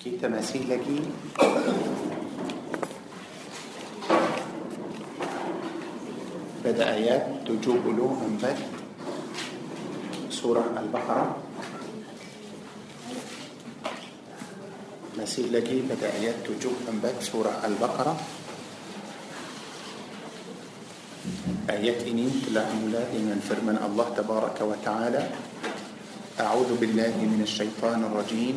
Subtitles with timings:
[0.00, 0.80] كي تماثيلك
[6.64, 8.58] بدأ آيات تجوب له أنبت
[10.32, 11.36] سورة البقرة.
[15.20, 18.16] مسيح لجي بدأ آيات تجوب أنبت سورة البقرة.
[21.70, 25.22] آيات إني تلا أمولاد من فرمان الله تبارك وتعالى.
[26.40, 28.56] أعوذ بالله من الشيطان الرجيم.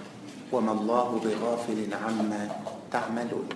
[0.51, 2.41] وما الله بغافل عما
[2.91, 3.47] تعملون.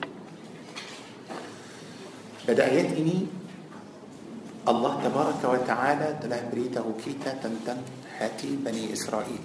[2.47, 3.19] pada ayat ini
[4.69, 7.77] الله تبارك وتعالى telah berita kita tentang
[8.21, 9.43] hati بني إسرائيل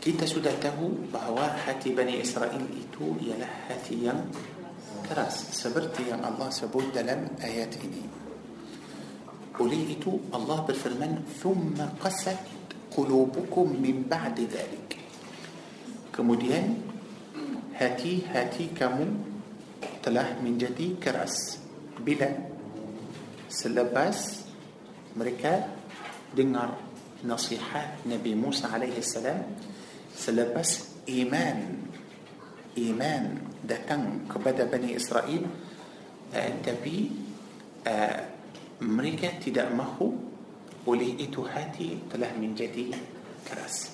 [0.00, 0.78] kita sudah tahu
[1.12, 4.14] bahawa hati بني إسرائيل itu ialah hati yang
[5.04, 8.04] تراس سبرتي الله سبود لم آيات إني
[9.60, 12.55] قوليه إتو الله بالفرمان ثم قست
[12.92, 14.88] qulubukum min ba'di dhalik.
[16.12, 16.64] Kemudian
[17.76, 19.06] hati-hati kamu
[20.00, 21.60] telah menjadi keras.
[22.00, 22.28] Bila
[23.50, 24.46] selepas
[25.16, 25.66] mereka
[26.32, 26.76] dengar
[27.24, 29.40] nasihat Nabi Musa alaihi salam
[30.12, 31.58] selepas iman
[32.76, 33.22] iman
[33.64, 35.42] datang kepada Bani Israel
[36.36, 36.96] eh, tapi
[37.88, 38.18] eh,
[38.84, 40.35] mereka tidak mahu
[40.86, 42.94] oleh itu hati telah menjadi
[43.42, 43.90] keras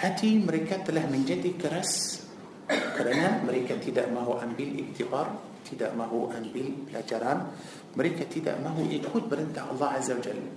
[0.00, 2.24] hati mereka telah menjadi keras
[2.68, 5.28] kerana mereka tidak mahu ambil iktibar
[5.60, 7.52] tidak mahu ambil pelajaran
[7.92, 10.48] mereka tidak mahu ikut perintah Allah Azza wa Jalla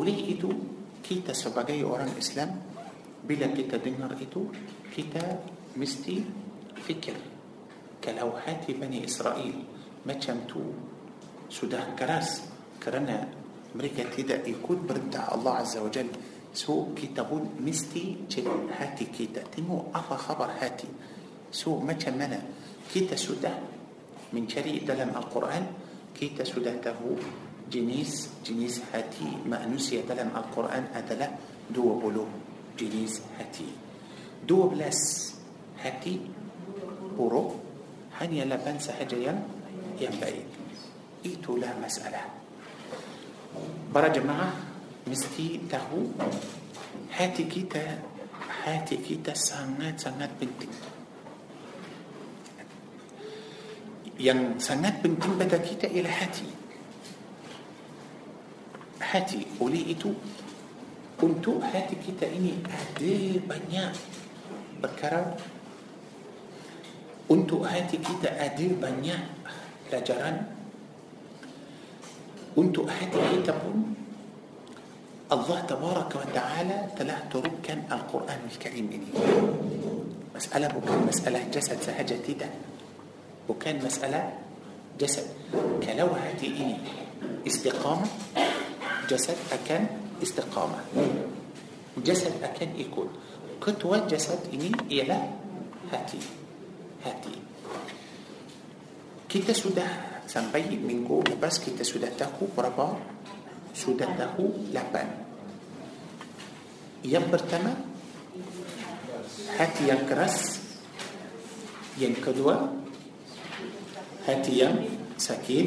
[0.00, 0.48] oleh itu
[1.04, 2.56] kita sebagai orang Islam
[3.20, 4.48] bila kita dengar itu
[4.96, 5.20] kita
[5.76, 6.24] mesti
[6.80, 7.16] fikir
[8.00, 9.60] kalau hati Bani Israel
[10.08, 10.64] macam tu
[11.52, 12.49] sudah keras
[12.82, 13.28] kerana
[13.76, 16.08] mereka tidak ikut perintah الله عز وجل.
[16.50, 20.90] so kita pun mesti jaga hati kita tahu apa khabar
[21.54, 21.78] hati.
[21.78, 22.42] so macam
[22.90, 23.54] mana kita
[24.34, 25.66] sudah mencari dalam القرآن.
[26.18, 27.14] kita sudah tahu
[27.70, 29.46] jenis jenis hati.
[29.46, 31.28] manusia dalam القرآن adalah
[31.70, 32.26] dua belas
[32.74, 33.68] jenis hati.
[34.48, 35.34] dua belas
[35.78, 36.20] hati.
[37.14, 37.54] baru
[38.18, 39.34] hanyalah satu sahaja
[40.00, 40.42] yang baik
[41.26, 42.39] itulah masalah.
[43.90, 44.54] Para jemaah
[45.06, 46.14] mesti tahu
[47.10, 47.82] hati kita
[48.62, 50.72] hati kita sangat-sangat penting.
[54.20, 56.48] Yang sangat penting pada kita ialah hati.
[59.00, 60.12] Hati oleh itu
[61.24, 63.16] untuk hati kita ini ada
[63.48, 63.90] banyak
[64.78, 65.34] perkara.
[67.30, 69.22] Untuk hati kita ada banyak
[69.88, 70.59] pelajaran
[72.56, 73.94] وانتوا أحد الكتبون
[75.32, 79.10] الله تبارك وتعالى ثلاث ركن القرآن الكريم إلي
[80.34, 82.50] مسألة بكان مسألة جسد سهجة تدا
[83.48, 84.22] بكان مسألة
[85.00, 85.26] جسد.
[85.82, 86.08] كلو
[86.44, 86.76] إني
[87.46, 88.06] استقامة.
[89.08, 89.86] جسد أكن
[90.22, 90.78] استقامة.
[92.04, 93.08] جسد أكن يكون.
[93.62, 95.18] كتوة جسد إني إلى
[95.92, 96.20] هاتي.
[97.06, 97.34] هاتي.
[99.28, 99.86] كتا سده
[100.30, 102.94] sampai minggu lepas kita sudah tahu berapa?
[103.74, 105.10] Sudah tahu lapan.
[107.02, 107.74] Yang pertama
[109.58, 110.62] hati yang keras.
[111.98, 112.70] Yang kedua
[114.22, 114.86] hati yang
[115.18, 115.66] sakit.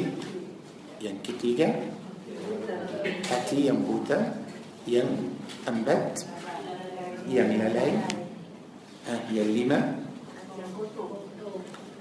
[1.04, 1.68] Yang ketiga
[3.28, 4.40] hati yang buta.
[4.88, 5.28] Yang
[5.68, 6.24] ambat
[7.28, 8.00] yang lalai.
[9.28, 9.80] Yang lima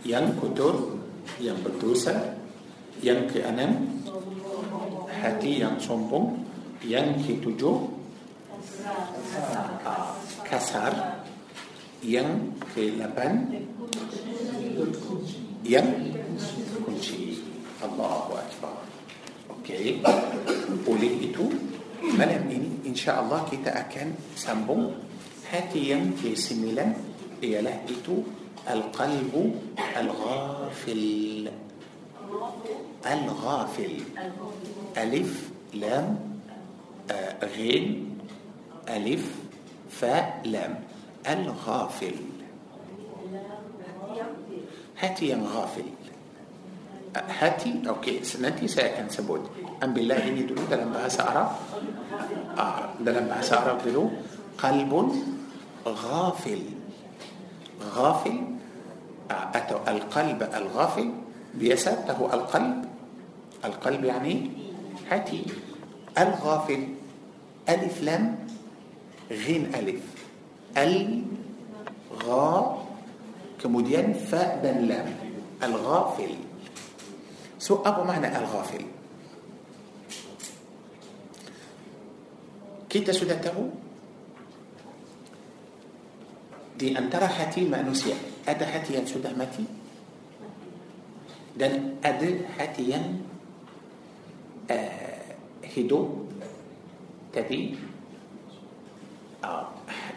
[0.03, 0.99] yang kotor
[1.39, 2.42] yang berdosa
[3.03, 3.99] yang keenam
[5.11, 6.39] hati yang sombong
[6.83, 7.91] yang ketujuh
[10.47, 11.23] kasar
[12.03, 13.19] yang ke-8
[15.63, 15.87] yang
[16.83, 17.39] kunci
[17.79, 18.83] Allahu Akbar
[19.59, 20.03] Okey
[20.87, 21.47] oleh itu
[22.03, 24.91] malam ini insya-Allah kita akan sambung
[25.47, 26.75] hati yang ke-9
[27.39, 28.23] ialah itu
[28.67, 29.43] al-qalbu
[29.79, 31.47] al-ghafil
[33.05, 33.95] الغافل.
[34.97, 36.19] ألف لام
[37.11, 38.17] آه، غين.
[38.89, 39.35] ألف
[39.89, 40.79] فاء لام.
[41.29, 42.15] الغافل.
[44.99, 45.85] hati غافل
[47.15, 47.81] آه، hati.
[47.87, 48.23] OK.
[48.23, 49.49] nanti saya akan
[49.83, 49.93] sebut.
[49.93, 51.51] ambillah dulu dalam bahasa Arab
[52.59, 54.09] آه dalam bahasa Arab dulu.
[54.57, 55.11] قلب
[55.87, 56.61] غافل.
[57.95, 58.37] غافل.
[59.31, 59.51] آه.
[59.87, 61.11] القلب الغافل.
[61.53, 62.92] بيسر له القلب.
[63.65, 64.35] القلب يعني
[65.11, 65.45] هاتي
[66.17, 66.81] الغافل
[67.69, 68.23] ألف لم
[69.31, 70.03] غين ألف.
[70.77, 71.23] ال
[72.23, 72.83] غا
[73.63, 75.09] كمدين فاء بن لام.
[75.63, 76.33] الغافل.
[77.59, 78.83] سو أبو معنى الغافل.
[82.89, 83.57] كي تسدته
[86.79, 88.13] دي أن ترى هاتي ما نسي.
[88.43, 89.07] أدى حتي أن
[89.39, 89.65] متي
[91.57, 92.91] دن أدى حتي
[94.71, 95.21] آه،
[95.77, 96.25] هدوء
[97.33, 97.75] تبي
[99.43, 99.67] آه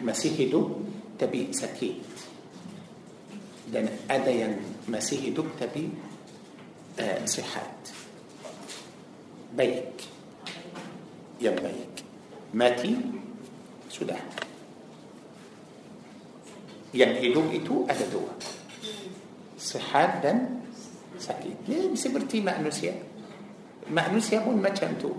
[0.01, 0.81] مسيح هدوء
[1.19, 1.95] تبي سكيت
[3.73, 5.89] لأن أديا مسيح هدوء تبي
[6.99, 7.89] آه صحات
[9.57, 9.93] بيك.
[11.41, 11.95] يا بيك.
[12.53, 12.95] ماتي
[13.89, 14.19] سودان
[16.93, 18.29] يعني هدوء إتو أددوه
[19.59, 20.39] صحات دن
[21.19, 23.03] سكيت ليه بسبرتي ما أنسيه
[23.91, 25.11] manusia pun macam tu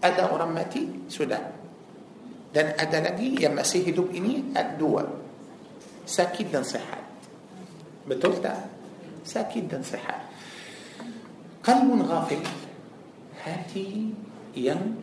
[0.00, 1.40] ada orang mati sudah
[2.50, 5.06] dan ada lagi yang masih hidup ini ada dua
[6.06, 7.02] sakit dan sehat
[8.06, 8.58] betul tak
[9.22, 10.30] sakit dan sehat
[11.60, 12.42] قلب غافل
[13.44, 14.16] هاتي
[14.56, 14.96] ين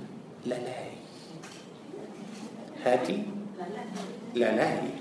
[0.45, 0.91] للاي
[2.85, 3.23] هاتي
[4.35, 4.91] للاي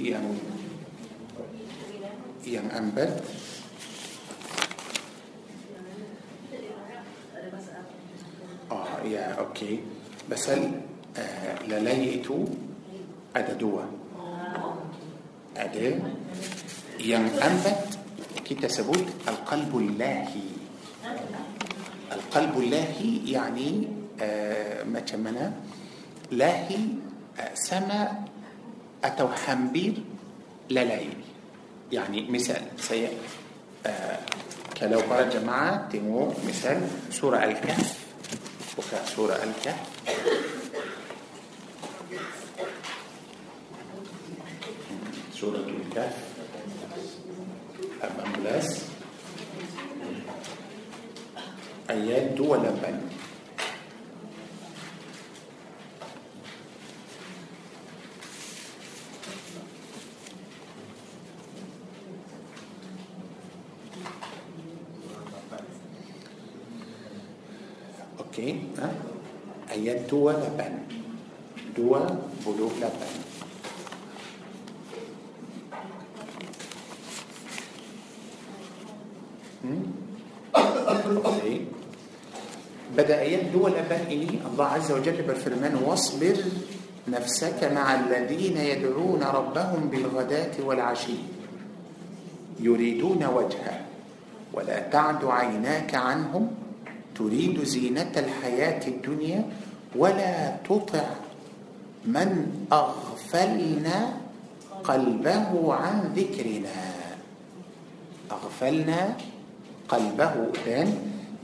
[0.00, 0.26] yang
[2.44, 3.10] yang ambil
[9.04, 9.80] ya okey
[10.28, 10.60] pasal
[11.16, 12.44] uh, lalai itu
[13.32, 13.88] ada dua
[15.56, 15.86] ada
[17.00, 17.96] yang ambat
[18.44, 19.00] kita sebut
[19.96, 20.52] lahi
[22.12, 23.88] al-qalbul lahi yani
[24.20, 25.50] uh, macam mana
[26.30, 27.09] lahi uh,
[27.54, 28.24] سما
[29.04, 29.94] أتوحمبير
[30.70, 31.14] للايل
[31.92, 33.08] يعني مثال سي
[33.86, 34.18] آه،
[34.80, 37.98] كلو قرأ جماعة تيمو مثال سورة الكهف.
[38.78, 39.80] بكاء سورة الكهف.
[45.34, 46.16] سورة الكهف.
[48.04, 48.84] أمام بلاس
[51.90, 53.09] أيات دولة بني
[70.10, 70.42] ayat
[71.74, 71.74] 28.
[71.74, 73.30] 28.
[79.60, 79.84] Hmm?
[81.20, 81.68] Okay.
[82.96, 86.36] بدأ آيات دول أبان إلي الله عز وجل بالفرمان واصبر
[87.08, 91.18] نفسك مع الذين يدعون ربهم بالغداة والعشي
[92.60, 93.76] يريدون وجهه
[94.52, 96.50] ولا تعد عيناك عنهم
[97.14, 99.44] تريد زينة الحياة الدنيا
[99.96, 101.06] ولا تطع
[102.06, 102.30] من
[102.72, 103.98] اغفلنا
[104.84, 106.80] قلبه عن ذكرنا.
[108.30, 109.00] اغفلنا
[109.88, 110.34] قلبه.
[110.66, 110.88] إن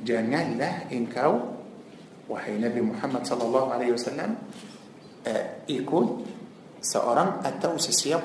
[0.07, 1.33] جنال له انكو
[2.31, 4.31] وحي نبي محمد صلى الله عليه وسلم
[5.27, 6.07] آه، يكون
[6.83, 8.23] سأرم أتوس السياق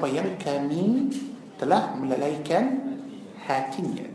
[0.69, 1.09] مين
[1.57, 2.59] تلاه ملايكا
[3.45, 4.07] هاتيا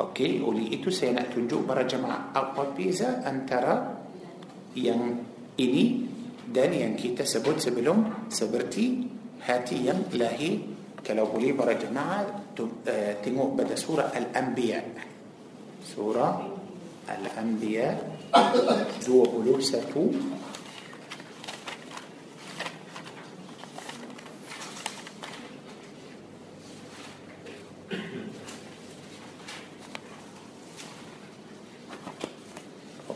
[0.00, 4.03] أوكي ولي إتو سينأتون جو برا جمع أقوى بيزا أن ترى
[4.74, 5.22] yang
[5.58, 6.06] ini
[6.50, 9.06] dan yang kita sebut sebelum seperti
[9.42, 10.60] hati yang lahir
[11.04, 12.24] kalau boleh para jemaah
[13.22, 14.80] tengok pada surah Al-Anbiya
[15.84, 16.34] surah
[17.10, 17.88] Al-Anbiya
[19.02, 20.44] 21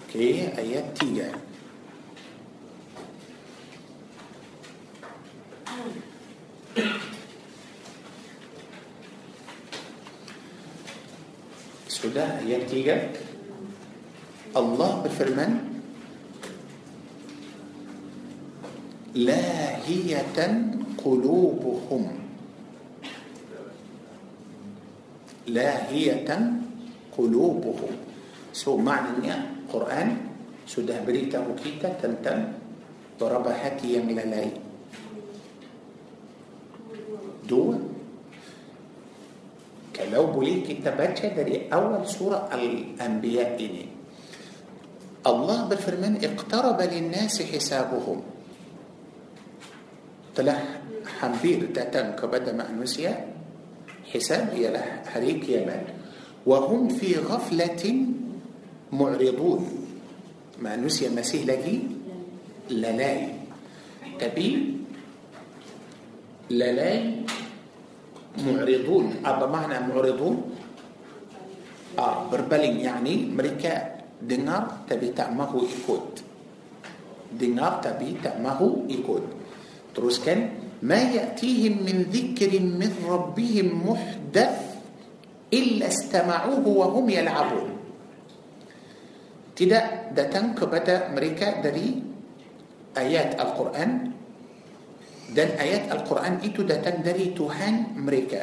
[0.08, 1.47] Okey, ayat 3.
[12.08, 13.12] كلها هي نتيجة
[14.56, 15.52] الله بالفرمان
[19.14, 20.38] لاهية
[21.04, 22.04] قلوبهم
[25.46, 26.30] لاهية
[27.18, 27.92] قلوبهم
[28.52, 30.08] سو معنى ان قرآن
[30.64, 32.40] سده بريتا وكيتا تلتم
[33.20, 34.50] ضرب هاتي يملا لاي
[37.48, 37.97] دو
[40.12, 43.86] لو بوليك تبتش دري أول سورة الأنبياء إني
[45.26, 48.22] الله بالفرمان اقترب للناس حسابهم.
[50.36, 50.58] طلع
[51.18, 53.26] حمبير تتن كبدا ما نسيا
[54.14, 55.82] حساب يا له حريك يا من
[56.46, 57.84] وهم في غفلة
[58.92, 59.62] معرضون.
[60.62, 61.78] ما نسي المسيح لجي
[62.70, 63.28] للاي.
[64.18, 64.74] تبي؟
[66.50, 67.14] للاي
[68.42, 70.34] mu'ridun apa makna mu'ridun
[71.98, 76.04] ah, berpaling yani mereka dengar tapi tak mahu ikut
[77.34, 79.22] dengar tapi tak mahu ikut
[79.94, 84.56] teruskan ما يأتيهم من ذكر من ربهم محدث
[85.50, 87.68] إلا استمعوه وهم يلعبون
[89.58, 91.98] tidak datang kepada mereka dari
[92.94, 93.90] ayat Al-Quran
[95.32, 98.42] dan ayat Al-Quran itu datang dari Tuhan mereka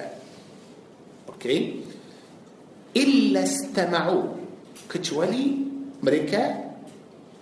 [1.34, 1.60] okey
[2.96, 4.20] illa istama'u
[4.86, 5.66] kecuali
[6.02, 6.42] mereka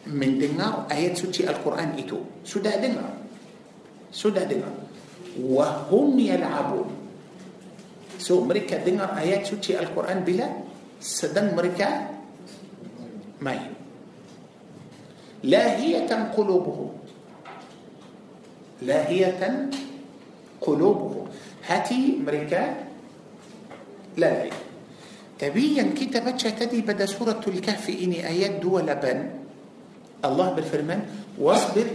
[0.08, 3.12] mendengar ayat suci Al-Quran itu sudah dengar
[4.12, 4.72] sudah dengar
[5.40, 6.88] wahum yal'abun
[8.16, 10.48] so mereka dengar ayat suci Al-Quran bila
[11.04, 12.08] sedang mereka
[13.44, 13.74] main
[15.44, 17.02] لاهية قلوبهم
[18.82, 19.70] لاهية
[20.62, 21.27] قلوبهم.
[21.68, 22.63] هاتي أمريكا
[24.18, 24.50] لا لا.
[25.39, 29.30] تبيا كتبت تدي بدا سورة الكهف إني آيات دول بن
[30.25, 31.01] الله بالفرمان.
[31.39, 31.88] واصبر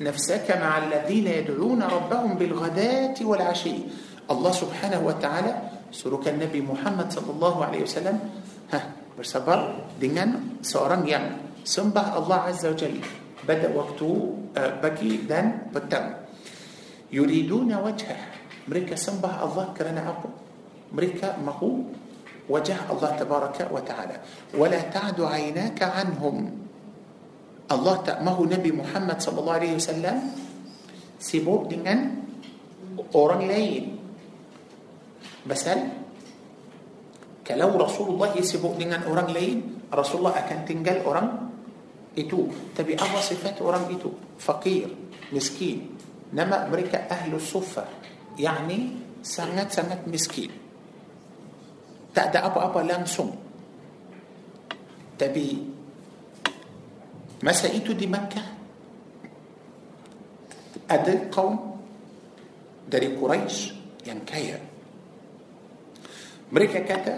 [0.00, 3.76] نفسك مع الذين يدعون ربهم بالغداة والعشي.
[4.30, 5.52] الله سبحانه وتعالى
[5.92, 8.16] سرك النبي محمد صلى الله عليه وسلم.
[8.72, 8.80] ها
[9.20, 9.60] بصبر
[10.00, 13.00] دينا سورا يعني سنبه الله عز وجل
[13.46, 14.10] pada waktu
[14.58, 16.26] uh, pagi dan petang.
[17.14, 18.34] Yuriduna wajhah.
[18.66, 20.26] Mereka sembah Allah kerana apa?
[20.90, 21.86] Mereka mahu
[22.50, 24.18] wajah Allah tabaraka wa taala.
[24.50, 26.66] Wala ta'du 'aynaka 'anhum.
[27.70, 30.34] Allah tak mahu Nabi Muhammad sallallahu alaihi wasallam
[31.18, 32.26] sibuk dengan
[33.14, 33.84] orang lain.
[35.46, 35.78] Pasal
[37.46, 41.45] kalau Rasulullah sibuk dengan orang lain, Rasulullah akan tinggal orang
[42.18, 44.88] itu tapi أهل الصفة orang itu fakir
[45.32, 45.78] miskin.
[46.32, 47.84] nama mereka أهل الصفة.
[48.40, 48.80] يعني
[49.22, 50.50] sangat sangat miskin.
[52.14, 53.36] tak ada apa apa langsung.
[55.18, 55.50] tapi
[57.42, 58.42] masa itu di مكة؟
[60.90, 61.80] ada kaum.
[62.90, 63.72] dari قريش.
[64.06, 64.58] yang kaya.
[66.52, 67.16] mereka kata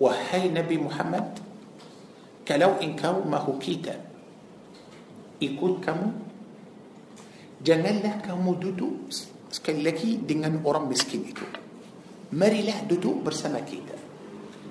[0.00, 1.41] وهي نبي محمد.
[2.42, 3.94] Kalau engkau mahu kita
[5.42, 6.08] ikut kamu,
[7.62, 9.10] janganlah kamu duduk
[9.50, 11.42] sekali lagi dengan orang miskin itu.
[12.32, 13.94] Marilah duduk bersama kita.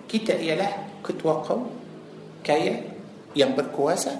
[0.07, 1.69] Kita ialah ketua kaum,
[2.41, 2.91] kaya,
[3.35, 4.11] yang berkuasa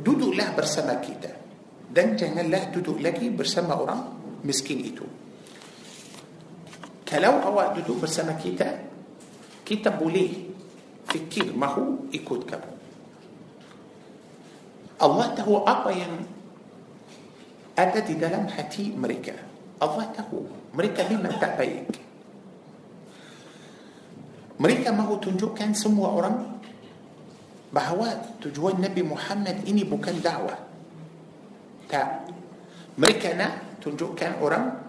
[0.00, 1.28] duduklah bersama kita
[1.92, 4.00] dan janganlah duduk lagi bersama orang
[4.46, 5.04] miskin itu
[7.04, 8.88] kalau awak duduk bersama kita
[9.66, 10.48] kita boleh
[11.10, 12.72] fikir mahu ikut kamu
[15.00, 16.14] Allah tahu apa yang
[17.74, 19.34] ada di dalam hati mereka
[19.82, 22.00] Allah tahu mereka memang tak baik
[24.60, 26.60] mereka mahu tunjukkan semua orang
[27.72, 30.60] bahawa tujuan Nabi Muhammad ini bukan dakwah.
[31.88, 32.28] Tak.
[33.00, 34.84] Mereka nak tunjukkan orang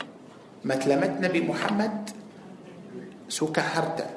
[0.68, 2.12] matlamat Nabi Muhammad
[3.32, 4.12] suka harta.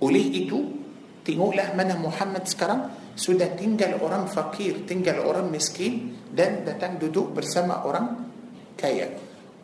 [0.00, 0.81] Oleh itu,
[1.22, 7.84] tengoklah mana Muhammad sekarang sudah tinggal orang fakir, tinggal orang miskin dan datang duduk bersama
[7.86, 8.28] orang
[8.74, 9.14] kaya.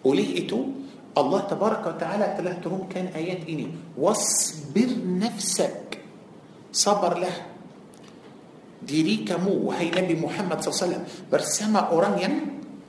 [0.05, 0.87] Oleh itu,
[1.17, 3.97] Allah Tabaraka wa Ta'ala telah turunkan ayat ini.
[3.99, 5.99] Wasbir nafsak.
[6.69, 7.59] Sabarlah
[8.79, 12.35] diri kamu wahai Nabi Muhammad SAW bersama orang yang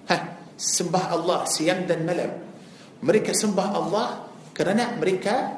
[0.05, 0.15] ha,
[0.53, 2.29] sembah Allah siang dan malam
[3.01, 4.07] mereka sembah Allah
[4.53, 5.57] kerana mereka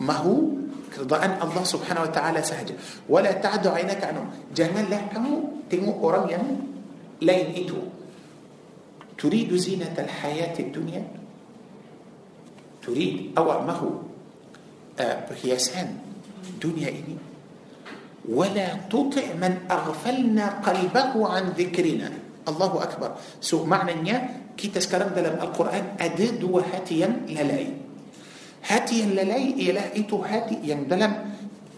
[0.00, 0.59] mahu
[0.90, 2.74] keridaan Allah Subhanahu wa taala sahaja
[3.06, 6.44] wala ta'du 'ainaka anhum janganlah kamu tengok orang yang
[7.22, 7.78] lain itu
[9.20, 11.02] تريد زينة الحياة الدنيا
[12.80, 13.88] تريد أو mahu
[14.96, 16.00] uh, perhiasan
[16.56, 17.20] dunia ini
[18.24, 22.08] ولا تطع من أغفلنا قلبه عن ذكرنا
[22.48, 23.10] الله أكبر
[23.44, 27.72] so makna kita sekarang dalam Al-Quran ada dua hati yang lalai
[28.68, 30.60] hati lalai ialah itu hati.
[30.64, 31.14] يعني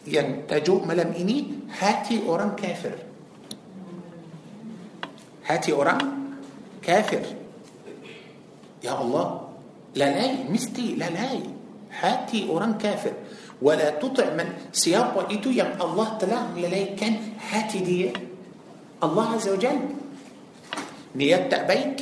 [0.06, 1.38] yang tujuh malam ini.
[1.78, 2.94] hati orang kafir.
[5.46, 6.00] hati orang
[6.82, 7.24] kafir.
[8.84, 9.26] يا الله.
[9.94, 11.40] لا للاي مستي لاي
[12.00, 13.12] هاتي أوران كافر.
[13.62, 17.14] ولا تطع من سياق إتو يا الله تلام لاي كان.
[17.50, 18.10] هاتي دي.
[19.02, 19.78] الله عز وجل.
[21.16, 21.96] نيتا بيك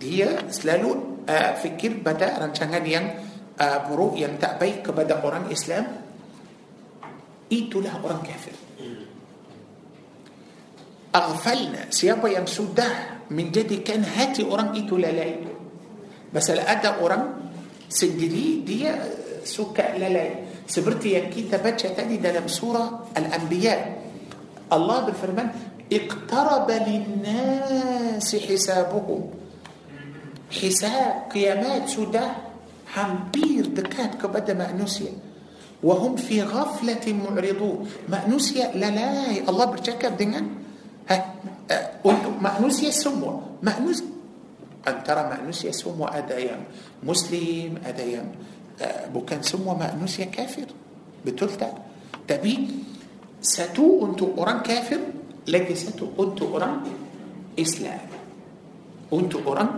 [0.00, 3.10] دي سلالو آه، فكر بدا رانشانغان يعني
[3.58, 5.84] uh, buruk yang tak baik kepada orang Islam
[7.50, 8.56] itulah orang kafir
[11.12, 15.44] aghfalna siapa yang sudah menjadikan hati orang itu lalai
[16.28, 17.40] Pasal ada orang
[17.88, 18.92] sendiri dia
[19.48, 23.76] suka lalai seperti yang kita baca tadi dalam surah Al-Anbiya
[24.68, 25.48] Allah berfirman
[25.88, 29.22] اقترب للناس حسابهم
[30.52, 32.47] حساب قيامات sudah
[32.88, 35.12] حمبير دكات كبدا مأنوسيا.
[35.82, 37.86] وهم في غفلة معرضون.
[38.08, 40.42] مأنوسيا لا لا الله برجاك دينا
[42.42, 44.02] مأنوسيا سمو مأنوس
[44.88, 46.60] أن ترى مأنوسيا سمو أدايم
[47.02, 48.26] مسلم أدايم
[49.14, 50.66] بكان سمو مأنوسيا كافر.
[51.26, 51.68] بتلتا
[52.28, 52.68] تبي
[53.42, 55.00] ستو أنت أوران كافر
[55.46, 56.80] لكن ستو أنت أوران
[57.58, 58.00] إسلام
[59.12, 59.70] أنت أوران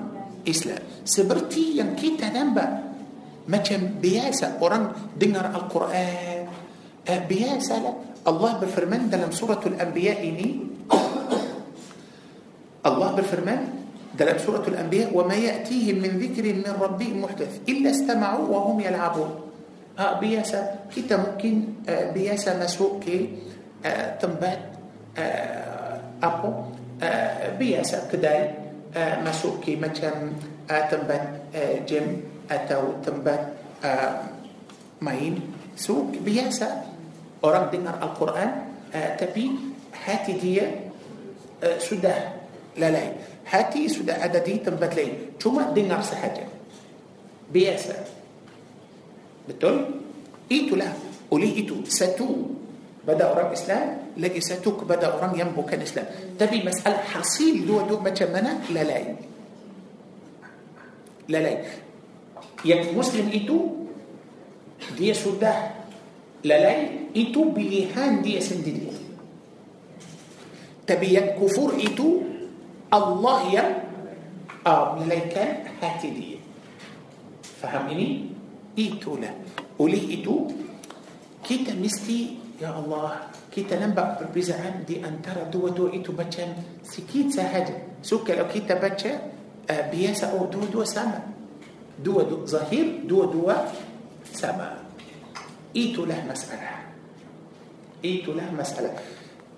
[0.48, 2.89] إسلام سبرتي ينكي تنبأ
[3.50, 6.46] macam biasa orang dengar Al-Quran
[7.04, 10.48] biasa lah Allah berfirman dalam surah Al-Anbiya ini
[12.80, 13.60] Allah berfirman
[14.10, 14.36] dalam
[15.16, 19.30] wa ma ya'tihim min dhikrin min rabbihim muhdath illa istama'u wa hum yal'abun
[19.96, 23.16] ha, biasa kita mungkin uh, biasa masuk ke
[23.80, 24.76] uh, tempat
[25.16, 26.48] uh, apa
[27.00, 28.40] uh, biasa kedai
[28.92, 30.36] uh, masuk ke macam
[30.68, 31.22] uh, tempat
[31.56, 33.40] uh, gym atau tempat
[33.86, 34.26] uh,
[34.98, 35.38] main
[35.78, 36.90] so biasa
[37.46, 38.50] orang dengar Al-Quran
[38.90, 39.54] uh, tapi
[39.94, 40.66] hati dia
[41.62, 42.42] uh, sudah
[42.74, 43.14] lalai
[43.46, 46.44] hati sudah ada di tempat lain cuma dengar sahaja
[47.50, 47.94] biasa
[49.46, 50.02] betul
[50.50, 50.90] itulah
[51.30, 52.58] oleh itu satu
[53.06, 58.28] pada orang Islam lagi satu kepada orang yang bukan Islam tapi masalah hasil dua-dua macam
[58.30, 59.16] mana lalai
[61.30, 61.56] lalai
[62.66, 63.88] yang muslim itu
[64.96, 65.80] dia sudah
[66.44, 68.92] lalai itu pilihan dia sendiri
[70.88, 72.24] tapi yang kufur itu
[72.90, 73.70] Allah yang
[74.66, 76.38] uh, melaikan hati dia
[77.60, 78.32] faham ini
[78.76, 79.30] itulah
[79.78, 80.48] oleh itu
[81.44, 88.20] kita mesti ya Allah kita nampak perbezaan di antara dua-dua itu macam sikit sahaja so
[88.24, 89.12] kalau kita baca
[89.68, 91.39] uh, biasa oh dua-dua sama
[92.04, 93.52] dua dua zahir dua dua
[94.32, 94.80] sama
[95.76, 96.70] itulah masalah.
[98.04, 98.90] itulah masalah.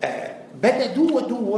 [0.05, 0.28] آه
[0.61, 1.57] pada dua dua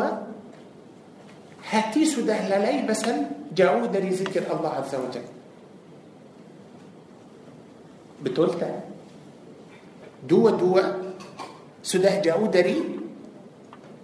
[1.70, 3.02] hati sudah lalai بس
[3.50, 5.26] jauh dari ذكر الله عز وجل.
[8.22, 8.70] betul tak.
[10.28, 10.78] dua dua
[11.82, 12.78] sudah jauh dari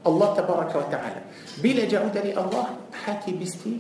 [0.03, 1.23] الله تبارك وتعالى.
[1.63, 2.67] bila jauh dari الله
[3.07, 3.75] hati pasti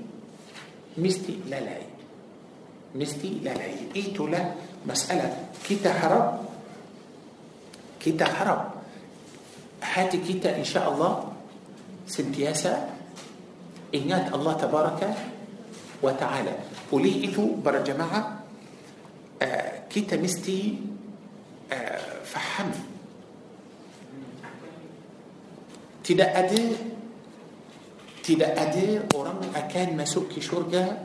[0.98, 1.89] mesti lalai
[2.94, 4.54] mesti lalai itulah
[4.86, 5.28] masalah.
[5.68, 6.26] kita harap
[8.00, 8.62] kita harap
[9.82, 11.12] hati kita إن شاء الله.
[12.10, 12.74] sentiasa
[13.94, 15.00] ingat الله تبارك
[16.02, 16.54] وتعالى.
[16.92, 18.22] oleh itu para jemaah.
[19.42, 20.78] آه كيتا مستي
[21.72, 22.70] آه فحم.
[26.04, 26.64] تدا أدي
[28.24, 30.98] تدا أدي ورم أكان مسوكي شرقة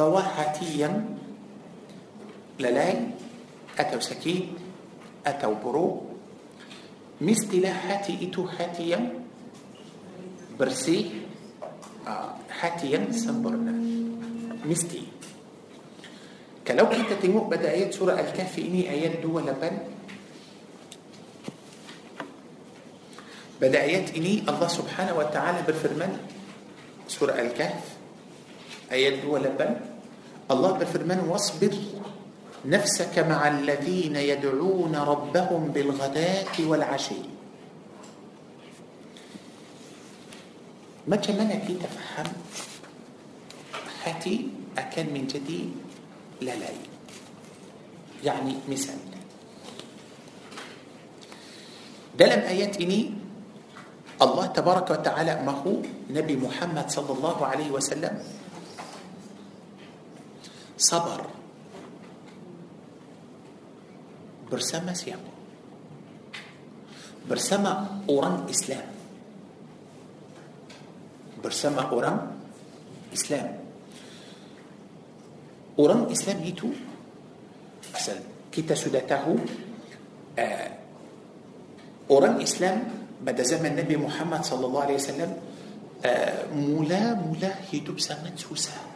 [0.00, 0.94] ราะว่าหัที่ยัง
[2.64, 2.94] ละลาย
[3.78, 4.36] อัตวสกี
[5.26, 5.86] อัตวบรู
[7.26, 9.02] มิสติลาหัที่อิทุหัที่ยัง
[10.58, 10.96] บรสี
[12.60, 15.00] Hati yang sempurna mesti
[16.70, 18.58] آه، kalau kita temu pada ayat سورة الكهف.
[18.58, 19.74] ini ayat dua lapan
[23.60, 26.12] pada ayat ini الله سبحانه وتعالى berfirman.
[27.10, 27.82] سورة الكهف.
[28.92, 29.89] ayat dua lapan
[30.50, 31.74] الله berfirman واصبر
[32.66, 37.22] نفسك مع الذين يدعون ربهم بالغداة والعشي
[41.08, 42.28] ما جمعنا كي تفهم
[44.04, 44.36] حتي
[44.78, 45.72] أكان من جديد
[46.40, 46.68] لا لا.
[48.24, 49.00] يعني مثال.
[52.18, 52.42] ده لم
[52.80, 53.00] إني
[54.22, 58.14] الله تبارك وتعالى ما هو نبي محمد صلى الله عليه وسلم
[60.80, 61.28] sabar
[64.48, 65.28] bersama siapa?
[67.28, 68.88] Bersama orang Islam.
[71.44, 72.18] Bersama orang
[73.12, 73.60] Islam.
[75.76, 76.72] Orang Islam itu
[77.94, 78.18] asal
[78.50, 79.36] kita sudah tahu
[80.40, 80.70] uh,
[82.10, 82.88] orang Islam
[83.20, 85.32] pada zaman Nabi Muhammad sallallahu alaihi wasallam
[86.56, 88.89] mula-mula hidup sangat susah.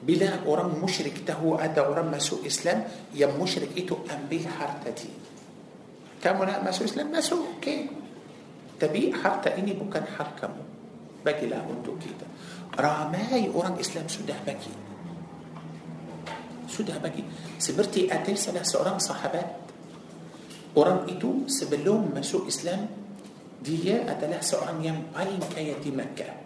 [0.00, 6.24] بلا أورام مشرك تهو أدا أورام مسو إسلام yang musyrik itu ambil harta dia.
[6.24, 7.33] kamu nak masuk Islam?
[7.33, 8.95] masuklah.
[8.95, 11.32] tapi harta ini bukan hak kamu.
[11.32, 13.04] bagilah untuk kita.
[13.04, 16.80] ramai orang Islam sudah bagi.
[16.80, 17.68] sudah bagi.
[17.68, 19.47] seperti ada sana seorang sahabat.
[19.47, 22.80] orang itu sebelum masuk Islam.
[22.80, 26.39] dia adalah seorang yang paling kaya di مكة.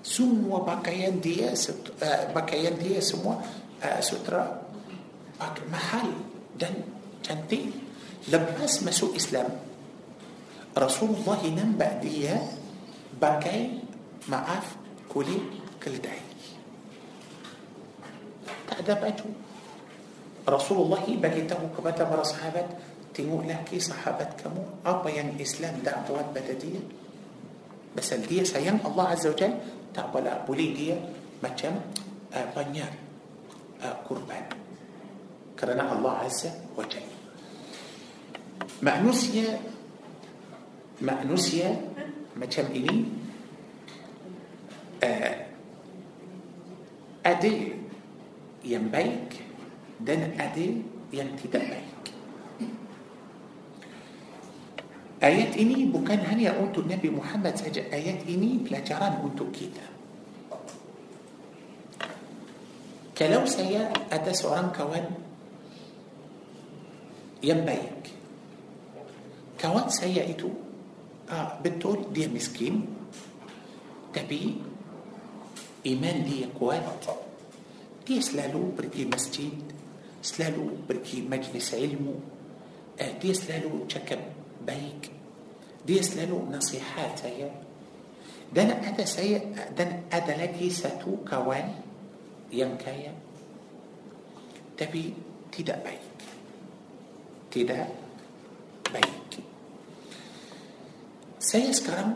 [0.00, 3.40] Semua pakaian dia uh, pakaian dia semua
[3.84, 4.64] uh, sutra
[5.68, 6.08] mahal
[6.56, 6.72] dan
[7.24, 7.72] cantik
[8.28, 9.48] lepas masuk Islam
[10.76, 12.36] Rasulullah nampak dia
[13.16, 13.80] pakai
[14.28, 14.76] maaf
[15.08, 15.40] kulit
[15.80, 16.20] keledai
[18.68, 19.28] tak ada baju
[20.48, 22.66] Rasulullah bagi kepada para sahabat
[23.12, 26.80] tengoklah ke sahabat kamu apa yang Islam dah buat pada dia
[27.90, 29.50] Pasal dia sayang Allah Azza wa Jal
[29.90, 30.96] Tak apalah boleh dia
[31.42, 31.78] Macam
[32.30, 32.90] uh, banyak
[33.82, 34.44] uh, kurban
[35.58, 37.06] Kerana Allah Azza wa Jal
[38.80, 39.58] Manusia
[41.02, 41.68] Manusia
[42.38, 42.96] Macam ini
[45.02, 45.34] uh,
[47.26, 47.52] Ada
[48.62, 49.26] Yang baik
[50.00, 50.66] Dan ada
[51.10, 51.89] yang tidak baik
[55.20, 57.84] Ayat ini bukan hanya untuk Nabi Muhammad saja.
[57.92, 59.84] Ayat ini pelajaran untuk kita.
[63.12, 65.04] Kalau saya ada seorang kawan
[67.44, 68.16] yang baik.
[69.60, 70.48] Kawan saya itu
[71.28, 72.88] ah, betul dia miskin.
[74.16, 74.56] Tapi
[75.84, 76.80] iman dia kuat.
[78.08, 79.52] Dia selalu pergi masjid.
[80.24, 82.16] Selalu pergi majlis ilmu.
[82.96, 84.39] Dia selalu cakap
[84.70, 85.10] baik.
[85.86, 87.50] dia selalu nasihat ya
[88.54, 89.38] dan ada saya
[89.74, 91.74] dan ada lagi satu kawan
[92.52, 93.14] yang kaya.
[94.78, 95.14] tapi
[95.52, 96.18] tidak baik.
[97.50, 97.88] tidak
[98.94, 99.32] baik.
[101.38, 102.10] saya sekarang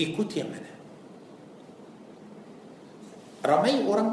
[0.00, 0.44] ikut ya
[3.46, 4.10] ramai orang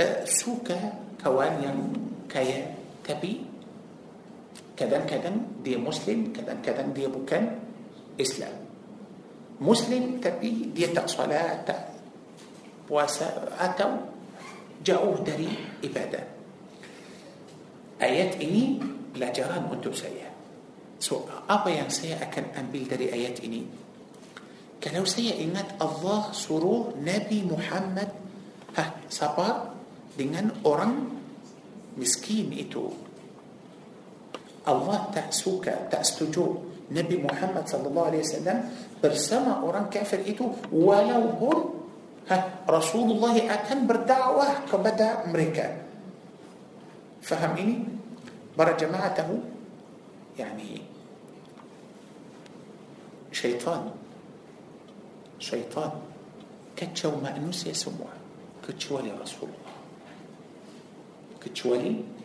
[0.00, 2.74] أه، suka kawan yang kaya.
[3.04, 3.47] tapi
[4.78, 5.30] kadang kadang
[5.66, 7.44] dia Muslim kadang kadang dia bukan
[8.14, 8.56] Islam.
[9.58, 11.66] Muslim tapi dia tak solat
[12.86, 13.96] atau
[14.86, 15.50] jauh dari
[15.82, 16.22] ibadah.
[17.98, 18.78] ayat ini
[19.18, 20.30] pelajaran untuk saya
[21.02, 23.66] so apa yang saya akan ambil dari ayat ini.
[24.78, 28.10] كلو سيا إنات الله سروه نبي محمد
[28.78, 29.74] ها سبار
[30.14, 30.94] دينان أوران
[31.98, 33.07] مسكين إتو
[34.68, 36.44] Allah tak suka, tak setuju
[36.92, 38.58] Nabi Muhammad sallallahu alaihi wasallam
[39.00, 41.56] bersama orang kafir itu walaupun
[42.28, 45.72] ha, Rasulullah akan berdakwah kepada mereka.
[47.24, 47.76] Faham ini?
[48.52, 49.38] Para jemaah tahu
[50.34, 50.82] yani
[53.30, 53.86] syaitan
[55.38, 55.94] syaitan
[56.74, 58.10] kacau manusia semua
[58.62, 59.74] kecuali Rasulullah
[61.38, 62.17] kecuali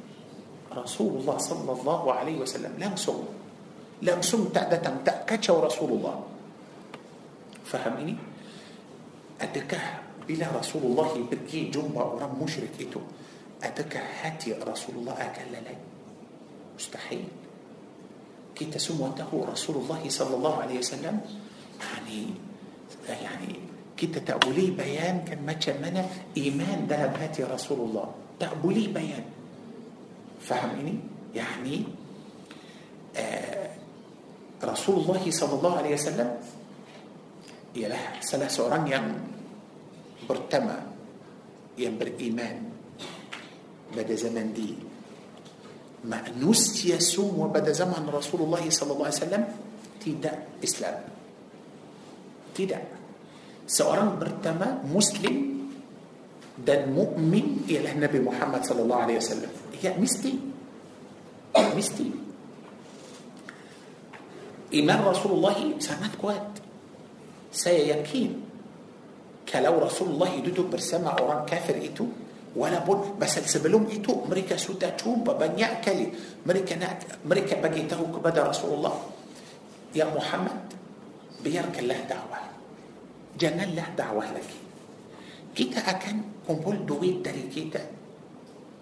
[0.77, 3.23] رسول الله صلى الله عليه وسلم لم سم
[4.03, 6.15] لم لمسهم تعدتم تأكتشوا رسول الله
[7.65, 8.15] فهمني
[9.41, 9.83] أتكه
[10.27, 12.99] بلا رسول الله بكي جنبا ورم مشرك إتو
[13.63, 15.75] أتكه هاتي رسول الله أكل لي
[16.75, 17.23] مستحيل
[18.55, 21.15] كي تسمونته رسول الله صلى الله عليه وسلم
[21.79, 22.19] يعني
[23.07, 23.51] يعني
[23.97, 25.55] كي تتأولي بيان كم ما
[26.38, 28.07] إيمان ذهب هاتي رسول الله
[28.39, 29.42] تأولي بيان
[30.43, 30.93] faham ini
[31.32, 31.75] yani
[33.15, 33.67] uh,
[34.60, 36.29] Rasulullah sallallahu alaihi wasallam
[37.73, 39.08] ialah salah seorang yang
[40.27, 40.77] pertama
[41.79, 42.69] yang beriman
[43.89, 44.71] pada zaman di
[46.03, 49.43] manusia semua pada zaman Rasulullah sallallahu alaihi wasallam
[50.03, 50.97] tidak Islam
[52.53, 52.84] tidak
[53.65, 55.65] seorang pertama muslim
[56.60, 60.39] dan mukmin ialah Nabi Muhammad sallallahu alaihi wasallam Ya mesti
[61.54, 62.08] Mesti
[64.74, 66.41] Iman Rasulullah sangat kuat
[67.52, 68.32] Saya yakin
[69.43, 72.08] Kalau Rasulullah duduk bersama orang kafir itu
[72.54, 76.06] Walaupun pasal sebelum itu mereka sudah cuba banyak kali
[76.46, 78.93] mereka nak mereka bagi tahu kepada Rasulullah
[79.89, 80.62] ya Muhammad
[81.41, 82.46] biarkanlah dakwah
[83.41, 84.60] janganlah dakwah lagi
[85.58, 87.82] kita akan kumpul duit dari kita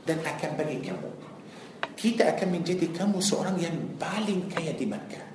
[0.05, 1.09] dan akan bagi kamu.
[1.97, 5.25] Kita akan menjadi kamu seorang yang paling kaya di Makkah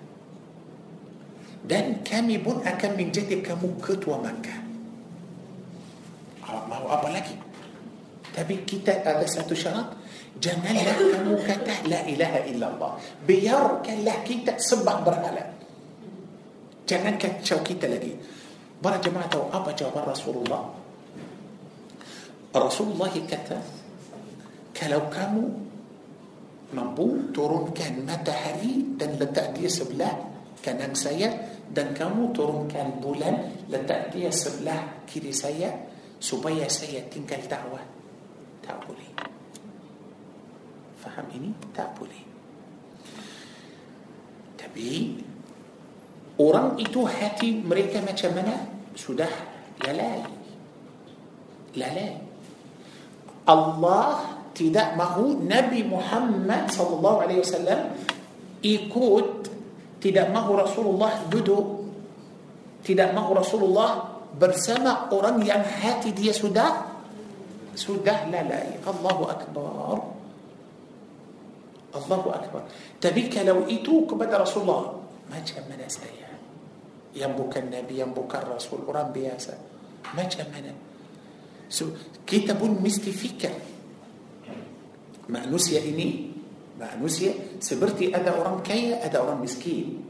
[1.66, 4.66] dan kami pun akan menjadi kamu ketua Makkah
[6.66, 7.34] mau apa lagi?
[8.34, 9.96] Tapi kita ada satu syarat.
[10.36, 12.92] Janganlah kamu kata la ilaha illallah.
[13.24, 15.44] Biarkanlah kita sembah berhala.
[16.84, 18.12] Jangan kacau kita lagi.
[18.76, 20.62] Para jemaah tahu apa jawaban Rasulullah?
[22.52, 23.58] Rasulullah kata
[24.76, 25.44] kalau kamu
[26.76, 30.12] mampu turunkan matahari dan letak dia sebelah
[30.60, 31.32] kanan saya.
[31.66, 35.74] Dan kamu turunkan bulan letak dia sebelah kiri saya
[36.22, 37.82] supaya saya tinggal dakwah.
[38.62, 39.10] Tak boleh.
[41.02, 41.50] Faham ini?
[41.74, 42.22] Tak boleh.
[44.54, 45.18] Tapi
[46.38, 48.54] orang itu hati mereka macam mana?
[48.94, 49.32] Sudah
[49.82, 50.22] lalai.
[51.74, 52.14] Lalai.
[53.46, 57.92] Allah tidak mahu Nabi Muhammad sallallahu alaihi wasallam
[58.64, 59.52] ikut
[60.00, 61.84] tidak mahu Rasulullah duduk
[62.80, 66.88] tidak mahu Rasulullah bersama orang yang hati dia sudah
[67.76, 69.96] sudah lalai Allahu Akbar
[71.92, 72.64] Allahu Akbar
[72.96, 74.96] tapi kalau itu kepada Rasulullah
[75.28, 76.32] macam mana saya
[77.12, 79.52] yang bukan Nabi yang bukan Rasul orang biasa
[80.16, 80.72] macam mana
[81.68, 81.92] so,
[82.24, 83.75] kita pun mesti fikir
[85.26, 86.32] ini
[86.76, 90.04] manusia seperti ada orang kaya ada orang miskin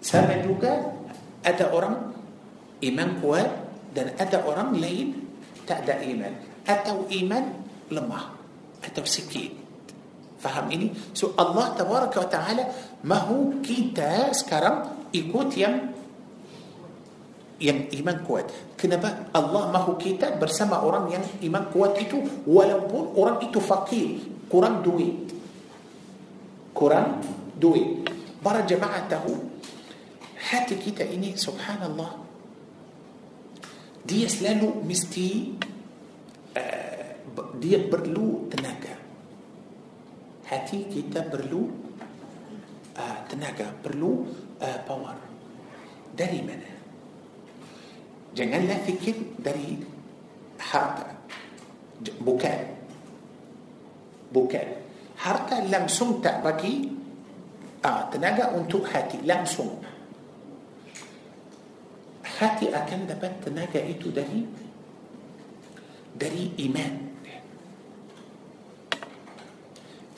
[0.00, 0.96] sama juga
[1.40, 2.12] ada orang
[2.80, 3.48] iman kuat
[3.92, 5.16] dan ada orang lain
[5.64, 6.32] tak ada iman
[6.66, 7.44] atau iman
[7.92, 8.24] lemah
[8.80, 9.52] atau sikit
[10.40, 12.64] faham ini so Allah tabaraka wa taala
[13.04, 15.89] mahu kita sekarang ikut yang
[17.60, 18.48] yang iman kuat
[18.80, 22.16] kenapa Allah mahu kita bersama orang yang iman kuat itu
[22.48, 24.16] walaupun orang itu fakir
[24.48, 25.28] kurang duit
[26.72, 27.20] kurang
[27.60, 28.08] duit
[28.40, 29.36] para jemaah tahu
[30.40, 32.16] hati kita ini subhanallah
[34.08, 35.28] dia selalu mesti
[36.56, 37.12] uh,
[37.60, 38.96] dia perlu tenaga
[40.48, 41.68] hati kita perlu
[42.96, 44.24] uh, tenaga perlu
[44.64, 45.20] uh, power
[46.16, 46.79] dari mana
[48.34, 49.80] janganlah fikir dari
[50.60, 51.10] harta
[52.22, 52.60] bukan
[54.30, 54.66] bukan
[55.18, 56.88] harta langsung tak bagi
[57.82, 59.82] uh, tenaga untuk hati langsung
[62.24, 64.46] hati akan dapat tenaga itu dari
[66.16, 66.92] dari iman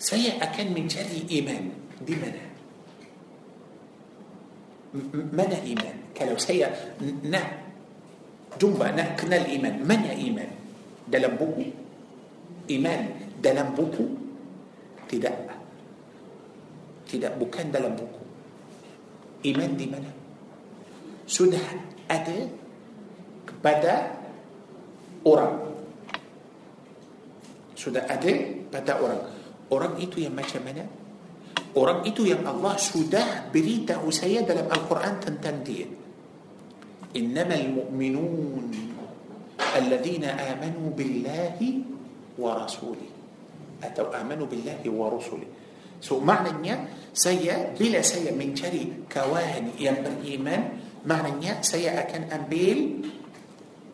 [0.03, 1.63] saya akan mencari iman
[2.03, 2.43] di mana
[5.33, 6.69] mana iman kalau saya
[7.25, 7.62] nak
[8.57, 9.75] jumpa nak kenal iman.
[9.85, 10.51] Mana iman?
[11.09, 11.67] Dalam buku.
[12.73, 13.01] Iman
[13.43, 14.05] dalam buku?
[15.11, 15.37] Tidak.
[17.09, 18.23] Tidak bukan dalam buku.
[19.43, 20.11] Iman di mana?
[21.27, 21.63] Sudah
[22.07, 22.39] ada
[23.45, 24.15] kepada
[25.27, 25.55] orang.
[27.75, 28.33] Sudah ada
[28.71, 29.23] pada orang.
[29.73, 30.87] Orang itu yang macam mana?
[31.73, 35.89] Orang itu yang Allah sudah beritahu saya dalam Al-Quran tentang dia
[37.17, 38.67] إنما المؤمنون
[39.77, 41.59] الذين آمنوا بالله
[42.39, 43.09] ورسوله.
[43.83, 45.49] atau آمنوا بالله ورسوله.
[46.03, 46.75] so makna
[47.15, 50.63] saya bila saya mencari kawan yang beriman makna
[51.07, 53.07] saya akan ambil tenaga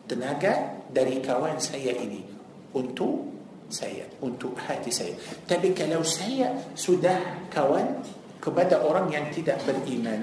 [0.09, 0.53] dari
[0.89, 2.21] kawan saya ini untuk
[2.73, 3.09] saya
[3.69, 8.01] untuk hati saya tapi kalau saya sudah kawan kepada
[8.41, 10.21] orang yang tidak beriman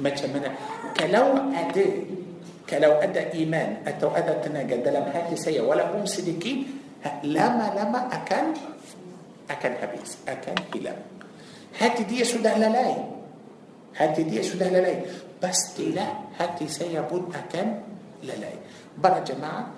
[0.00, 0.48] macam mana
[0.96, 1.86] kalau ada
[2.68, 6.66] kalau ada iman atau ada tenaga dalam hati saya walaupun sedikit
[7.24, 8.54] lama-lama akan
[9.50, 11.00] akan habis akan hilang
[11.74, 12.94] hati dia sudah lalai
[13.96, 15.02] hati dia sudah lalai
[15.40, 17.66] pastilah hati saya pun akan
[18.24, 18.56] lalai.
[19.00, 19.72] Para jemaah,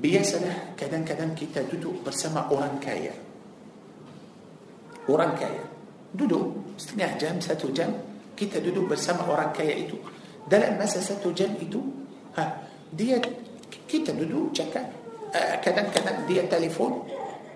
[0.00, 3.12] biasalah kadang-kadang kita duduk bersama orang kaya.
[5.04, 5.64] Orang kaya.
[6.16, 7.92] Duduk setengah jam, satu jam,
[8.34, 9.98] kita duduk bersama orang kaya itu.
[10.44, 11.80] Dalam masa satu jam itu,
[12.36, 13.16] ha, dia
[13.88, 14.86] kita duduk cakap.
[15.34, 17.02] Uh, kadang-kadang dia telefon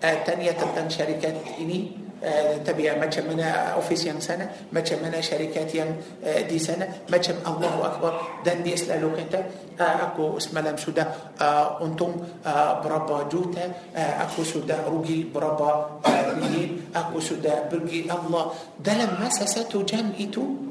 [0.03, 5.69] uh, tanya tentang syarikat ini uh, tapi macam mana office yang sana macam mana syarikat
[5.75, 5.91] yang
[6.23, 8.13] uh, di sana macam Allahu Akbar
[8.43, 9.41] dan dia selalu kata
[9.79, 13.65] uh, aku semalam sudah uh, untung uh, berapa juta
[13.95, 16.03] uh, aku sudah rugi berapa
[16.35, 20.68] ringgit uh, aku sudah pergi Allah dalam masa satu jam itu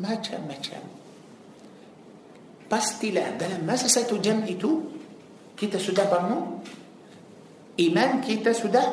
[0.00, 0.82] macam-macam
[2.70, 4.88] pastilah dalam masa satu jam itu
[5.58, 6.64] kita sudah bangun
[7.76, 8.86] iman kita sudah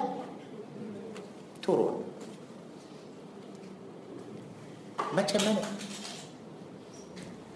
[1.64, 2.04] turun
[5.16, 5.64] macam mana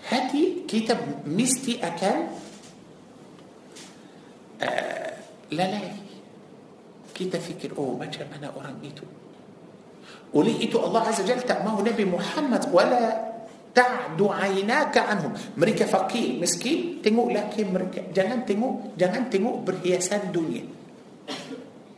[0.07, 0.95] hati kita
[1.27, 2.17] mesti akan
[4.63, 5.11] uh,
[5.51, 5.91] lalai
[7.11, 9.03] kita fikir oh macam mana orang itu
[10.31, 13.30] itu Allah Azza Jalla tak mahu Nabi Muhammad wala
[13.71, 20.63] ta'du aynaka anhum mereka fakir miskin tengok laki mereka jangan tengok jangan tengok berhiasan dunia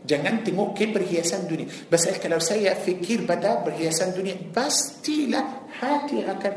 [0.03, 1.63] Jangan tengok ke perhiasan dunia.
[1.87, 6.53] Pasal kalau saya fikir pada perhiasan dunia, pastilah hati akan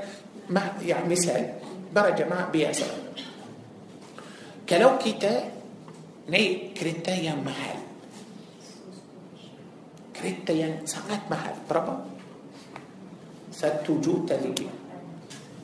[0.82, 1.62] ya misal
[1.94, 2.86] para jemaah biasa.
[4.66, 5.46] Kalau kita
[6.26, 7.78] naik kereta yang mahal,
[10.10, 12.02] kereta yang sangat mahal, berapa?
[13.54, 14.85] Satu juta lebih.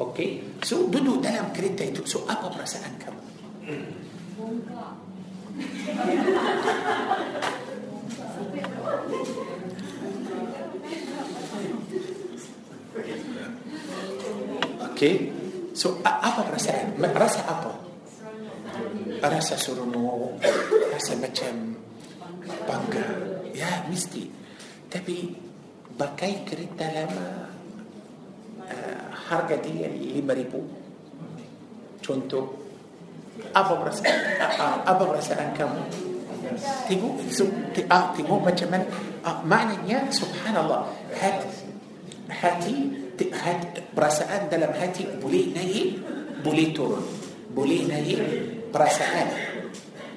[0.00, 3.22] Okey, so duduk dalam kereta itu, so apa perasaan kamu?
[14.92, 15.14] Okey.
[15.72, 16.94] So apa perasaan?
[17.00, 17.72] Rasa apa?
[19.22, 20.38] Rasa seronok,
[20.94, 21.74] rasa macam
[22.68, 23.07] bangga.
[23.50, 24.31] Ya, mesti.
[24.87, 25.35] Tapi
[25.98, 27.50] pakai kereta lama
[28.66, 29.01] uh,
[29.33, 30.61] harga dia lima ribu.
[32.05, 32.61] Contoh
[33.57, 34.18] apa perasaan?
[34.85, 36.12] Apa perasaan kamu?
[36.88, 37.14] tengok
[37.88, 38.87] ah, tengok macam mana
[39.25, 41.49] ah, maknanya subhanallah hati
[42.29, 42.75] hati
[43.33, 46.01] hati perasaan dalam hati boleh naik
[46.42, 47.05] boleh turun
[47.53, 48.21] boleh naik
[48.73, 49.29] perasaan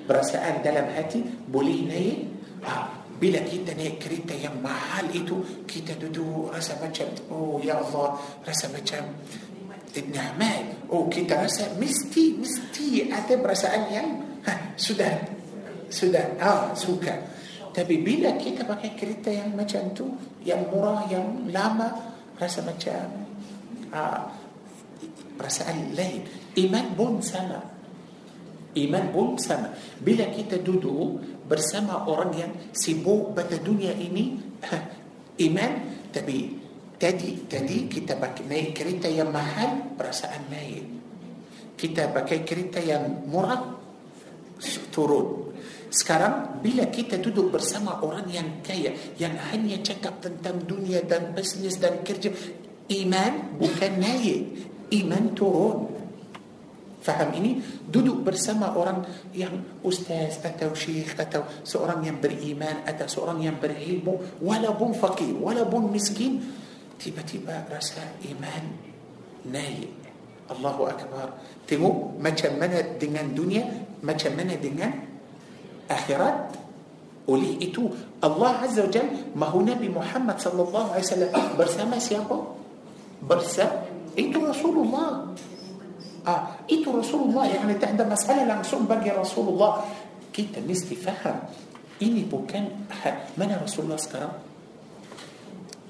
[0.06, 2.18] perasaan dalam hati boleh naik
[2.66, 8.20] ah, bila kita naik kereta yang mahal itu kita duduk rasa macam oh ya Allah
[8.44, 9.04] rasa macam
[9.96, 10.92] nyaman.
[10.92, 14.08] Oh kita rasa mesti mesti ada perasaan yang
[14.44, 15.24] ha, sudah
[15.88, 17.16] sudah ah suka.
[17.72, 20.12] Tapi bila kita pakai kereta yang macam tu
[20.44, 21.92] yang murah yang lama
[22.36, 23.28] rasa macam
[23.96, 24.28] ah,
[25.40, 26.24] perasaan lain.
[26.60, 27.60] Iman pun sama.
[28.76, 29.72] Iman pun sama.
[30.04, 34.38] Bila kita duduk bersama orang yang sibuk pada dunia ini
[35.48, 35.72] iman.
[36.10, 36.38] Tapi
[36.98, 40.96] tadi tadi kita pakai naik kereta yang mahal perasaan lain
[41.76, 43.76] kita pakai kereta yang murah
[44.90, 45.52] turun.
[45.92, 51.80] Sekarang bila kita duduk bersama orang yang kaya yang hanya cakap tentang dunia dan bisnes
[51.80, 52.32] dan kerja
[52.92, 54.40] iman bukan naik
[54.92, 55.95] iman turun
[57.06, 59.06] faham ini duduk bersama orang
[59.38, 59.54] yang
[59.86, 66.42] ustaz atau syekh atau seorang yang beriman atau seorang yang berilmu walaupun fakir walaupun miskin
[66.98, 68.64] tiba-tiba rasa iman
[69.54, 69.94] naik
[70.50, 71.38] Allahu Akbar
[71.70, 73.70] tengok macam mana dengan dunia
[74.02, 74.90] macam mana dengan
[75.86, 76.66] akhirat
[77.26, 77.90] oleh itu
[78.22, 82.38] Allah Azza wa Jal mahu Nabi Muhammad sallallahu alaihi wasallam bersama siapa?
[83.26, 83.82] Bersama
[84.16, 85.34] itu Rasulullah.
[86.28, 86.42] آه.
[86.72, 89.72] إيتو رسول الله يعني تحدى مسألة لنسوم بقي رسول الله.
[90.36, 91.40] كي تنستي فهم؟
[92.04, 92.68] إني بوكان
[93.40, 94.32] من رسول الله سكرم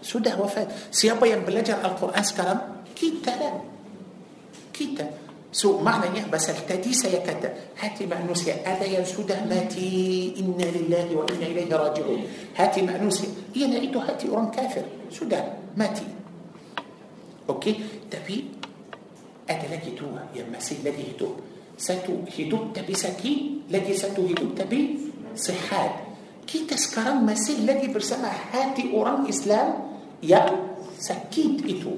[0.05, 0.93] sudah wafat?
[0.93, 2.59] siapa yang belajar القرآن sekarang
[2.93, 3.51] kita lah
[4.69, 5.09] kita
[5.49, 11.15] so makna يعني macam tadi saya kata hati manusia ada yang sudah mati إنا لله
[11.15, 12.21] وإنا إليه راجعون.
[12.53, 14.85] hati manusia ini iaitu hati orang kafir.
[15.09, 16.05] sudah mati.
[17.49, 17.73] okey?
[18.11, 18.45] tapi
[19.49, 21.35] ada lagi dua yang masih lagi hidup
[21.77, 23.33] satu hidup tapi sakit
[23.69, 24.81] lagi satu hidup tapi
[25.35, 25.91] صحاد
[26.47, 29.73] كي تسكرن مسي لدي برسمة هاتي أوران إسلام
[30.23, 30.45] يا
[30.99, 31.93] سكيت إتو.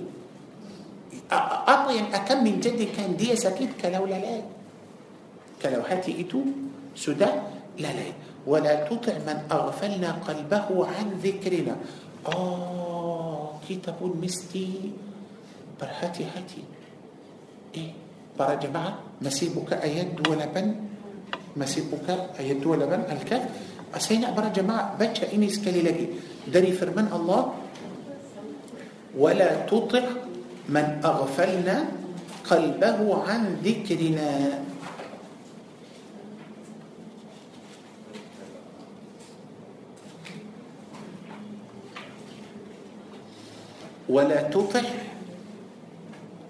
[1.32, 4.42] أطيم أكم من جدي كان دي سكيت كلو لا
[5.62, 6.42] كلو هاتي إتو
[6.96, 7.32] سدى
[7.80, 8.08] لا لا
[8.48, 11.76] ولا تطع من أغفلنا قلبه عن ذكرنا.
[12.28, 14.92] آه كي تقول مستي
[15.82, 16.62] برهاتي هاتي, هاتي.
[18.38, 23.44] Para jemaah masih buka ayat 28 masih buka ayat 28 Al-Kahf
[23.98, 26.06] saya nak para jemaah baca ini sekali lagi
[26.46, 27.68] dari firman Allah
[29.18, 30.06] ولا تطع
[30.70, 31.78] من أغفلنا
[32.46, 34.32] قلبه عن ذكرنا
[44.10, 45.07] ولا تطع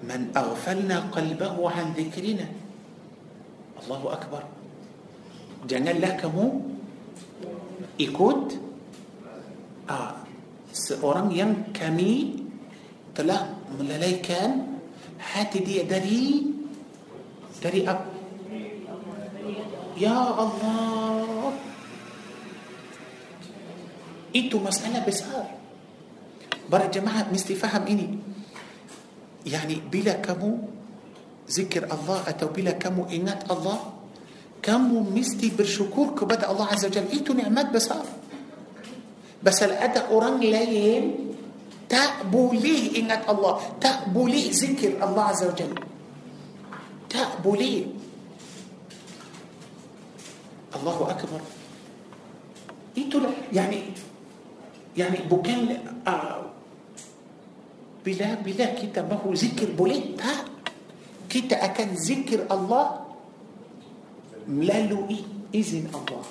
[0.04, 2.48] من أغفلنا قلبه عن ذكرنا
[3.84, 4.44] الله أكبر
[5.68, 6.64] janganlah kamu
[7.98, 8.56] ikut
[9.90, 10.22] ah,
[10.70, 12.46] seorang yang kami
[13.18, 14.80] telah melalaikan
[15.18, 16.46] hati dia dari
[17.58, 18.06] dari apa
[19.98, 21.58] ya Allah
[24.30, 25.58] itu masalah besar
[26.70, 28.27] para jemaah mesti faham ini
[29.48, 30.60] yani bila kamu
[31.48, 33.96] zikir Allah atau bila kamu ingat Allah
[34.60, 38.04] kamu mesti bersyukur kepada Allah Azza Jalla itu nikmat besar
[39.38, 41.32] Pasal ada orang lain
[41.88, 45.80] tak boleh ingat Allah, tak boleh zikir Allah Azza Jalla.
[47.08, 47.88] Tak boleh.
[50.76, 51.40] الله أكبر.
[52.92, 53.96] Itulah يعني
[55.00, 56.44] يعني bukan uh,
[58.08, 60.32] bila bila kita mahu zikir boleh tak
[61.28, 62.86] kita akan zikir الله.
[64.48, 66.24] melalui إيه izin الله.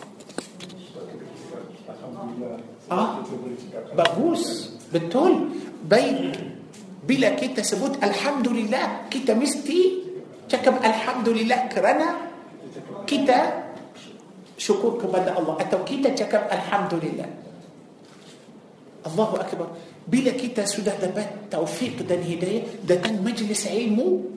[2.89, 3.13] آه
[3.93, 4.45] bagus
[4.89, 5.35] betul
[5.85, 6.33] baik
[7.05, 8.01] bila kita sebut.
[8.01, 9.13] الحمد لله.
[9.13, 9.81] kita mesti.
[10.49, 12.09] شكب الحمد لله كرنا.
[13.05, 13.39] كتا
[14.57, 15.55] شكر كبدا الله.
[15.61, 17.29] أتو كتا تكب الحمد لله.
[19.13, 19.69] الله أكبر.
[20.07, 24.37] Bila kita sudah dapat taufik dan hidayah datang majlis ilmu,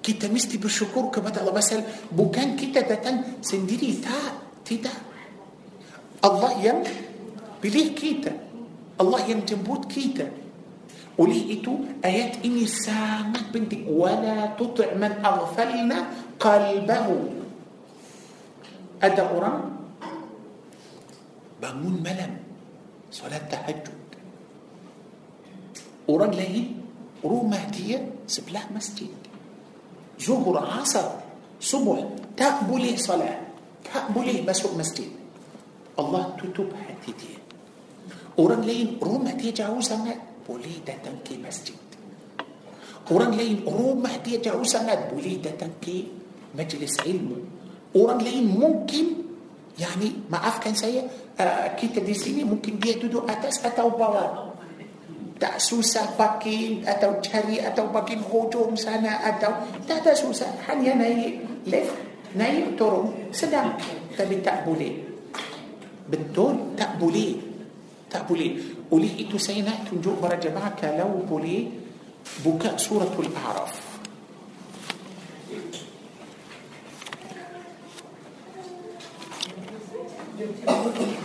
[0.00, 4.96] kita mesti bersyukur kepada Allah pasal bukan kita datang sendiri tak tidak
[6.24, 6.80] Allah yang
[7.60, 8.32] pilih kita
[8.96, 10.24] Allah yang jemput kita
[11.20, 16.08] oleh itu ayat ini sangat penting wala tuti' man aghfalna
[16.40, 17.16] qalbahu
[19.04, 19.68] ada orang
[21.60, 22.49] bangun malam
[23.10, 23.88] صلاة تهجد.
[26.08, 26.70] وران لي
[27.24, 29.14] رو مهدية سبلاه مسجد.
[30.18, 31.06] زهر عصر
[31.60, 31.96] صبح
[32.36, 33.38] تقبلي صلاة
[33.84, 35.10] تقبلي مسجد مسجد.
[35.98, 37.34] الله تتوب حتي دي
[38.38, 40.16] orang lain rumah dia jauh
[40.48, 41.82] dia boleh datang ke masjid.
[43.10, 45.98] orang lain rumah dia jauh dia boleh datang ke
[46.58, 47.30] majlis ilmu.
[47.94, 49.06] orang lain mungkin
[49.78, 51.04] يعني maafkan saya
[51.40, 54.52] uh, kita di sini mungkin dia duduk atas atau bawah.
[55.40, 59.48] Tak susah parking atau cari atau parking hujung sana atau
[59.88, 60.52] tak ada susah.
[60.68, 61.96] Hanya naik lift
[62.36, 63.72] naik turun sedang.
[64.12, 64.92] Tapi tak boleh.
[66.12, 67.40] Betul tak boleh.
[68.12, 68.60] Tak boleh.
[68.92, 71.72] Oleh itu saya nak tunjuk para jemaah kalau boleh
[72.44, 73.90] buka suratul a'raf.
[80.60, 81.19] Sudah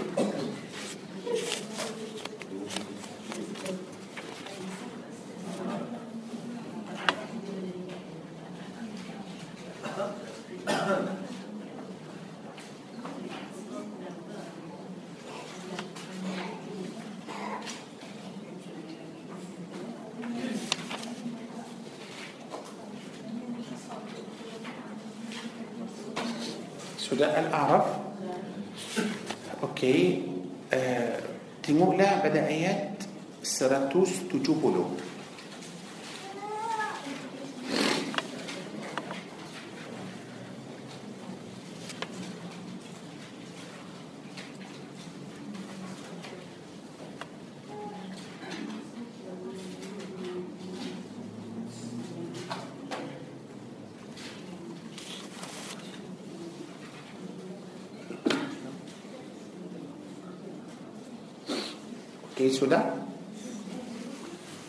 [62.45, 62.93] Okey sudah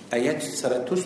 [0.08, 0.96] Ayat 170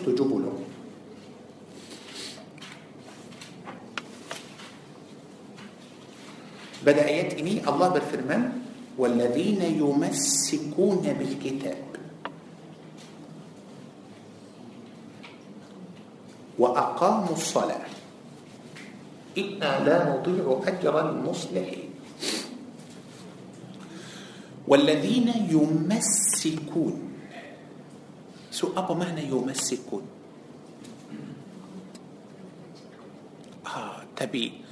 [6.79, 11.83] Pada ayat ini Allah berfirman والذين يمسكون بالكتاب.
[16.59, 17.87] وأقاموا الصلاة.
[19.39, 21.80] إنا لا نضيع أجر المصلحين.
[24.71, 26.95] والذين يمسكون.
[28.51, 30.03] سو apa معنى يمسكون?
[33.67, 34.70] ها تبي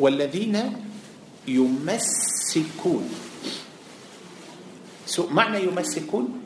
[0.00, 0.86] والذين
[1.46, 3.06] yumassikun
[5.06, 6.42] so makna yumassikun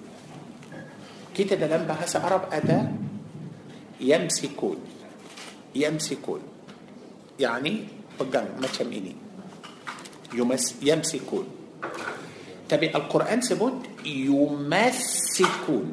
[1.32, 2.84] kita dalam bahasa Arab ada
[3.96, 4.76] yamsikun
[5.72, 6.44] yamsikun
[7.40, 7.88] yani
[8.20, 9.16] pegang macam ini
[10.36, 11.48] yumas yamsikun
[12.68, 15.86] tapi Al-Quran sebut yumassikun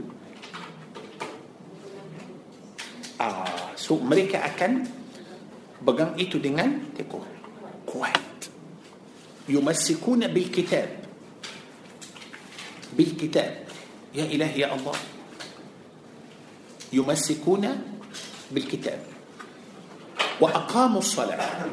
[3.24, 4.84] ah so mereka akan
[5.80, 7.30] pegang itu dengan teguh kuat
[9.53, 10.90] يمسكون بالكتاب.
[12.96, 13.53] بالكتاب.
[14.16, 14.98] يا إله يا الله.
[16.92, 17.64] يمسكون
[18.53, 19.00] بالكتاب.
[20.40, 21.70] وأقاموا الصلاة.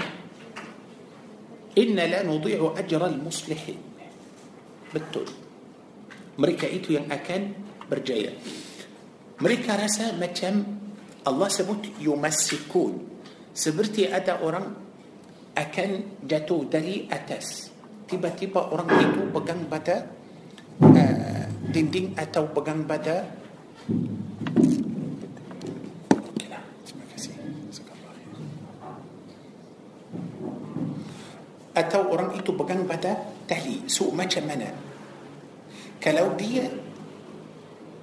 [1.80, 3.80] إن لا نضيع أجر المصلحين.
[4.94, 5.30] بالتول
[6.42, 7.54] مريكا إيتو ين أكان
[7.92, 8.34] percaya
[9.38, 10.58] mereka rasa macam
[11.30, 12.94] الله sebut يمسكون.
[13.54, 14.74] seperti ada orang
[15.58, 17.69] akan jatuh dari atas.
[18.10, 19.96] Tiba-tiba orang itu pegang pada
[20.82, 23.22] uh, dinding atau pegang pada
[31.80, 33.16] atau orang itu pegang pada
[33.48, 34.68] tali so macam mana?
[36.02, 36.68] Kalau dia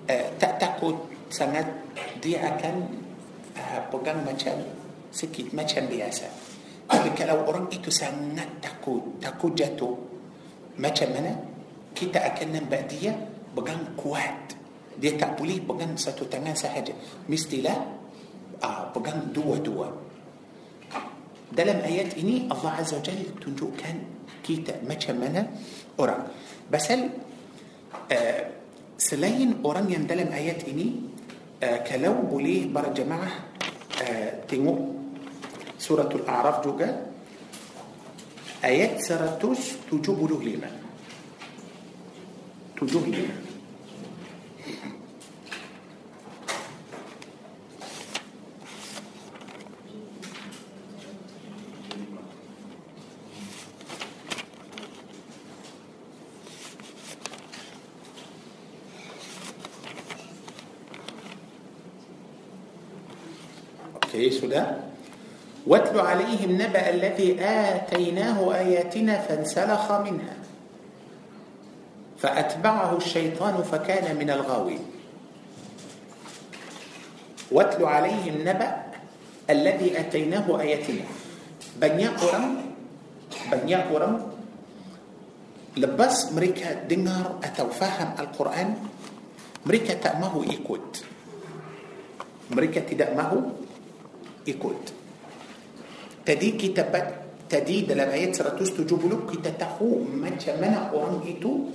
[0.06, 0.96] uh, tak takut
[1.28, 1.66] sangat
[2.22, 2.88] dia akan
[3.58, 4.54] uh, pegang macam
[5.10, 6.45] sikit macam biasa
[6.86, 9.94] tapi kalau orang itu sangat takut takut jatuh
[10.78, 11.32] macam mana
[11.96, 13.12] kita akan nampak dia
[13.56, 14.54] pegang kuat
[14.96, 16.94] dia tak boleh pegang satu tangan sahaja
[17.28, 17.76] mestilah
[18.62, 19.88] uh, pegang dua-dua
[21.46, 23.96] dalam ayat ini Allah Azza wa Jalla tunjukkan
[24.42, 25.46] kita macam mana
[25.98, 26.26] orang
[26.68, 27.12] pasal
[28.10, 28.42] uh,
[28.96, 31.06] selain orang yang dalam ayat ini
[31.62, 33.34] uh, kalau boleh para jemaah
[34.00, 34.95] uh, tengok
[35.78, 37.06] سورة الأعراف جوجا.
[38.64, 40.70] آيات سرطوس تجوب له لما
[42.80, 43.34] تجوب لما
[63.94, 64.85] أوكي سوده
[65.66, 70.36] واتل عليهم نبأ الذي آتيناه آياتنا فانسلخ منها.
[72.22, 74.82] فأتبعه الشيطان فكان من الغاوين.
[77.50, 78.70] واتل عليهم نبأ
[79.50, 81.26] الذي آتيناه آياتنا.
[81.76, 82.16] banyak
[83.92, 84.32] orang
[85.76, 88.80] lepas mereka dengar atau faham Al-Quran
[89.68, 91.04] mereka tak mahu ikut
[92.48, 93.60] mereka tidak mahu
[94.48, 94.95] ikut
[96.26, 96.82] Tadi kita
[97.46, 98.82] tadi dalam ayat 170
[99.30, 101.70] kita tahu macam mana orang itu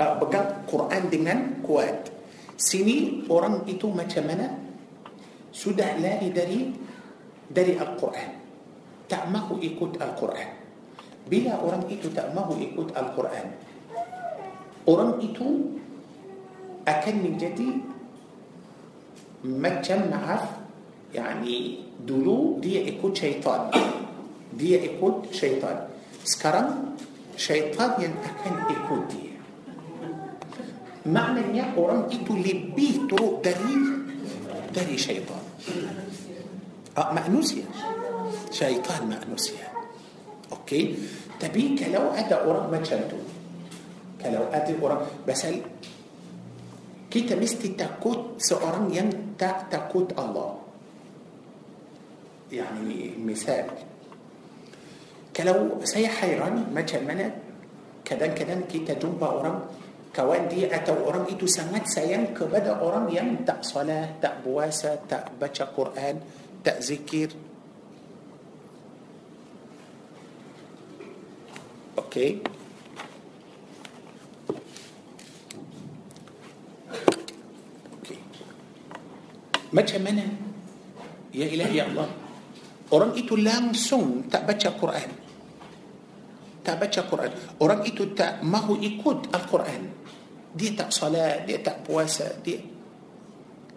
[0.00, 2.08] uh, pegang Quran dengan kuat.
[2.56, 4.48] Sini orang itu macam mana
[5.52, 6.72] sudah lari dari
[7.52, 8.30] dari Al-Quran.
[9.04, 10.48] Tak mahu ikut Al-Quran.
[11.28, 13.46] Bila orang itu tak mahu ikut Al-Quran,
[14.88, 15.76] orang itu
[16.88, 17.68] akan menjadi
[19.44, 20.59] macam maaf,
[21.14, 23.70] يعني dulu dia ikut syaitan.
[24.54, 25.88] dia ikut syaitan.
[26.24, 26.96] sekarang
[27.36, 29.30] syaitan yang akan ikut
[31.06, 31.40] dia.
[31.40, 33.76] makna orang itu lebih teruk dari
[34.74, 35.44] dari syaitan.
[36.98, 37.64] آه manusia
[38.50, 39.66] syaitan manusia
[40.52, 40.94] أوكي؟
[41.40, 43.20] تبي كلو أدى قرآن ما تشدو
[44.20, 45.46] كلو أدى قرآن بس
[47.10, 49.08] كي تمستي تاكوت سؤران ين
[49.38, 50.59] تاكوت الله.
[52.52, 53.66] يعني مثال.
[55.36, 57.30] كلو سي حيراني ما تمنى
[58.04, 59.62] كدان كدان كي تجنب أورام
[60.16, 65.30] كوان دي أتو أورام إتو سمات سيام كبدا أورام يم تأ صلاة تأ بواسة تأ
[65.40, 66.16] بچا قرآن
[66.64, 67.30] تأ ذكير
[71.98, 72.42] أوكي.
[79.72, 80.26] ما تمنى
[81.34, 82.19] يا إلهي يا الله.
[82.90, 85.10] Orang itu langsung tak baca Quran.
[86.60, 87.30] Tak baca Quran.
[87.62, 89.82] Orang itu tak mahu ikut Al-Quran.
[90.50, 92.58] Dia tak salat, dia tak puasa, dia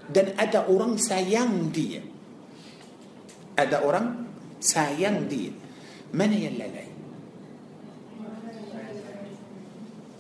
[0.09, 2.03] dan ada orang sayang dia.
[3.55, 4.28] Ada orang
[4.59, 5.53] sayang dia.
[6.11, 6.88] Mana yang lalai?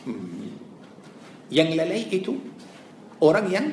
[0.07, 0.55] Hmm.
[1.51, 2.33] Yang lalai itu
[3.19, 3.65] orang yang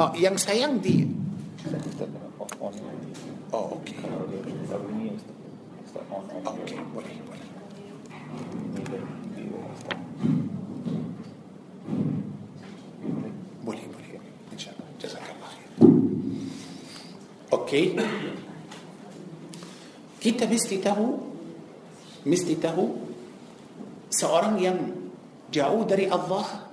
[0.00, 1.04] oh, yang sayang dia.
[3.54, 3.94] Oh, okey.
[6.46, 7.46] Okey, boleh, boleh.
[13.62, 14.10] Boleh, boleh.
[14.50, 14.88] InsyaAllah.
[14.98, 15.52] Jazakallah.
[17.54, 17.94] Okey.
[20.18, 21.06] Kita mesti tahu
[22.26, 22.84] mesti tahu
[24.10, 24.78] seorang yang
[25.54, 26.66] jauh dari Allah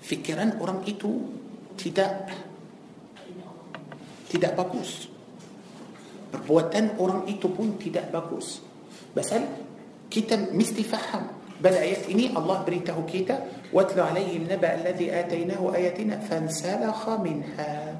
[0.00, 1.12] fikiran orang itu
[1.76, 2.32] tidak
[4.32, 5.12] tidak bagus
[6.36, 8.60] perbuatan orang itu pun tidak bagus
[9.16, 9.40] pasal
[10.12, 16.20] kita mesti faham pada ayat ini Allah beritahu kita watlu alaihim naba alladhi atainahu ayatina
[16.20, 17.96] fansalakha minha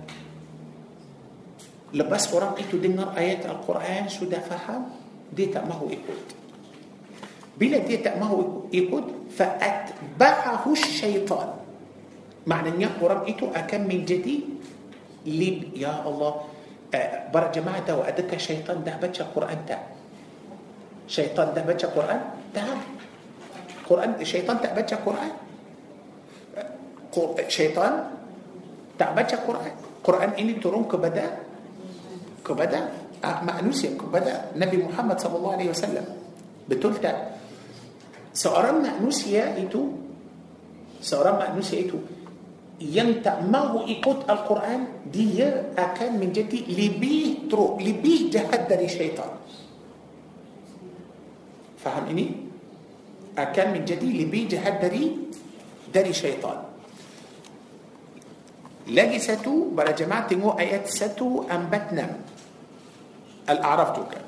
[1.97, 4.93] lepas orang itu dengar ayat Al-Quran sudah faham
[5.33, 6.21] dia tak mahu ikut
[7.57, 11.57] bila dia tak mahu ikut fa'atba'ahu syaitan
[12.45, 14.45] maknanya orang itu akan menjadi
[15.25, 16.45] lib ya Allah
[17.35, 19.79] برا جماعة دو أدك شيطان ده بتش قرآن تا.
[21.09, 22.21] شيطان ده بتش قرآن
[22.55, 22.65] تا.
[23.87, 25.33] قرآن شيطان تعبتش قرآن؟
[27.49, 27.93] شيطان
[28.99, 29.73] تعبتش قرآن؟
[30.05, 31.27] قرآن إني ترون كبدا؟
[32.47, 32.81] كبدا؟
[33.25, 34.59] آه، ما أنوسي كبدا.
[34.59, 36.07] نبي محمد صلى الله عليه وسلم.
[36.69, 37.13] بتلتا
[38.35, 39.55] سأرى ما أنوسي يا
[41.01, 41.95] سأرى ما أنوسي يا
[42.77, 49.33] yang tak mahu ikut Al-Quran dia akan menjadi lebih teruk lebih jahat dari syaitan
[51.81, 52.37] faham ini
[53.33, 55.09] akan menjadi lebih jahat dari
[55.89, 56.69] dari syaitan
[58.93, 62.13] lagi satu para jemaah tengok ayat satu empat enam
[63.49, 64.21] Al-A'raf juga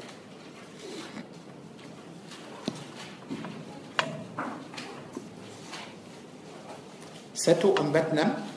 [7.38, 8.50] ستو أمبتنا.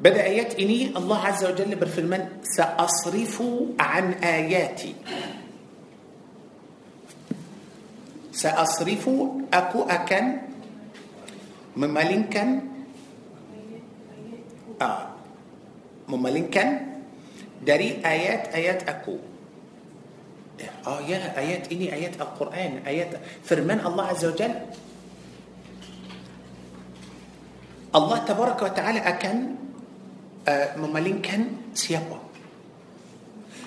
[0.00, 0.56] بدأ آيات
[0.96, 3.42] الله عز وجل برفرمان سأصرف
[3.80, 4.94] عن آياتي.
[8.40, 9.04] سأصرف
[9.52, 10.20] أكوأكا
[11.76, 12.44] مملكا
[14.80, 15.02] آه
[16.08, 16.64] مملكا
[17.60, 19.16] دري آيات آيات أكو.
[20.88, 24.54] آه يا آيات إني آيات القرآن آيات فرمان الله عز وجل.
[27.92, 29.36] الله تبارك وتعالى أكن
[30.48, 31.38] آه، مملكا
[31.76, 32.18] سيابا.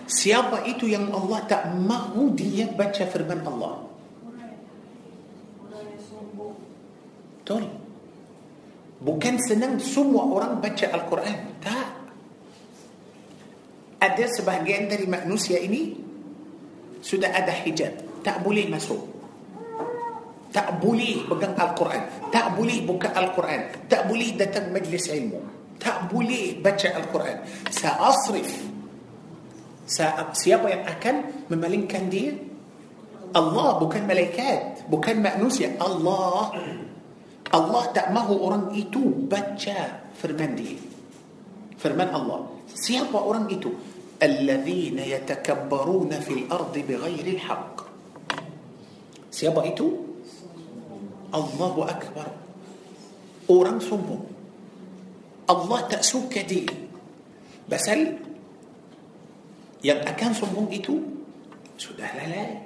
[0.10, 3.93] سيابا إتو يم الله تأمه دي بچا فرمان الله.
[7.44, 7.68] Betul.
[9.04, 11.60] Bukan senang semua orang baca Al-Quran.
[11.60, 11.88] Tak.
[14.00, 15.92] Ada sebahagian dari manusia ini
[17.04, 18.24] sudah ada hijab.
[18.24, 19.04] Tak boleh masuk.
[20.56, 22.32] Tak boleh pegang Al-Quran.
[22.32, 23.92] Tak boleh buka Al-Quran.
[23.92, 25.40] Tak boleh datang majlis ilmu.
[25.84, 27.38] Tak boleh baca Al-Quran.
[27.68, 28.72] Sa'asrif
[29.84, 31.16] Sa siapa yang akan
[31.52, 32.32] memalingkan dia?
[33.36, 34.88] Allah bukan malaikat.
[34.88, 35.76] Bukan manusia.
[35.76, 36.56] Allah
[37.54, 40.82] Allah tak mahu orang itu baca firman dia
[41.78, 43.72] firman Allah siapa orang itu
[44.24, 47.76] الذين يتكبرون في الأرض بغير الحق
[49.36, 49.92] siapa itu
[51.36, 52.32] Allahu Akbar
[53.52, 54.24] orang sombong
[55.44, 56.72] Allah tak suka dia
[57.68, 58.16] Pasal
[59.84, 60.96] Yang akan sombong itu
[61.76, 62.64] Sudah lalai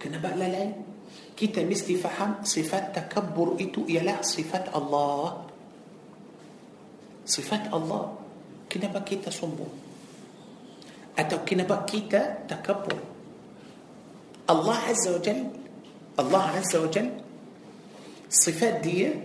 [0.00, 0.74] Kenapa lalai
[1.40, 5.48] Kita mesti faham Sifat takabbur itu Ialah sifat Allah
[7.24, 8.12] Sifat Allah
[8.68, 9.72] Kenapa kita sombong
[11.16, 13.00] Atau kenapa kita takabbur
[14.52, 15.40] Allah Azza wa Jal
[16.20, 17.08] Allah Azza wa Jal
[18.28, 19.16] Sifat dia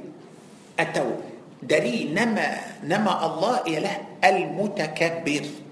[0.79, 1.35] Atau
[1.65, 5.64] dari nama nama Allah ialah Al-Mutakabbir.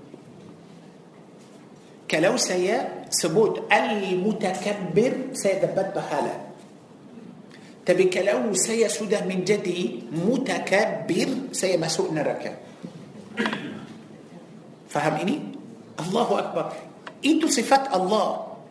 [2.13, 6.35] كلو سيا سبوت المتكبر سيدبت بحالة.
[7.89, 12.53] تبي كلو سيا سودة من جدي متكبر سيا ما مسوء نركة
[14.93, 15.37] فهميني
[16.05, 16.65] الله أكبر.
[17.25, 18.27] إنتو صفات الله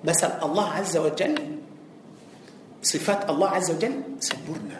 [0.06, 1.34] بس الله عز وجل
[2.82, 4.78] صفات الله عز وجل صبرنا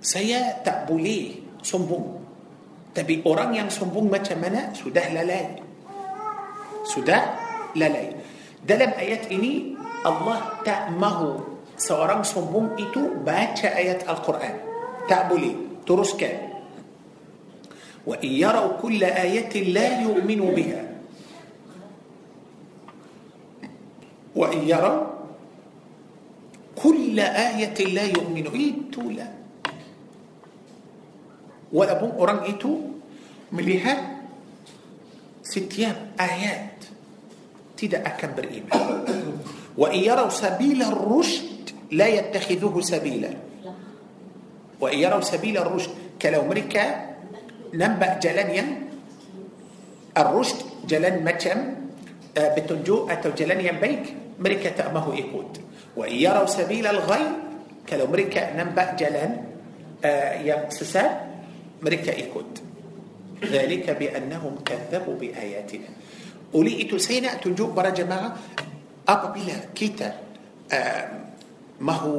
[0.00, 2.24] سيا تقبليه سنبوم.
[2.96, 5.67] تبي أوران يان سنبوم ما تمنى سودة للاي
[6.88, 7.36] Sudah
[7.76, 8.16] lalai.
[8.64, 14.54] Dalam ayat ini Allah tak mahu seorang sombong itu baca ayat Al-Quran.
[15.04, 15.84] Tak boleh.
[15.84, 16.48] Teruskan.
[18.08, 20.82] وإن يروا كل آية لا يؤمنوا بها
[24.32, 25.04] وإن يروا
[26.72, 29.28] كل آية لا يؤمنوا itu lah
[31.68, 32.96] walaupun orang itu
[33.52, 34.24] melihat
[35.44, 36.67] setiap ayat
[37.78, 38.82] tidak akan beriman
[39.78, 43.32] وإن يروا سبيل الرشد لا يتخذوه سبيلا
[44.82, 47.14] وإن يروا سبيل الرشد kalau mereka
[47.70, 48.68] nampak jalan yang
[50.18, 51.56] الرشد jalan macam
[52.34, 55.62] uh, petunjuk atau jalan yang baik mereka tak mahu ikut
[55.94, 57.24] وإن يروا سبيل الغي
[57.86, 59.46] kalau mereka nampak jalan
[60.02, 61.22] uh, yang sesat
[61.78, 62.66] mereka ikut
[63.38, 65.90] ذلك بأنهم كذبوا بآياتنا
[66.54, 68.32] oleh itu saya nak tunjuk para jemaah
[69.04, 70.08] apabila kita
[70.72, 71.04] uh,
[71.84, 72.16] mahu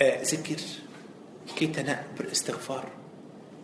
[0.00, 0.60] uh, zikir
[1.52, 3.00] kita nak beristighfar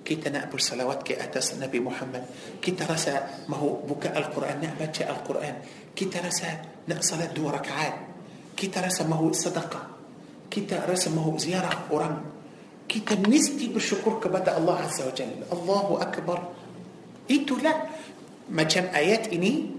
[0.07, 2.29] kita nak bersalawat ke atas Nabi Muhammad
[2.62, 5.55] kita rasa mahu buka Al-Quran nak baca Al-Quran
[5.97, 6.49] kita rasa
[6.87, 7.95] nak salat dua rakaat
[8.55, 9.87] kita rasa mahu sedekah
[10.47, 12.22] kita rasa mahu ziarah orang
[12.87, 16.39] kita mesti bersyukur kepada Allah Azza wa Jalla Allahu Akbar
[17.27, 17.74] itulah
[18.51, 19.75] macam ayat ini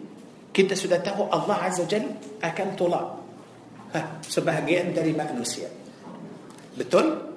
[0.52, 2.04] kita sudah tahu Allah Azza Jal
[2.42, 3.06] akan tolak
[3.94, 5.70] ha, sebahagian dari manusia.
[6.74, 7.28] Betul?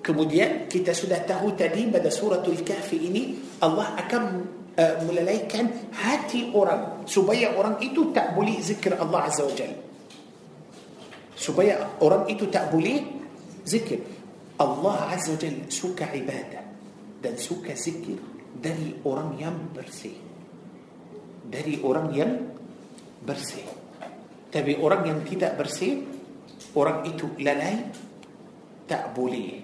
[0.00, 3.22] Kemudian kita sudah tahu tadi pada suratul kahfi ini
[3.60, 4.22] Allah akan
[4.72, 9.76] uh, melalaikan hati orang supaya orang itu tak boleh zikir Allah Azza wa Jal.
[11.36, 13.04] Supaya orang itu tak boleh
[13.68, 14.00] zikir.
[14.56, 16.64] Allah Azza wa Jal suka ibadah
[17.20, 18.16] dan suka zikir
[18.56, 20.29] dari orang yang bersih.
[21.50, 22.32] Dari orang yang
[23.26, 23.66] bersih.
[24.50, 26.06] Tapi orang yang tidak bersih,
[26.78, 27.90] orang itu lalai,
[28.86, 29.62] tak boleh.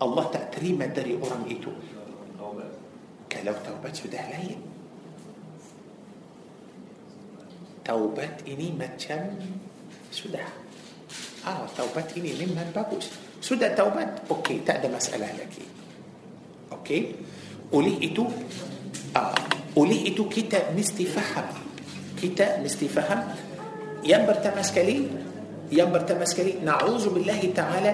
[0.00, 1.70] Allah tak terima dari orang itu.
[3.32, 4.60] Kalau taubat sudah lain.
[7.80, 9.20] Taubat ini macam
[10.12, 10.46] sudah.
[11.42, 13.10] Ah, taubat ini memang bagus.
[13.42, 15.64] Sudah taubat, okey, tak ada masalah lagi.
[16.70, 17.16] Okey.
[17.72, 18.22] Oleh itu,
[19.16, 19.34] ah,
[19.76, 21.46] oleh itu eh kita mesti faham?
[22.22, 23.20] kita mesti faham?
[24.04, 24.98] yang pertama sekali
[25.72, 27.92] yang pertama sekali نعوذ بالله تعالى.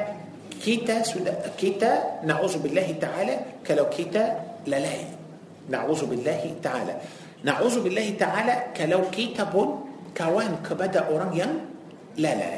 [0.67, 1.29] kita sed...
[1.55, 3.35] kita نعوذ بالله تعالى.
[3.67, 4.25] kalau kita
[4.67, 5.05] lalai
[5.71, 6.95] نعوذ بالله تعالى.
[7.45, 8.55] نعوذ بالله تعالى.
[8.75, 9.69] kalau kita pun.
[10.19, 11.49] كوان كبدا اورانيا
[12.19, 12.51] لا لا.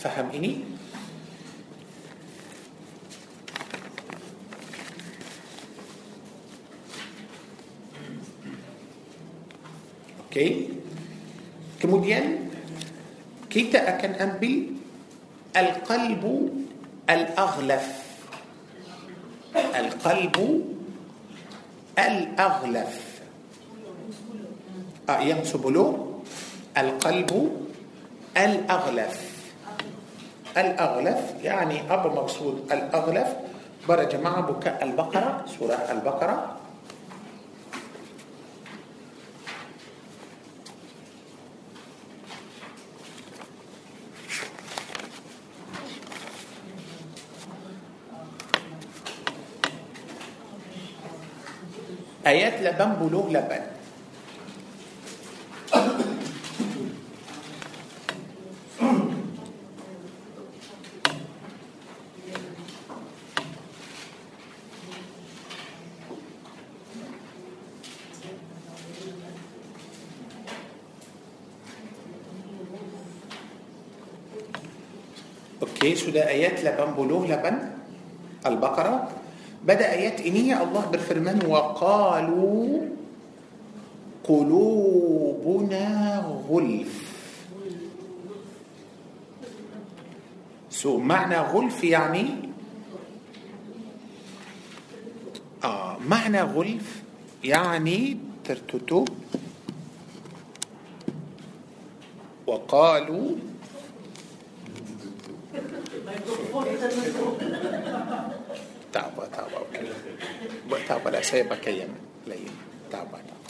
[0.00, 0.71] فهم إني؟
[10.32, 10.64] Okey.
[11.76, 12.48] Kemudian
[13.52, 14.80] kita akan ambil
[15.52, 16.48] al-qalbu
[17.04, 17.84] al-aghlaf.
[19.52, 20.48] Al-qalbu
[22.00, 22.92] al-aghlaf.
[25.04, 26.24] Ah, yang sebelum
[26.80, 27.68] al-qalbu
[28.32, 29.16] al-aghlaf.
[30.56, 33.52] Al-aghlaf يعني apa maksud al-aghlaf?
[33.84, 36.61] Para jemaah buka Al-Baqarah, surah Al-Baqarah
[52.26, 53.62] آيات لبن بلوغ لبن
[75.62, 77.58] أوكي شو ده ايات لبن بلوغ لبن
[78.46, 79.21] البقرة.
[79.62, 82.90] Pada ayat ini Allah berfirman وقالوا
[84.26, 85.86] قلوبنا
[86.50, 86.92] غلف.
[90.70, 92.26] So معنى غلف يعني
[95.64, 97.02] آه معنى غلف
[97.44, 99.08] يعني ترتتب
[102.46, 103.30] وقالوا
[108.92, 109.96] تابا تابا وكذا
[110.88, 111.92] تابا لا سيبا كيم
[112.28, 112.52] لين.
[112.92, 113.40] تابا تابا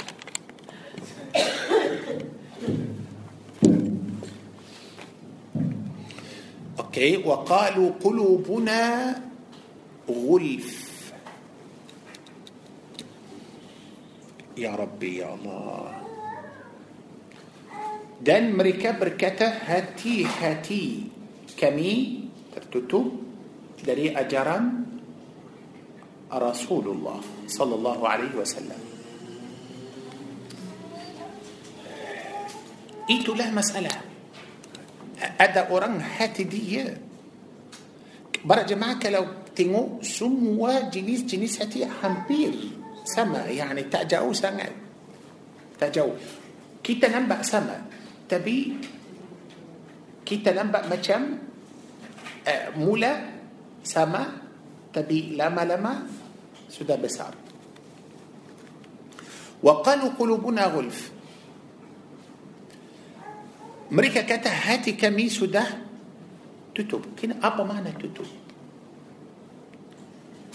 [6.79, 7.17] أوكي.
[7.27, 8.81] وقالوا قلوبنا
[10.09, 10.71] غلف.
[14.57, 16.03] يا ربي يا الله.
[18.23, 20.87] دان مريكا بركتا هاتي هاتي
[21.59, 22.29] كمي.
[22.55, 23.11] ترتوتو
[23.87, 24.82] دري أجرم
[26.33, 28.81] Rasulullah, Sallallahu Alaihi Wasallam.
[28.81, 28.93] عليه وسلم
[33.11, 33.99] itulah masalah.
[35.39, 36.99] Ada orang hati dia.
[38.43, 42.51] Para jemaah kalau tengok semua jenis-jenis hati hampir
[43.07, 43.47] sama.
[43.47, 44.71] Yani tak jauh sangat.
[45.79, 46.15] Tak jauh.
[46.83, 47.87] Kita nampak sama.
[48.27, 48.75] Tapi
[50.27, 51.39] kita nampak macam
[52.47, 53.13] uh, mula
[53.83, 54.43] sama
[54.91, 56.22] tapi lama-lama
[56.73, 57.37] sudah besar.
[59.63, 61.13] وقالوا قلوبنا غلف.
[63.93, 65.69] مريكا كاتا هاتي كمي sudah
[66.75, 68.27] تتب Kini أبا معنى تتب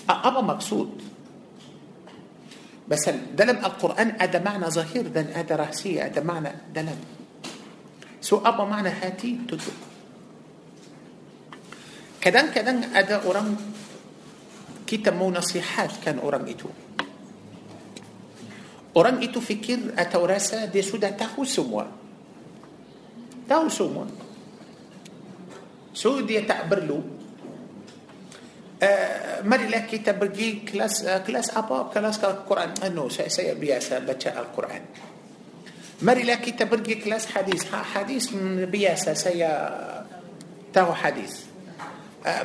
[0.09, 0.91] أبا مقصود.
[2.89, 3.03] بس
[3.35, 6.99] دلم القرآن هذا معنى ظهير دل هذا رأسية هذا معنى دلم.
[8.19, 9.77] سو أبا معنى هاتي تتب
[12.19, 13.76] كدن كدن هذا أورام
[14.87, 16.71] kita mau nasihatkan orang itu.
[18.95, 21.85] Orang itu fikir atau rasa dia sudah tahu semua.
[23.45, 24.07] Tahu semua.
[25.91, 27.19] So dia tak perlu.
[28.77, 31.91] Uh, marilah kita pergi kelas uh, kelas apa?
[31.93, 32.69] Kelas Al-Quran.
[32.81, 34.83] Uh, no saya, saya biasa baca Al-Quran.
[35.97, 37.65] Marilah kita pergi kelas hadis.
[37.73, 38.29] Ha, hadis
[38.69, 39.51] biasa saya
[40.69, 41.46] tahu hadis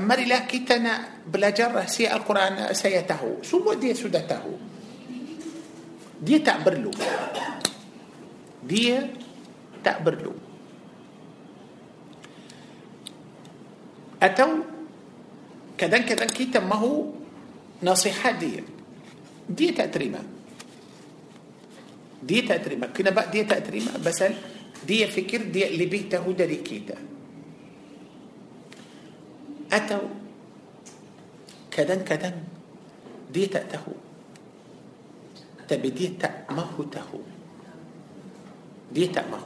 [0.03, 4.55] marilah kita nak belajar rahsia Al-Quran saya tahu semua dia sudah tahu
[6.22, 6.93] dia tak perlu
[8.62, 9.03] dia
[9.83, 10.35] tak perlu
[14.22, 14.49] atau
[15.74, 17.11] kadang-kadang kita mahu
[17.83, 18.62] nasihat dia
[19.51, 20.22] dia tak terima
[22.22, 24.30] dia tak terima kenapa dia tak terima pasal
[24.87, 27.12] dia fikir dia lebih tahu dari kita
[29.73, 30.12] أتوا.
[31.73, 32.37] كدن كدن.
[33.33, 33.85] دي تأته
[35.68, 37.20] تبدي تأمه تهو
[38.93, 39.45] دي تأمه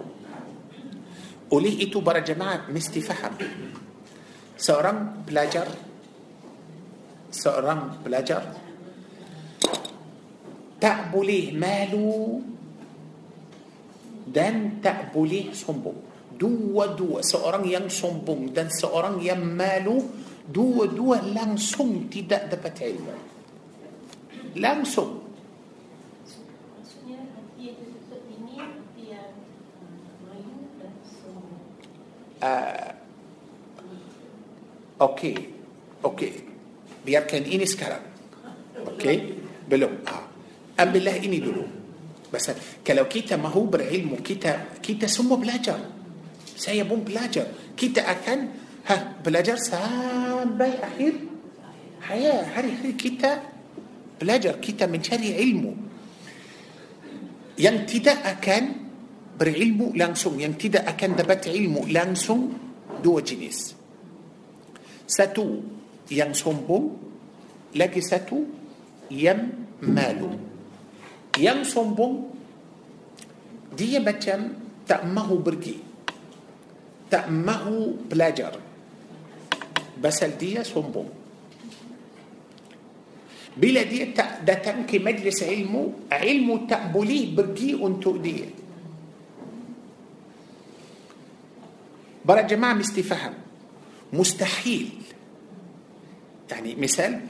[1.54, 3.34] oleh itu para jemaah mesti faham.
[4.58, 5.68] seorang belajar.
[7.30, 8.42] seorang belajar.
[10.82, 12.42] tak boleh malu.
[14.26, 16.05] dan tak boleh sombong
[16.36, 20.04] dua-dua seorang yang sombong dan seorang yang malu
[20.46, 23.16] dua-dua langsung tidak dapat ilmu
[24.56, 25.26] langsung
[32.40, 32.96] uh,
[34.96, 35.36] Okey,
[36.00, 36.32] okey.
[37.04, 38.00] Biarkan ini sekarang.
[38.96, 39.16] Okey,
[39.68, 40.08] belum.
[40.08, 40.24] Ah.
[40.80, 41.64] Ambillah ini dulu.
[42.32, 45.95] Pasal kalau kita mahu berilmu, kita kita semua belajar.
[46.56, 47.44] Saya pun belajar.
[47.76, 48.38] Kita akan
[48.88, 51.12] ha, belajar sampai akhir
[52.08, 52.56] hayat.
[52.56, 53.44] Hari-hari kita
[54.16, 55.72] belajar, kita mencari ilmu.
[57.60, 58.62] Yang tidak akan
[59.36, 62.56] berilmu langsung, yang tidak akan dapat ilmu langsung,
[63.04, 63.76] dua jenis.
[65.06, 65.62] Satu
[66.10, 66.98] yang sombong
[67.78, 68.42] Lagi satu
[69.10, 70.34] yang malu
[71.38, 72.26] Yang sombong
[73.74, 74.50] Dia macam
[74.82, 75.85] tak mahu pergi
[77.10, 78.54] تأمه بلاجر.
[80.02, 81.08] بسل دي سنبوم
[83.56, 84.12] بلا دي
[84.44, 88.64] تنكي مجلس علمه علمه تقبليه برجيء تؤدية دي.
[92.24, 93.34] برا جماعة مستفهم
[94.12, 94.88] مستحيل.
[96.50, 97.20] يعني مثال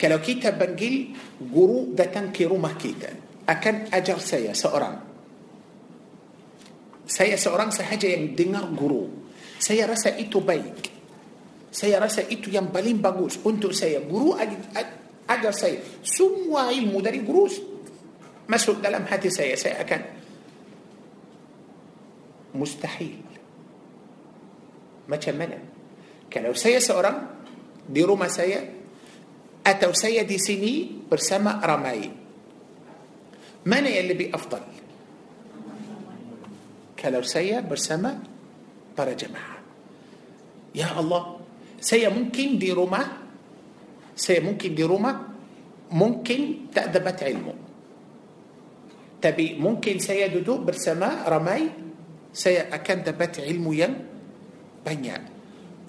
[0.00, 1.16] كلو كيتا بنجيل
[1.54, 3.10] جرو ده تنكي رومه كيتا.
[3.48, 5.13] أكن أجر سيا سأرام.
[7.04, 9.08] Saya seorang sahaja yang dengar guru
[9.60, 10.92] saya rasa itu baik
[11.74, 14.36] saya rasa itu yang paling bagus untuk saya guru
[15.28, 17.46] ajar saya semua ilmu dari guru
[18.48, 20.00] masuk dalam hati saya saya akan
[22.54, 23.20] mustahil
[25.04, 25.74] macam mana
[26.34, 27.30] Kalau saya seorang
[27.86, 28.58] di rumah saya
[29.62, 32.10] atau saya di sini bersama ramai,
[33.70, 34.66] mana yang lebih afdal?
[37.04, 38.16] Kalau saya bersama
[38.96, 39.60] para jemaah.
[40.72, 41.36] Ya Allah,
[41.76, 43.04] saya mungkin di rumah,
[44.16, 45.12] saya mungkin di rumah,
[45.92, 47.54] mungkin tak dapat ilmu.
[49.20, 51.68] Tapi mungkin saya duduk bersama ramai,
[52.32, 53.92] saya akan dapat ilmu yang
[54.80, 55.20] banyak.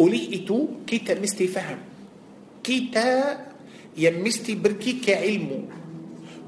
[0.03, 1.79] Oleh itu kita mesti faham
[2.59, 3.39] Kita
[3.95, 5.59] yang mesti pergi ke ilmu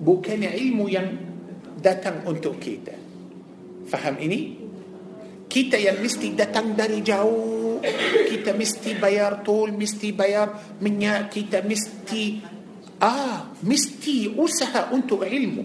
[0.04, 1.08] Bukan ilmu yang
[1.80, 3.07] datang untuk kita
[3.88, 4.68] Faham ini?
[5.48, 7.80] Kita yang mesti datang dari jauh.
[8.28, 11.32] Kita mesti bayar tol Mesti bayar minyak.
[11.32, 12.44] Kita mesti
[13.00, 15.64] ah mesti usaha untuk ilmu.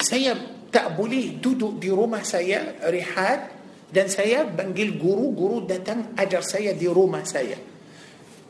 [0.00, 0.36] Saya
[0.70, 3.58] tak boleh duduk di rumah saya rehat
[3.90, 7.58] dan saya panggil guru-guru datang ajar saya di rumah saya.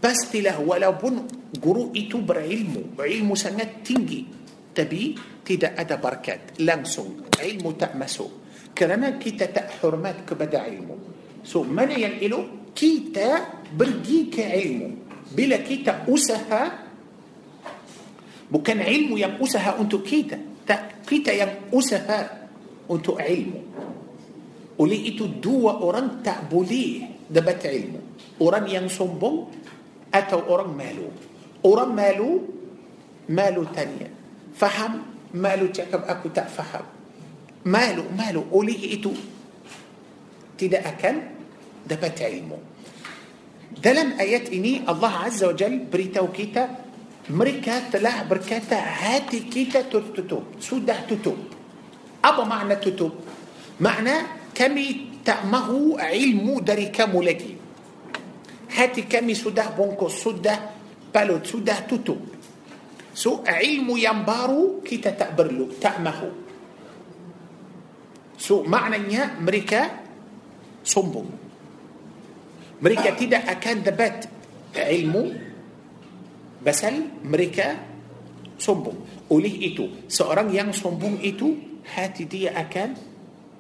[0.00, 4.22] Pastilah walaupun guru itu berilmu berilmu sangat tinggi
[4.70, 8.39] tapi tidak ada barakat langsung ilmu tak masuk
[8.74, 10.96] kerana kita tak hormat kepada ilmu
[11.44, 14.88] so mana yang elok kita pergi ke ilmu
[15.30, 16.62] bila kita usaha
[18.50, 22.50] bukan ilmu yang usaha untuk kita tak kita yang usaha
[22.90, 23.60] untuk ilmu
[24.80, 28.00] oleh itu dua orang tak boleh dapat ilmu
[28.42, 29.46] orang yang sombong
[30.10, 31.06] atau orang malu
[31.62, 32.30] orang malu
[33.30, 34.10] malu tanya
[34.56, 35.06] faham
[35.36, 36.82] malu cakap aku tak faham
[37.64, 39.12] oleh itu
[40.56, 41.14] tidak akan
[41.84, 42.58] dapat ilmu
[43.70, 46.62] dalam ayat ini Allah Azza wa Jal beritahu kita
[47.30, 51.38] mereka telah berkata hati kita tertutup sudah tutup
[52.20, 53.14] apa makna tutup
[53.78, 57.52] makna kami tak mahu ilmu dari kamu lagi
[58.72, 60.58] hati kami sudah bongkos sudah
[61.12, 62.18] balut sudah tutup
[63.14, 66.49] so ilmu yang baru kita tak perlu tak mahu
[68.40, 70.00] so maknanya mereka
[70.80, 71.28] sombong
[72.80, 74.12] mereka tidak akan dapat
[74.72, 75.24] ilmu
[76.64, 77.76] basal mereka
[78.56, 81.52] sombong oleh itu seorang yang sombong itu
[81.84, 82.96] hati dia akan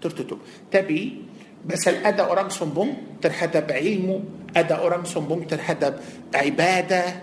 [0.00, 0.40] tertutup
[0.72, 1.28] tapi
[1.60, 6.00] basal ada orang sombong terhadap ilmu ada orang sombong terhadap
[6.32, 7.20] ibadah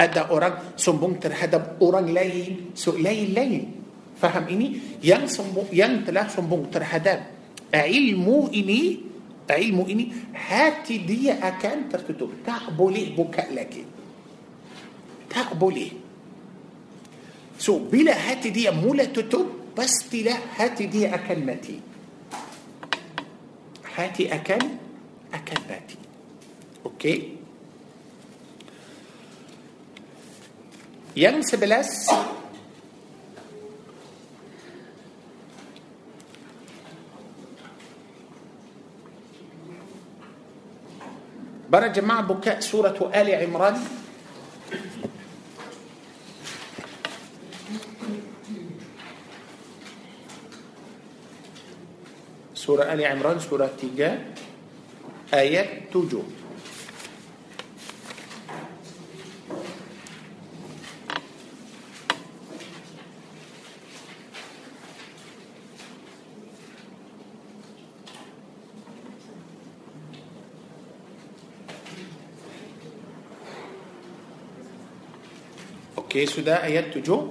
[0.00, 3.85] ada orang sombong terhadap orang lain so lain-lain
[4.20, 7.20] فهم إني يعني سمو يعني تلاه سمو ترهدام
[7.74, 9.00] علمو إني
[9.50, 10.12] علمو إني
[10.48, 13.74] هاتي دي أكان ترتدو تقبلي بكاء لك
[15.30, 15.92] تقبلي
[17.58, 19.46] سو بلا هاتي دي مولا تتوب
[19.78, 21.80] بس تلا هاتي دي أكان ماتي
[23.96, 24.78] هاتي أكان
[25.34, 25.96] أكان ماتي
[26.86, 27.36] أوكي
[31.16, 32.10] يعني سبلاس
[41.76, 43.76] برجع مع بكاء سورة آل عمران.
[52.54, 54.24] سورة آل عمران سورة تيجا
[55.34, 56.45] آية تجوب
[76.16, 77.28] Okey, sudah ayat tujuh.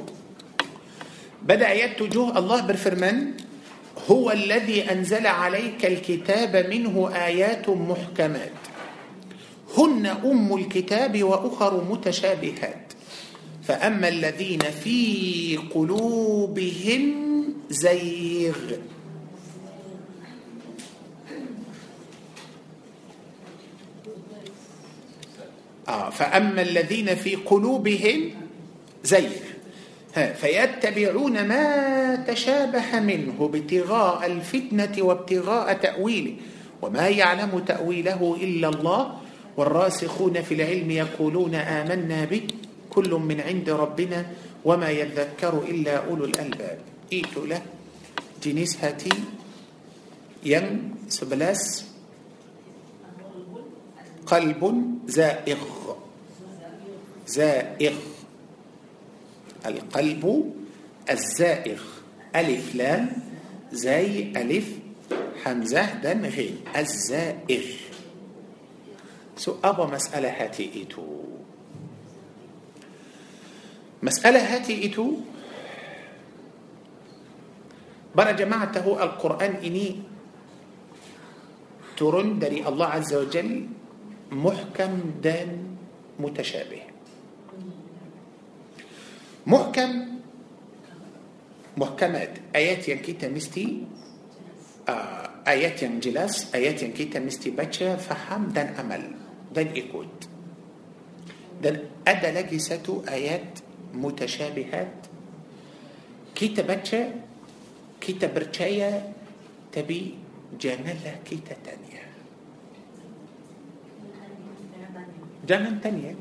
[1.42, 3.34] Pada ayat tujuh Allah berfirman,
[4.06, 8.62] هو الذي أنزل عليك الكتاب منه آيات محكمات.
[9.74, 12.86] هن أم الكتاب وأخر متشابهات.
[13.66, 15.00] فأما الذين في
[15.74, 17.04] قلوبهم
[17.74, 18.58] زيغ.
[25.90, 28.45] آه فأما الذين في قلوبهم
[29.06, 29.32] زيغ
[30.16, 31.66] فيتبعون ما
[32.28, 36.36] تشابه منه ابتغاء الفتنة وابتغاء تأويله
[36.82, 39.02] وما يعلم تأويله إلا الله.
[39.58, 42.48] والراسخون في العلم يقولون آمنا به
[42.90, 44.26] كل من عند ربنا
[44.66, 46.80] وما يذكر إلا أولو الألباب.
[47.14, 47.62] itulah
[48.44, 49.16] jenis hati
[50.44, 51.86] yang sebelas
[54.28, 54.62] قلب
[55.08, 55.62] زائغ
[57.28, 57.96] زائغ
[59.66, 60.54] القلب
[61.10, 61.82] الزائغ.
[62.36, 63.04] ألف لام
[63.72, 64.68] زي ألف
[65.44, 66.56] حمزة dan غين.
[66.78, 67.68] الزائغ.
[69.38, 71.06] so apa masalah hati itu.
[74.04, 75.08] masalah hati itu.
[78.16, 79.88] para jemaah القرآن ini
[81.98, 83.50] turun dari الله عز وجل
[84.32, 85.50] محكم dan
[86.20, 86.85] متشابه.
[89.48, 90.16] محكم.
[91.78, 93.84] محكمات ayat yang kita mesti
[94.90, 99.04] ah, ayat yang jelas ayat yang kita mesti baca faham dan amal
[99.56, 100.16] dan ikut
[101.62, 103.60] dan ada lagi satu آيات
[103.94, 104.96] متشابهات.
[106.36, 107.02] kita baca
[108.02, 109.14] كيتا برشايا
[109.72, 110.16] تبي
[110.60, 112.04] جانلا كيتا تانية.
[115.48, 116.16] جانا تانية.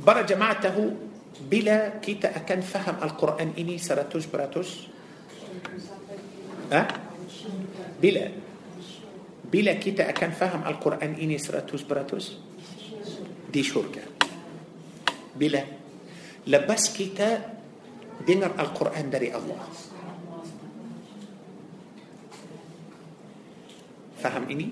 [0.00, 0.96] Para jemaah tahu
[1.44, 4.08] bila kita akan faham Al-Quran ini 100%?
[6.72, 6.82] Ha?
[8.00, 8.24] Bila?
[9.50, 11.84] Bila kita akan faham Al-Quran ini 100%?
[13.50, 14.00] Di syurga.
[15.36, 15.60] Bila?
[16.48, 17.60] Lepas kita
[18.24, 19.60] dengar Al-Quran dari Allah.
[24.20, 24.70] Faham ini?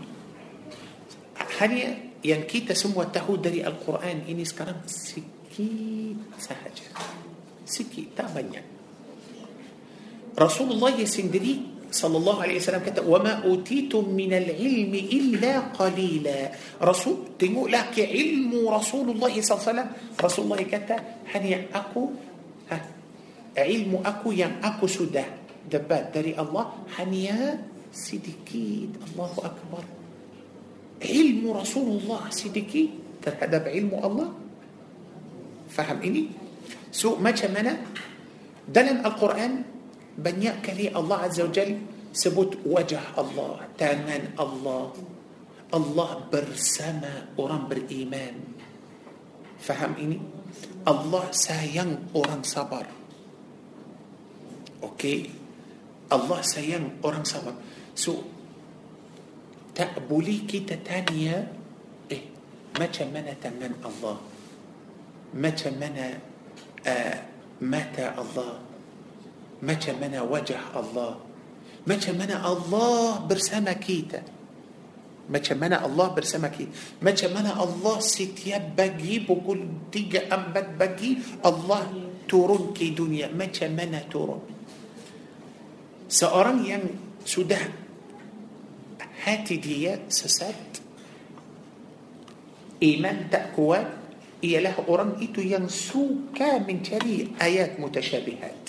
[1.59, 6.87] Hanya yang kita semua tahu dari Al-Quran ini sekarang sikit sahaja.
[7.63, 8.65] Sikit, tak banyak.
[10.39, 16.53] Rasulullah sendiri sallallahu alaihi wasallam kata wa ma utitum min al-ilmi illa qalila.
[16.79, 19.91] Rasul tengoklah ke ilmu Rasulullah sallallahu alaihi wasallam.
[20.15, 20.97] Rasulullah kata
[21.35, 22.15] hanya aku
[22.71, 22.77] ha,
[23.59, 25.27] ilmu aku yang aku sudah
[25.67, 26.71] dapat dari Allah
[27.03, 27.59] hanya
[27.91, 28.95] sedikit.
[29.13, 29.98] Allahu akbar.
[30.99, 32.85] علم رسول الله سيدكي
[33.23, 34.29] ترهدب علم الله.
[35.71, 36.25] فهم إني
[36.91, 37.79] سوء ما شمنا
[38.67, 39.53] دلم القرآن.
[40.19, 41.71] بنيأك لي الله عز وجل.
[42.11, 43.79] sebut وجه الله.
[43.79, 44.87] tangan الله.
[45.69, 48.37] الله bersama orang beriman
[49.61, 50.19] faham ini
[50.89, 52.87] الله sayang orang sabar.
[54.83, 55.19] okey.
[56.09, 57.55] الله sayang orang sabar.
[57.95, 58.38] so
[59.79, 61.39] tak boleh kita tanya
[62.11, 62.23] eh
[62.83, 64.17] macam mana tangan الله؟
[65.39, 66.09] macam mana
[66.83, 67.19] ah
[67.63, 68.53] mata الله؟
[69.63, 71.13] macam mana وجه الله؟
[71.87, 74.23] macam mana الله bersama kita
[75.31, 79.61] macam mana الله bersama kita macam mana الله setiap pagi pukul
[79.95, 81.11] tiga am pagi
[81.47, 83.33] الله turun ke dunia.
[83.33, 84.45] macam mana turun
[86.09, 87.88] seorang ini يعني yang sudah
[89.25, 90.79] hati dia sesat.
[92.83, 93.87] iman tak
[94.45, 98.63] kuat ialah orang itu yang suka mencari آيات متشابهات.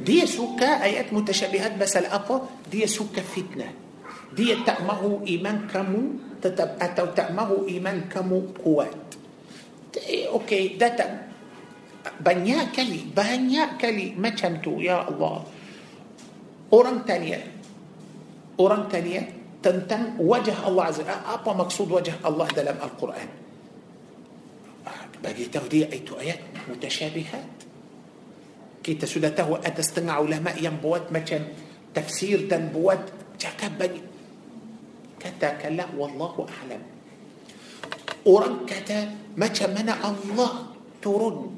[0.00, 3.68] dia suka آيات متشابهات pasal apa dia suka fitnah.
[4.36, 6.02] dia tak mahu iman kamu
[6.42, 9.14] tetap atau tak mahu iman kamu kuat.
[9.94, 11.14] dia okey datang
[12.20, 15.44] banyak kali banyak kali macam itu يا الله.
[16.72, 17.59] orang tanya.
[18.60, 19.24] Orang tanya
[19.64, 23.28] tentang wajah Allah Azza apa maksud wajah Allah dalam Al-Quran
[25.20, 27.44] bagi tahu dia itu ayat mutasyabihat
[28.80, 31.44] kita sudah tahu ada setengah ulama yang buat macam
[31.92, 32.96] tafsir dan buat
[33.36, 34.00] cakap bagi
[35.20, 36.80] katakanlah wallahu a'lam
[38.24, 40.72] orang kata macam mana Allah
[41.04, 41.52] turun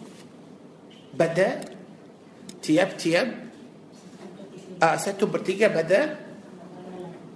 [1.15, 1.63] pada
[2.59, 3.27] tiap-tiap
[4.83, 6.22] uh, satu bertiga pada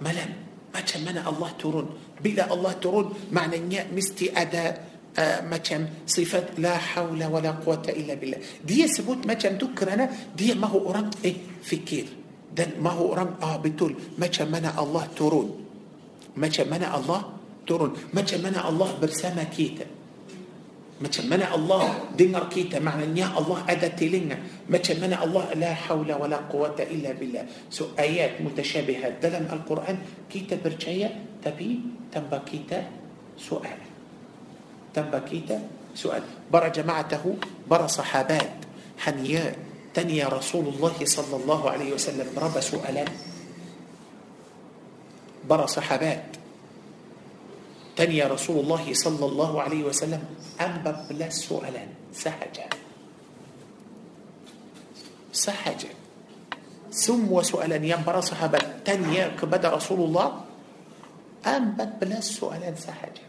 [0.03, 0.29] malam
[0.73, 1.87] macam mana Allah turun
[2.21, 4.77] bila Allah turun maknanya mesti ada
[5.17, 10.05] uh, macam sifat la hawla wa la quwata illa billah dia sebut macam tu kerana
[10.37, 12.05] dia mahu orang eh fikir
[12.53, 15.47] dan mahu orang ah betul macam mana Allah turun
[16.37, 17.21] macam mana Allah
[17.65, 19.96] turun macam mana Allah bersama kita
[20.97, 26.41] macam mana Allah dengar kita maknanya Allah ada telinga macam mana Allah la haula wala
[26.49, 32.81] quwata illa billah so ayat mutasyabihat dalam Al-Quran kita percaya tapi tambah kita
[33.37, 33.77] soal
[34.89, 35.61] tambah kita
[35.93, 37.37] soal para jamaatahu
[37.69, 38.65] para sahabat
[39.05, 39.53] hanya
[39.93, 43.09] tanya Rasulullah sallallahu alaihi wasallam berapa soalan
[45.45, 46.36] para sahabat
[47.97, 50.21] تاني رسول الله صلى الله عليه وسلم
[50.59, 52.67] أبب لا سؤالا سهجا
[55.33, 55.93] سهجا
[56.93, 60.27] ثم وسؤالا ينبرا صحابة تاني كبد رسول الله
[61.45, 63.25] أبب لا سؤالا سهجا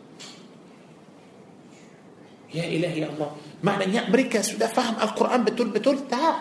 [2.55, 3.31] يا إلهي الله
[3.65, 6.36] معنى يا أمريكا سودا فهم القرآن بتول بتول؟ تاه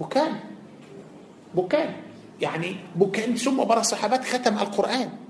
[0.00, 0.32] بكان
[1.54, 1.90] بكان
[2.38, 5.27] يعني بكان ثم برا صحابات ختم القرآن.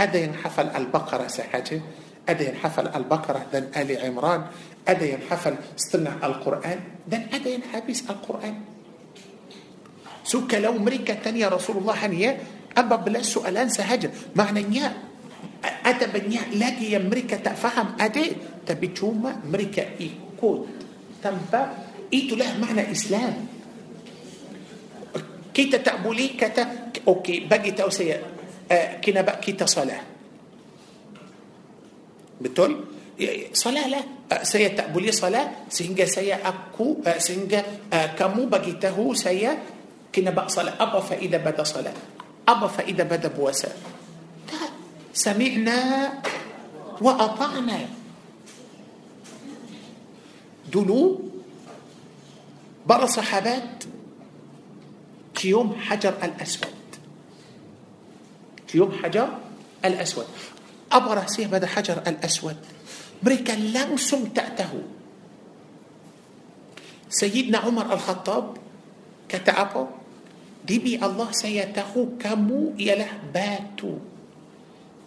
[0.00, 1.80] ada yang hafal البقرة sahaja
[2.28, 4.46] ada yang hafal البقرة dan آل عمران.
[4.88, 6.78] ada yang hafal setengah القرآن
[7.08, 8.54] dan ada yang habis القرآن.
[10.24, 12.30] so kalau mereka tanya رسول الله hanya
[12.76, 14.92] apabila soalan sahaja maknanya
[15.86, 18.36] adabnya lagi ya mereka tak faham ada
[18.66, 20.68] tapi cuma mereka ikut
[21.22, 21.62] tanpa.
[22.12, 23.46] itulah makna إسلام.
[25.54, 27.90] kita tak boleh kata okey bagi tahu
[29.04, 30.00] kenapa kita solat.
[32.40, 32.84] betul?
[33.20, 34.00] eh, eh, solat lah.
[34.42, 35.68] saya tak boleh solat.
[35.68, 37.64] sehingga saya aku sehingga
[38.18, 39.58] kamu bagi tahu saya.
[40.14, 41.38] kenapa solat.
[41.38, 43.04] apa faedah solat.
[43.04, 43.68] apa faedah puasa
[45.12, 45.78] سمعنا
[47.00, 47.78] وأطعنا.
[50.72, 51.20] دلو
[52.86, 53.84] برا صحابات
[55.34, 56.79] كيوم حجر الأسود.
[58.70, 59.42] Cium hajar
[59.82, 60.30] al-aswad
[60.86, 62.54] apa rahsia pada hajar al-aswad
[63.18, 64.78] mereka langsung tak tahu
[67.10, 68.54] Sayyidina Umar Al-Khattab
[69.26, 69.82] kata apa
[70.62, 72.14] Demi Allah saya tahu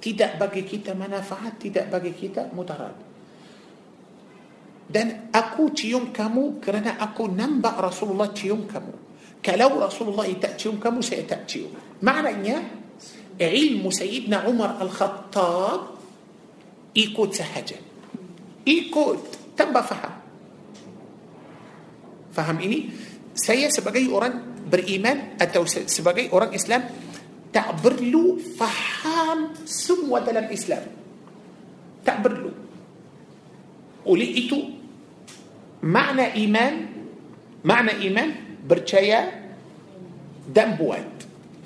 [0.03, 2.99] tidak bagi kita manfaat tidak bagi kita mudarat
[4.91, 8.93] dan aku cium kamu kerana aku nampak Rasulullah cium kamu
[9.39, 11.71] kalau Rasulullah tak cium kamu saya tak cium
[12.03, 12.82] maknanya
[13.37, 15.79] ilmu Sayyidina Umar Al-Khattab
[16.93, 17.77] ikut sahaja
[18.63, 19.19] ikut
[19.57, 20.13] tanpa faham
[22.33, 22.89] faham ini
[23.33, 26.85] saya sebagai orang beriman atau sebagai orang Islam
[27.53, 30.81] tak perlu faham semua dalam Islam
[32.01, 32.51] tak perlu
[34.09, 34.57] oleh itu
[35.85, 36.73] makna iman
[37.63, 38.29] makna iman
[38.65, 39.43] percaya
[40.49, 41.12] dan buat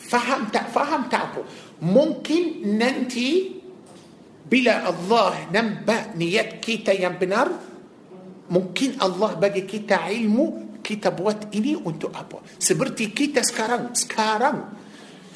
[0.07, 1.41] faham faham tak apa
[1.81, 3.51] mungkin nanti
[4.51, 7.51] bila Allah nampak niat kita benar
[8.49, 14.57] mungkin Allah bagi kita ilmu kita buat ilmu untuk apa seperti kita sekarang sekarang.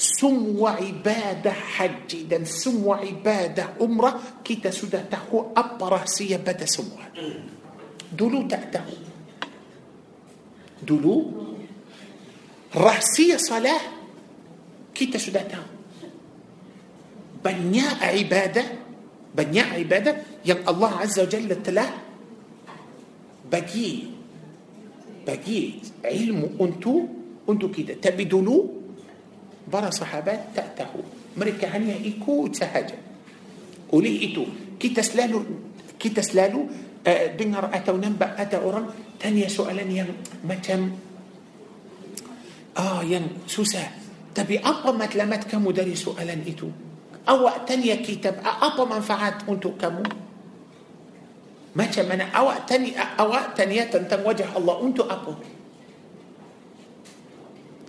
[0.02, 6.98] سمو عبادة حج دان سمو عبادة أمرا كيتا سودا تهو أبا رهسية بدا سمو
[8.18, 8.98] دولو تأتهو
[10.82, 11.32] دولو.
[12.76, 14.01] رهسية صلاة.
[15.02, 15.68] Kita sudah tahu
[17.42, 18.68] banyak ibadah
[19.34, 21.90] banyak ibadah yang Allah Azza wa Jalla telah
[23.50, 24.14] bagi
[25.26, 27.02] bagi ilmu untuk
[27.50, 28.62] untuk kita tapi dulu
[29.66, 31.02] para sahabat tak tahu
[31.34, 32.98] mereka hanya ikut sahaja
[33.90, 34.46] oleh itu
[34.78, 35.42] kita selalu
[35.98, 36.70] kita selalu
[37.02, 38.86] uh, dengar atau nampak ada orang
[39.18, 40.10] tanya soalan yang
[40.46, 40.94] macam
[42.78, 44.01] ah yang susah
[44.32, 46.72] tapi apa matlamat kamu dari soalan itu
[47.28, 50.04] awak tanya kitab apa manfaat untuk kamu
[51.72, 55.62] macam mana awak tanya awak tanya tentang wajah Allah untuk apa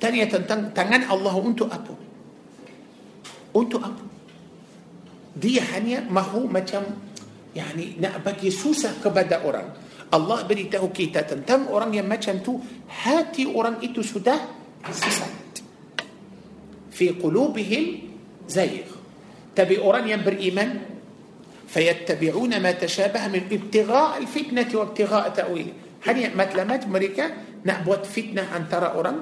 [0.03, 1.95] tanya tentang tangan Allah untuk apa?
[3.55, 4.03] Untuk apa?
[5.39, 6.83] Dia hanya mahu macam
[7.55, 9.71] yani nak bagi susah kepada orang.
[10.11, 12.59] Allah beritahu kita tentang orang yang macam tu
[12.91, 14.37] hati orang itu sudah
[14.91, 15.31] sesat.
[17.03, 17.85] في قلوبهم
[18.47, 18.87] زيغ.
[19.59, 20.71] تبي أورانيا بالإيمان؟
[21.67, 25.69] فيتبعون ما تشابه من ابتغاء الفتنة وابتغاء تأويل
[26.07, 27.27] هل مثل أمريكا
[27.65, 29.19] نأبوت فتنة أن ترى أوران.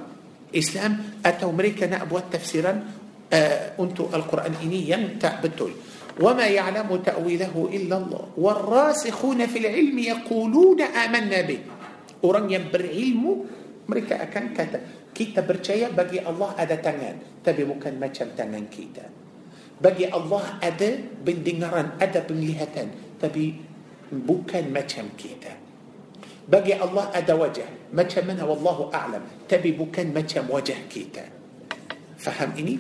[0.53, 0.93] إسلام؟
[1.25, 2.85] أتى أمريكا نأبوت تفسيرا
[3.33, 5.73] آه، أنتو القرآن إنيا تأبتول
[6.21, 8.25] وما يعلم تأويله إلا الله.
[8.37, 11.61] والراسخون في العلم يقولون آمنا به.
[12.25, 13.25] أوران بالعلم
[13.89, 19.05] أمريكا أكان كتب kita percaya bagi Allah ada tangan tapi bukan macam tangan kita
[19.81, 20.91] bagi Allah ada
[21.25, 23.57] pendengaran ada penglihatan tapi
[24.13, 25.57] bukan macam kita
[26.51, 31.25] bagi Allah ada wajah macam mana wallahu a'lam tapi bukan macam wajah kita
[32.19, 32.77] faham ini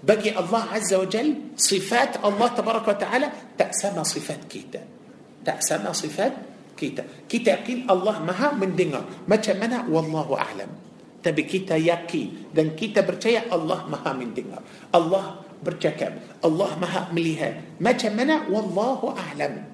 [0.00, 3.28] bagi Allah azza wa jal sifat Allah tabaraka wa ta'ala
[3.58, 4.80] tak sama sifat kita
[5.42, 6.32] tak sama sifat
[6.78, 10.87] kita kita yakin Allah maha mendengar macam mana wallahu a'lam
[11.28, 14.64] tapi kita yakin dan kita percaya Allah maha mendengar
[14.96, 19.68] Allah bercakap Allah maha melihat macam mana wallahu a'lam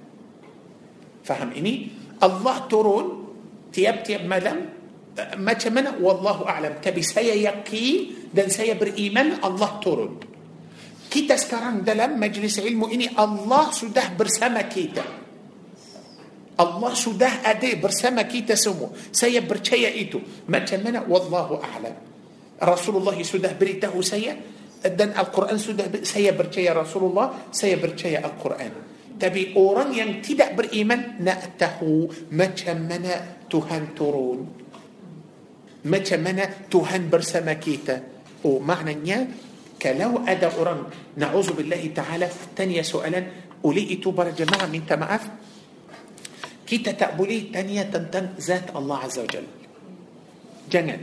[1.22, 3.30] faham ini Allah turun
[3.70, 4.66] tiap-tiap malam
[5.38, 10.18] macam mana wallahu a'lam tapi saya yakin dan saya beriman Allah turun
[11.06, 15.23] kita sekarang dalam majlis ilmu ini Allah sudah bersama kita
[16.54, 20.46] الله سده أدي برسما كيتا سمو سيا برشايا إيتو.
[20.46, 21.94] ما تمنى والله أعلم.
[22.62, 24.38] رسول الله سده بريته سيا
[24.86, 28.72] دن القرآن سده سيا برشايا رسول الله سيا برشايا القرآن.
[29.18, 31.82] تبي أوران ين تدع بريمان نأته.
[32.30, 33.14] ما تمنى
[33.50, 34.40] تهان ترون.
[35.90, 37.96] ما تمنى تهان برسما كيتا.
[38.46, 39.18] ومعنى نيا
[39.82, 40.80] كلو أدى أوران.
[41.18, 42.26] نعوذ بالله تعالى.
[42.54, 43.20] تانيا سؤالا.
[43.64, 45.24] أولئي توبر جماعة من تمعث
[46.64, 49.46] kita tak boleh tanya tentang zat Allah Azza wa Jal
[50.68, 51.00] jangan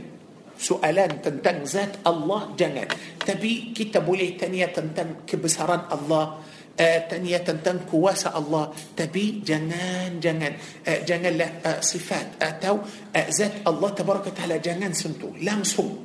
[0.58, 2.86] soalan tentang zat Allah jangan
[3.22, 6.42] tapi kita boleh tanya tentang kebesaran Allah
[6.76, 10.52] tanya tentang kuasa Allah tapi jangan jangan
[10.88, 12.80] uh, janganlah uh, sifat atau
[13.12, 16.00] uh, zat Allah tabaraka taala jangan sentuh langsung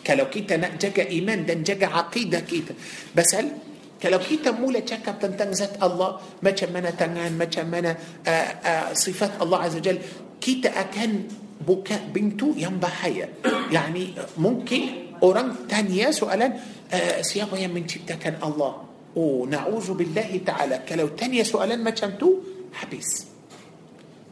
[0.00, 2.72] kalau kita nak jaga iman dan jaga aqidah kita
[3.12, 3.73] pasal
[4.04, 7.96] kalau kita mula cakap tentang zat Allah macam mana tangan macam mana
[8.28, 9.96] uh, uh, sifat Allah azza jal
[10.36, 11.24] kita akan
[11.64, 13.32] buka pintu yang bahaya.
[13.72, 16.52] Yani mungkin orang tanya soalan
[16.92, 18.84] uh, siapa yang menciptakan Allah?
[19.16, 20.84] Oh, na'udzubillahi ta'ala.
[20.84, 22.44] Kalau tanya soalan macam tu,
[22.76, 23.30] habis.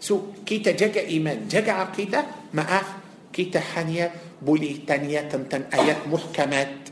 [0.03, 3.01] So, kita jaga iman, jaga aqidah, maaf,
[3.31, 4.11] kita hanya
[4.43, 6.90] boleh tanya tentang ayat muhkamat,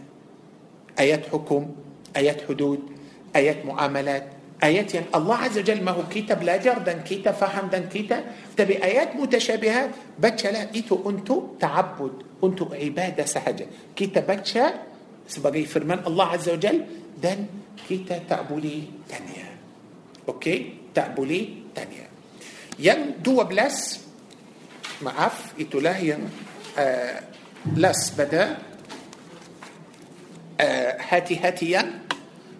[0.94, 2.80] ayat hukum, آيات حدود
[3.36, 4.26] آيات معاملات
[4.64, 8.24] آيات يعني الله عز وجل ما هو كتاب لا جردن كتاب فهم دن كتاب
[8.56, 12.12] تبي آيات متشابهة بتشا لا إيتو أنتو تعبد
[12.44, 13.66] أنتو عبادة سهجة.
[13.96, 14.74] كتاب بتشا
[15.28, 16.84] سبقي فرمان الله عز وجل
[17.22, 17.46] دن
[17.88, 19.48] كيتا تعبلي تانية.
[20.28, 22.06] أوكي؟ تعبلي تانية.
[22.78, 24.00] ين دو بلس
[25.02, 26.30] معاف إيتو لا ين
[26.78, 27.20] آه
[27.76, 28.58] لس بدأ.
[30.60, 32.00] آه، هاتي هاتيا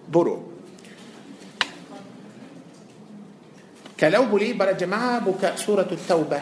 [0.09, 0.43] برو.
[4.01, 6.41] كلو بلي برا جماعة بك سورة التوبة.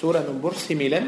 [0.00, 1.02] سورة نمبر سميلا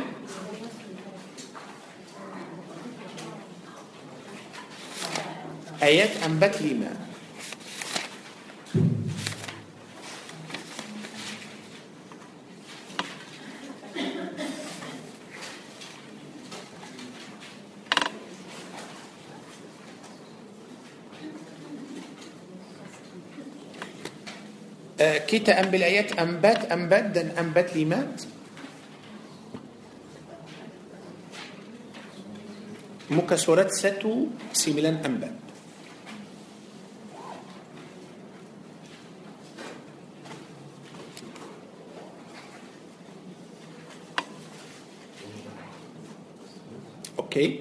[5.83, 6.97] آيات أنبت لما
[25.27, 28.23] كيتا أم بالآيات أنبات أنبات دن أنبات ليمات؟
[33.11, 35.37] مكسورات ستو سيميلان أنبات
[47.19, 47.61] أوكي.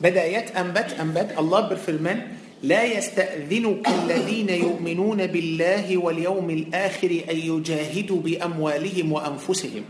[0.00, 9.06] بدايات أنبات أنبات الله بالفرمان لا يستأذنك الذين يؤمنون بالله واليوم الآخر أن يجاهدوا بأموالهم
[9.12, 9.84] وأنفسهم.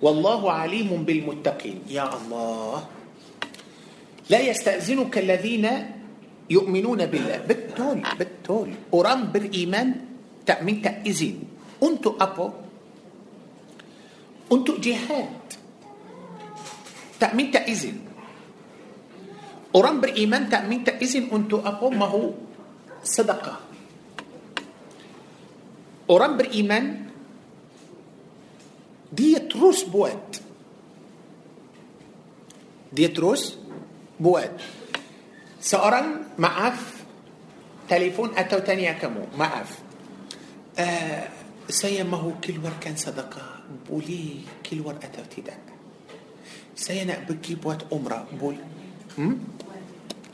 [0.00, 1.78] والله عليم بالمتقين.
[1.92, 2.78] يا الله.
[4.32, 5.66] لا يستأذنك الذين
[6.50, 7.38] يؤمنون بالله.
[7.48, 8.68] بالتول بالتول.
[8.94, 9.88] أرام بالإيمان
[10.48, 11.36] تأمين تأذن
[11.84, 12.46] أنتو أبو؟
[14.52, 15.44] أنتو جهاد.
[17.20, 17.96] تأمين تأذن
[19.74, 22.30] Orang beriman tak minta izin untuk apa mahu
[23.02, 23.58] sedekah.
[26.06, 27.10] Orang beriman
[29.10, 30.42] dia terus buat.
[32.94, 33.58] Dia terus
[34.14, 34.54] buat.
[35.58, 37.02] Seorang maaf
[37.90, 39.82] telefon atau tanya kamu, maaf.
[40.74, 41.24] Uh,
[41.66, 43.66] saya mahu keluarkan sedekah.
[43.86, 45.58] Boleh keluar atau tidak?
[46.74, 48.26] Saya nak pergi buat umrah.
[48.34, 48.73] Boleh.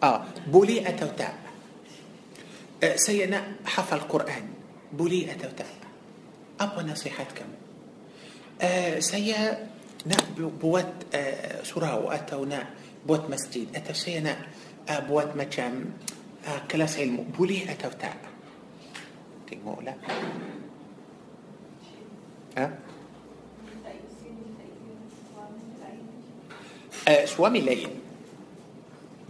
[0.03, 1.29] آه بولي أتوتا
[2.97, 4.49] سينا حفظ القرآن
[4.93, 5.65] بولي أتوتا
[6.61, 7.49] أبا نصيحتكم
[8.99, 9.69] سيا
[10.07, 10.93] نا بوات
[11.63, 12.61] سورة وأتونا
[13.07, 14.37] بوات مسجد أتو سينا
[14.89, 15.85] بوات مجام
[16.71, 18.15] كلاس علم بولي أتوتا
[19.51, 19.95] تنمو لا
[22.59, 22.73] آه
[27.09, 27.89] آه سوامي لين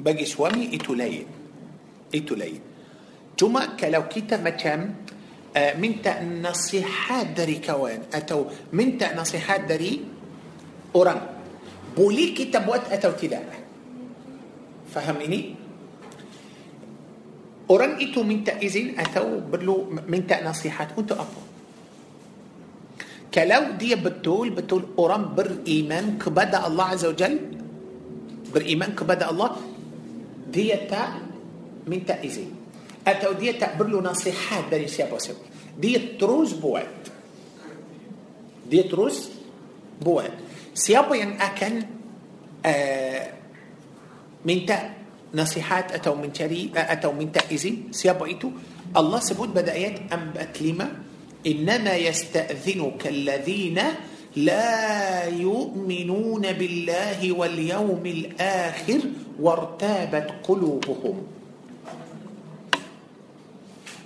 [0.01, 1.27] bagi suami itu lain
[2.11, 2.61] itu lain
[3.37, 5.07] cuma kalau kita macam
[5.53, 10.01] uh, minta nasihat dari kawan atau minta nasihat dari
[10.97, 11.21] orang
[11.95, 13.45] boleh kita buat atau tidak
[14.91, 15.55] faham ini
[17.71, 21.41] orang itu minta izin atau perlu minta nasihat untuk apa
[23.31, 27.39] kalau dia betul betul orang beriman kepada Allah Azza wa Jal
[28.51, 29.55] beriman kepada Allah
[30.53, 31.03] dia tak
[31.87, 32.45] minta izin
[33.07, 35.41] atau dia tak perlu nasihat dari siapa siapa
[35.79, 37.09] dia terus buat
[38.71, 39.31] dia terus
[40.03, 40.33] buat
[40.75, 41.75] siapa yang akan
[42.67, 43.33] ah
[44.45, 44.67] minta
[45.35, 48.51] nasihat atau mencari atau minta izin ah, siapa itu
[48.97, 50.89] الله سبوت بدأيات أم بأتلمة
[51.47, 59.01] إنما يستأذنك الذين آه لا يؤمنون بالله واليوم الآخر
[59.41, 61.17] وارتابت قلوبهم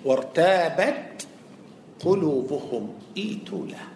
[0.05, 1.27] وارتابت
[2.01, 2.85] قلوبهم
[3.15, 3.95] itulah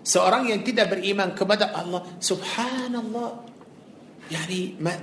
[0.00, 3.46] seorang yang tidak beriman kepada Allah subhanallah
[4.32, 4.96] yani ma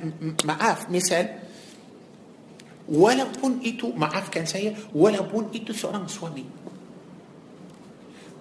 [0.43, 1.31] maaf misal
[2.89, 6.43] walaupun itu maafkan saya walaupun itu seorang suami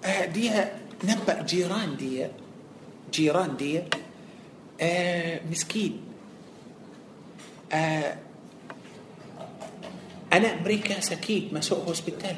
[0.07, 0.47] ah dia
[1.03, 2.27] nampak jiran dia
[3.11, 3.83] jiran dia
[4.81, 5.99] ah miskin.
[7.71, 8.15] ah
[10.33, 12.35] anak mereka sakit masuk hospital.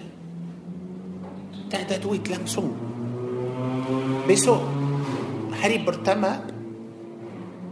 [1.69, 2.73] tak ada duit nak masuk
[4.29, 4.63] بسوء
[5.61, 6.47] هاري برتما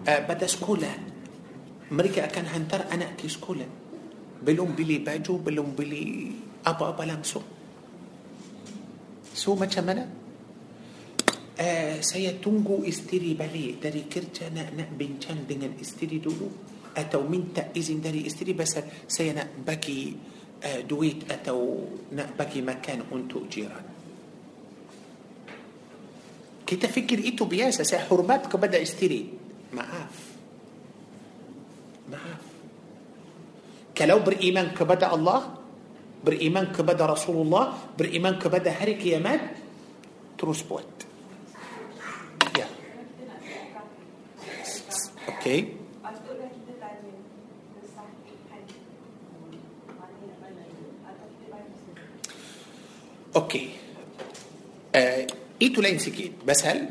[0.07, 0.93] آه بدأ سكولا.
[1.91, 3.65] أمريكا كان هنتر أنا كي سكولا.
[4.45, 6.31] بلوم بلي باجو بلوم بلي
[6.65, 7.56] أبا أبا لمسون
[9.37, 10.03] So macam mana?
[11.57, 16.49] Uh, saya tunggu isteri balik dari kerja nak nak bincang dengan isteri dulu
[16.97, 20.13] atau minta izin dari isteri pasal saya nak bagi
[20.57, 21.85] uh, duit atau
[22.17, 23.85] nak bagi makan untuk jiran.
[26.67, 29.23] Kita fikir itu biasa, saya hormat kepada isteri.
[29.71, 30.13] Maaf.
[32.11, 32.41] Maaf.
[33.95, 35.56] Kalau beriman kepada Allah,
[36.23, 37.63] بالإيمان كبدا رسول الله
[37.97, 39.41] بالإيمان كبدا هري كيامات
[40.37, 40.83] تروس بوت.
[42.57, 42.67] يا.
[45.29, 45.73] أوكي
[53.35, 53.69] okey
[54.95, 55.27] ah,
[55.61, 56.89] itu lain sikit pasal hal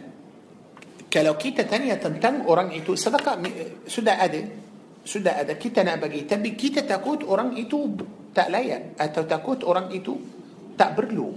[1.11, 2.94] kalau kita tanya tentang orang itu?
[2.94, 3.43] sedekah
[3.89, 4.43] sudah ada.
[5.05, 5.55] sudah ada.
[5.55, 7.90] kita nak bagi tapi kita takut orang itu
[8.37, 10.13] tak layak atau takut orang itu
[10.77, 11.33] tak perlu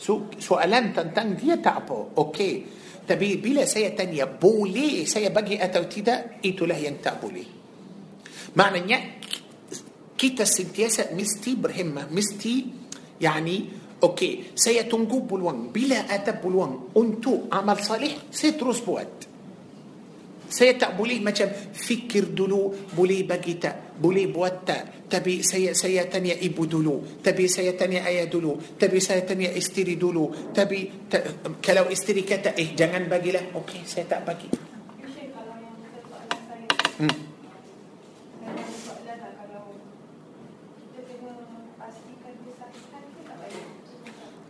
[0.00, 2.54] so, soalan tentang dia tak apa okey
[3.04, 7.44] tapi bila saya tanya boleh saya bagi atau tidak itulah yang tak boleh
[8.56, 9.20] maknanya
[10.16, 12.54] kita sentiasa mesti berhimmah mesti
[13.20, 13.56] yani
[14.00, 19.35] okey saya tunggu peluang bila ada peluang untuk amal salih saya terus buat
[20.46, 24.82] saya tak boleh macam fikir dulu boleh bagi tak boleh buat tak.
[25.06, 29.98] Tapi saya saya tanya ibu dulu tapi saya tanya ayah dulu tapi saya tanya isteri
[29.98, 30.52] dulu.
[30.54, 31.18] Tapi ta,
[31.62, 34.48] kalau isteri kata eh jangan bagilah okey saya tak bagi.
[36.96, 37.16] Hmm.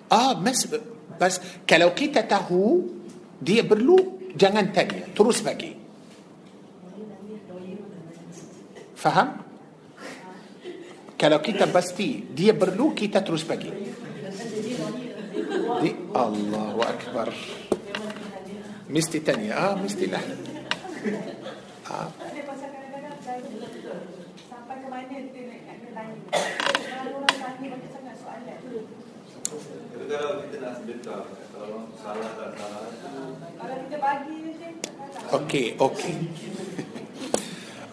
[0.07, 0.63] Ah mas
[1.19, 1.35] bas
[1.67, 2.87] kalau kita tahu
[3.43, 5.86] dia perlu jangan tanya terus bagi
[8.97, 9.45] faham
[11.21, 13.69] kalau kita pasti dia perlu kita terus bagi
[15.85, 17.29] di Allahu Akbar
[18.89, 20.25] mesti tanya ah mestilah
[21.93, 23.41] ah Tapi pasal kadang-kadang saya
[24.49, 26.17] sampai ke mana kita nak nak kena tanya
[26.87, 28.59] Kalau orang tanya banyak sangat soalan
[29.93, 31.23] Tapi kalau kita nak sedekah,
[31.55, 32.91] kalau orang salah tak salah,
[33.61, 35.37] Kalau kita bagi je Syekh tak salah.
[35.43, 36.15] okey okey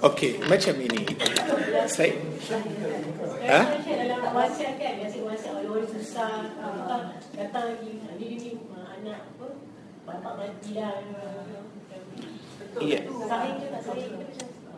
[0.03, 1.05] أوكي ما تشميني
[1.87, 2.11] سي
[3.47, 3.61] ها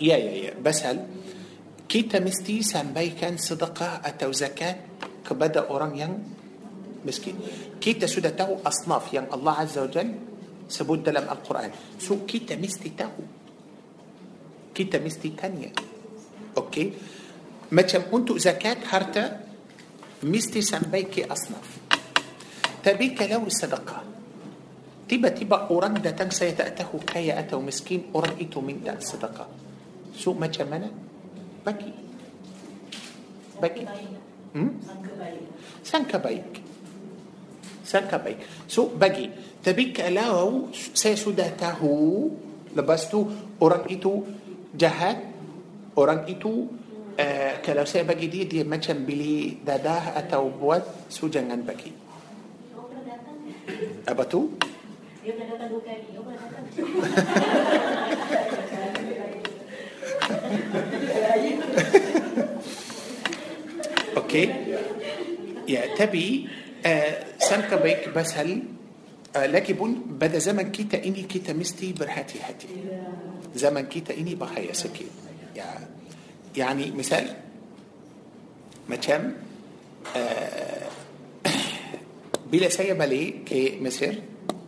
[0.02, 0.98] ya ya ya pasal hal
[1.90, 4.76] kita mesti sampaikan sedekah atau zakat kepada
[5.30, 6.14] orang yang miskin
[7.06, 7.36] kita
[7.82, 10.10] sudah tahu asnaf yang Allah Azza wa Jal
[10.70, 13.10] sebut dalam al-Quran so kita mesti tahu
[14.76, 15.72] kita mesti tanya.
[16.57, 16.91] Okey?
[17.72, 19.24] macam untuk zakat harta mesti
[20.24, 21.68] sampai ke asnaf.
[22.84, 24.03] tapi kalau sedekah.
[25.10, 29.47] تبا تبا أرندا تنسى يتأته كي أتو مسكين أرأيت من دا صدقة.
[30.19, 30.91] سوء ما تشمنا
[31.65, 31.93] بكي.
[33.61, 33.85] بكي.
[35.84, 36.53] سانكا بايك
[37.85, 39.30] سانكا بايك سو بجي
[39.64, 41.81] تبيك لو سيسودته.
[42.76, 43.19] لبستو
[43.60, 44.14] ورقيتو
[44.76, 45.18] jahat
[45.95, 46.69] orang itu
[47.18, 51.91] uh, kalau saya bagi dia dia macam beli dadah atau buat so jangan bagi
[54.06, 54.53] apa tu
[55.26, 55.34] Dia
[64.15, 64.45] Okey.
[65.65, 66.45] Ya, tapi
[66.85, 67.11] uh,
[67.41, 68.61] sangka baik pasal
[69.34, 72.69] uh, lagi pun pada zaman kita ini kita mesti berhati-hati.
[73.56, 75.07] زمن كيتا إني بحيا سكين
[76.57, 77.27] يعني مثال
[78.90, 79.32] مثلا
[80.15, 80.88] آه،
[82.52, 84.14] بلا سيا بالي كي مصر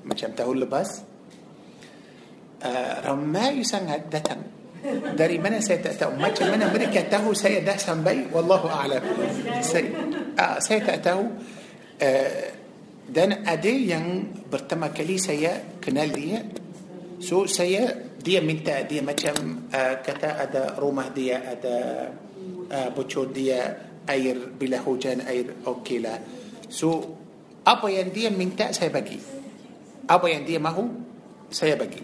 [0.06, 1.02] مثلا تقول بس
[2.64, 4.42] آه، رما يسان هدتن
[5.18, 9.04] داري منا سيا تأتاو مثلا منا مريكا تهو سيا دهسن بي والله أعلم.
[9.62, 9.92] سيا
[10.40, 11.24] آه، تأتاو
[13.10, 16.40] دان أدي ين برتما كليسة كنال دي.
[17.20, 22.12] سو سيا dia minta dia macam uh, kata ada rumah dia ada
[22.68, 23.72] uh, bocor dia
[24.04, 26.20] air bila hujan air okey lah.
[26.68, 27.08] So
[27.64, 29.16] apa yang dia minta saya bagi.
[30.12, 30.92] Apa yang dia mahu
[31.48, 32.04] saya bagi.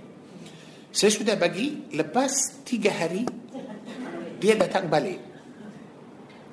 [0.95, 3.27] Saya sudah bagi lepas tiga hari
[4.39, 5.19] dia datang balik.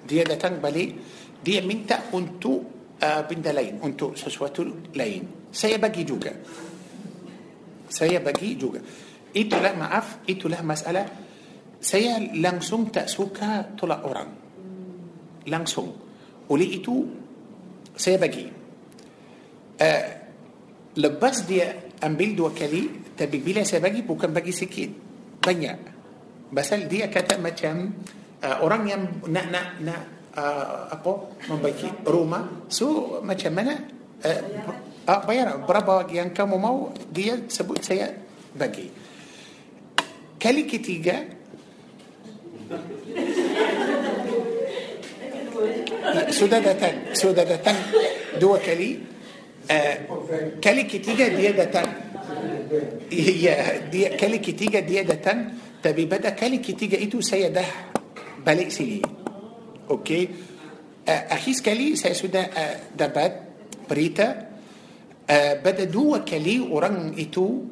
[0.03, 0.99] Dia datang balik
[1.47, 4.67] dia minta untuk uh, benda lain untuk sesuatu
[4.99, 5.47] lain.
[5.55, 6.35] Saya bagi juga.
[7.87, 11.07] Saya bagi juga itulah maaf itulah masalah.
[11.81, 14.31] Saya langsung tak suka tolak orang.
[15.49, 15.89] Langsung.
[16.53, 17.09] Oleh itu
[17.97, 18.45] saya bagi.
[19.81, 20.05] Uh,
[21.01, 24.91] lepas dia ambil dua kali tapi bila saya bagi bukan bagi sikit
[25.41, 25.79] banyak.
[26.53, 27.97] Pasal dia kata macam
[28.45, 29.03] uh, orang yang
[29.33, 30.03] nak nak nak
[30.37, 31.13] uh, apa
[31.49, 33.75] membaiki rumah so macam mana
[34.21, 34.41] uh,
[35.09, 35.65] uh, bayar.
[35.65, 38.13] Berapa yang kamu mau dia sebut saya
[38.53, 39.10] bagi
[40.41, 41.17] كالي كتيجا
[46.31, 47.77] سودادة تن سودادة تن
[48.41, 48.99] دو كالي
[49.71, 49.99] آه
[50.63, 51.89] كالي كتيجا ديادة تن
[53.13, 53.47] هي
[53.93, 55.39] دي كالي كتيجا ديادة تن
[55.83, 57.65] تبي بدا كالي كتيجا ايتو سيده.
[58.47, 59.03] بلي سيلي.
[59.91, 60.29] أوكي.
[61.09, 63.35] آه أخيس كالي سي سودا آه دبات
[63.91, 64.49] بريتا.
[65.31, 67.65] آه بدا دو كالي ورن ايتو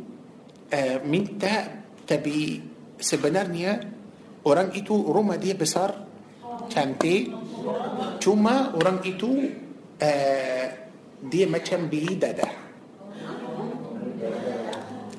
[0.75, 1.78] آه من تاب
[2.09, 2.57] tapi
[2.97, 3.85] sebenarnya
[4.49, 5.93] orang itu rumah dia besar
[6.73, 7.29] cantik.
[8.17, 9.29] Cuma orang itu
[10.01, 10.65] uh,
[11.21, 12.53] dia macam beli dadah.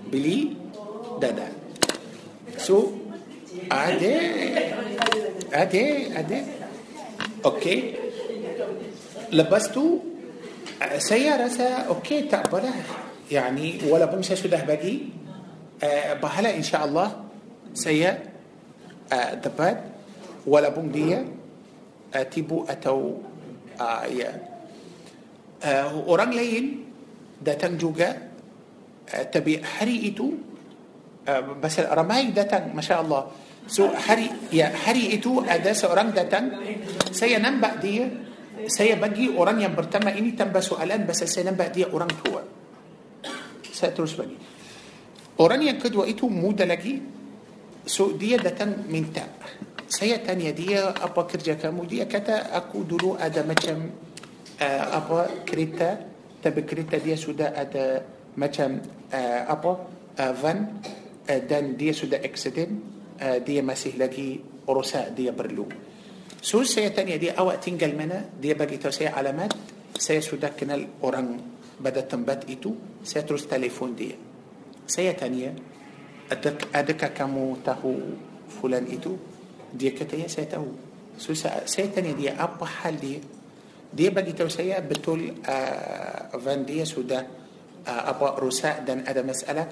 [0.09, 0.57] Beli
[1.21, 1.51] dadah.
[2.57, 2.89] So
[3.69, 4.15] ada
[5.53, 5.85] ada
[6.17, 6.39] ada.
[7.39, 7.77] Okey
[9.29, 10.01] lepas tu
[10.81, 12.73] uh, saya rasa okey tak apalah.
[13.29, 15.13] Yani walaupun saya sudah bagi
[15.79, 17.09] uh, pahala insyaallah
[17.73, 18.19] saya
[19.09, 19.87] uh, dapat.
[20.49, 21.19] Walaupun dia
[22.15, 23.19] uh, tibu atau
[23.77, 24.31] uh, ya.
[25.59, 26.87] Uh, orang lain
[27.43, 28.15] datang juga
[29.11, 30.31] uh, tapi hari itu
[31.27, 33.27] uh, pasal ramai datang masya Allah
[33.67, 36.55] so hari ya hari itu ada seorang datang.
[37.11, 38.07] Saya nampak dia.
[38.67, 42.43] Saya bagi orang yang pertama ini tambah soalan pasal saya nampak dia orang tua.
[43.71, 44.35] Saya terus bagi
[45.39, 47.01] أورانيا كد وقيتو مودة لجي
[47.87, 49.23] سو دي دتن من تا
[49.89, 53.89] سيا تانية دي أبا كرجا كامو دي كتا أكو دولو أدا مجم
[54.61, 55.89] آه، أبا كريتا
[56.43, 58.05] تب كريتا دي سودا أدا
[58.37, 58.73] مجم
[59.13, 59.73] آه، أبا
[60.19, 60.59] آه، فن
[61.49, 62.71] دان دي سودا إكسدين
[63.47, 64.29] دي مسيح لجي
[64.69, 65.65] رساء دي برلو.
[66.41, 69.53] سو سيا تانية دي أوا تنجل منا دي باقي تو سيأ علامات
[69.97, 71.39] سيأ سودا كنال أوران
[71.81, 74.28] بدأت تنبات إتو سيا تروس تليفون دي
[74.89, 75.53] saya tanya
[76.33, 78.17] adakah, adakah kamu tahu
[78.49, 79.13] fulan itu
[79.69, 80.73] dia kata ya saya tahu
[81.13, 83.21] so saya, tanya dia apa hal dia
[83.93, 87.21] dia bagi tahu saya betul uh, van dia sudah
[87.85, 89.69] uh, apa rusak dan ada masalah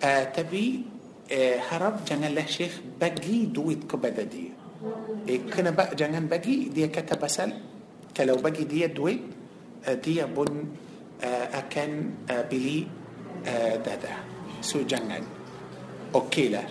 [0.00, 0.88] uh, tapi
[1.28, 4.56] uh, harap janganlah syekh bagi duit kepada dia
[5.28, 7.52] eh, kenapa jangan bagi dia kata pasal
[8.16, 9.20] kalau bagi dia duit
[9.84, 10.48] uh, dia pun
[11.20, 11.90] uh, akan
[12.24, 12.88] uh, beli
[13.44, 14.35] uh, dadah
[14.66, 15.22] so jangan.
[16.10, 16.66] Okey lah.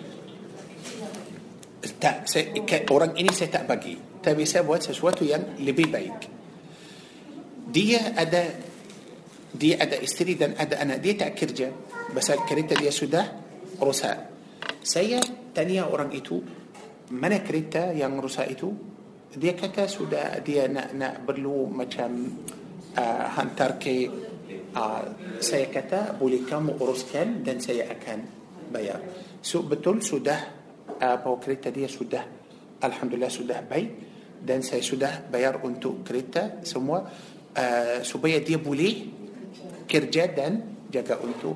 [1.96, 2.52] Tak saya,
[2.92, 3.96] orang ini saya tak bagi.
[4.20, 6.18] Tapi saya buat sesuatu yang lebih baik.
[7.72, 8.44] Dia ada
[9.56, 11.00] dia ada istri dan ada anak.
[11.00, 11.72] Dia tak kerja
[12.12, 13.24] pasal kereta dia sudah
[13.80, 14.36] rusak
[14.86, 15.18] saya
[15.50, 16.38] tanya orang itu
[17.10, 18.70] mana kereta yang rusak itu?
[19.34, 22.38] Dia kata sudah dia nak nak perlu macam
[22.94, 24.06] uh, hantar ke
[24.76, 25.04] uh,
[25.40, 28.20] saya kata boleh kamu uruskan dan saya akan
[28.70, 29.00] bayar.
[29.40, 30.40] So betul sudah
[31.00, 32.24] uh, bawa kereta dia sudah
[32.84, 33.90] alhamdulillah sudah baik
[34.44, 37.02] dan saya sudah bayar untuk kereta semua
[37.56, 38.94] uh, supaya dia boleh
[39.88, 41.56] kerja dan jaga untuk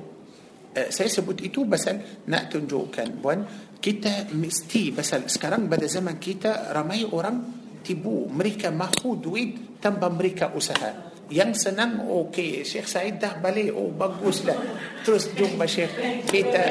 [0.74, 3.40] uh, saya sebut itu pasal nak tunjukkan puan
[3.78, 7.36] kita mesti pasal sekarang pada zaman kita ramai orang
[7.80, 13.70] tibu mereka mahu duit tanpa mereka usaha yang senang okey Syekh Said dah balik.
[13.72, 14.58] Oh baguslah.
[15.06, 16.26] Terus jumpa Syekh.
[16.26, 16.62] Kita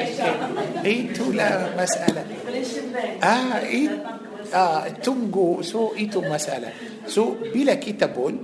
[0.84, 2.24] itulah masalah.
[3.24, 3.92] Ah it,
[4.52, 5.64] ah tunggu.
[5.64, 6.70] So itu masalah.
[7.08, 8.36] So bila kita pun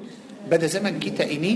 [0.48, 1.52] pada zaman kita ini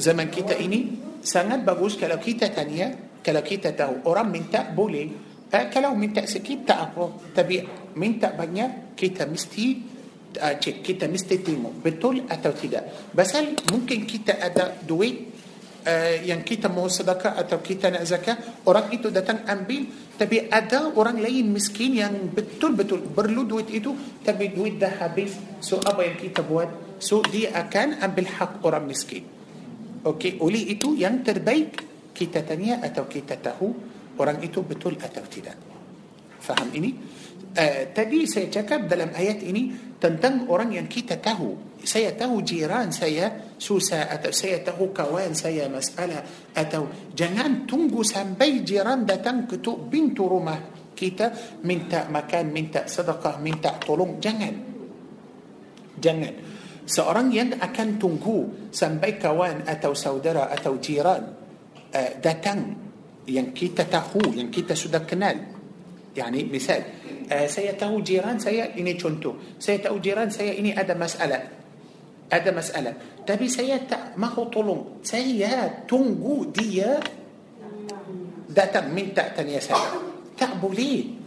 [0.00, 4.08] zaman kita ini sangat bagus kalau kita tanya kalau kita tahu.
[4.08, 5.36] Orang minta boleh.
[5.54, 7.62] Eh, kalau minta sikit tak apa tapi
[8.00, 9.93] minta banyak kita mesti
[10.38, 11.80] uh, cek kita mesti tengok.
[11.82, 13.12] Betul atau tidak?
[13.14, 15.34] Pasal mungkin kita ada duit
[15.84, 18.36] uh, yang kita mau sedekah atau kita nak zakah
[18.66, 19.86] orang itu datang ambil.
[20.14, 25.34] Tapi ada orang lain miskin yang betul-betul perlu duit itu tapi duit dah habis.
[25.58, 26.98] So apa yang kita buat?
[27.02, 29.26] So dia akan ambil hak orang miskin.
[30.04, 31.80] Okey, oleh itu yang terbaik
[32.12, 33.72] kita tanya atau kita tahu
[34.20, 35.56] orang itu betul atau tidak.
[36.38, 36.92] Faham ini?
[37.54, 41.78] Uh, tadi saya cakap dalam ayat ini tentang orang yang kita tahu.
[41.86, 48.66] Saya tahu jiran saya susah atau saya tahu kawan saya masalah atau jangan tunggu sampai
[48.66, 50.58] jiran datang ketuk tu pintu rumah
[50.94, 54.18] kita minta makan, minta sedekah, minta tolong.
[54.22, 54.54] Jangan.
[55.98, 56.34] Jangan.
[56.84, 61.22] Seorang yang akan tunggu sampai kawan atau saudara atau jiran
[61.90, 62.76] uh, datang
[63.26, 65.34] yang kita tahu, yang kita sudah kenal.
[66.14, 69.36] Yani misal, uh, saya tahu jiran saya ini contoh.
[69.60, 71.42] Saya tahu jiran saya ini ada masalah.
[72.28, 72.94] Ada masalah.
[73.22, 74.82] Tapi saya tak mahu tolong.
[75.04, 76.98] Saya tunggu dia
[78.48, 80.00] datang minta tanya saya.
[80.34, 81.22] Tak boleh.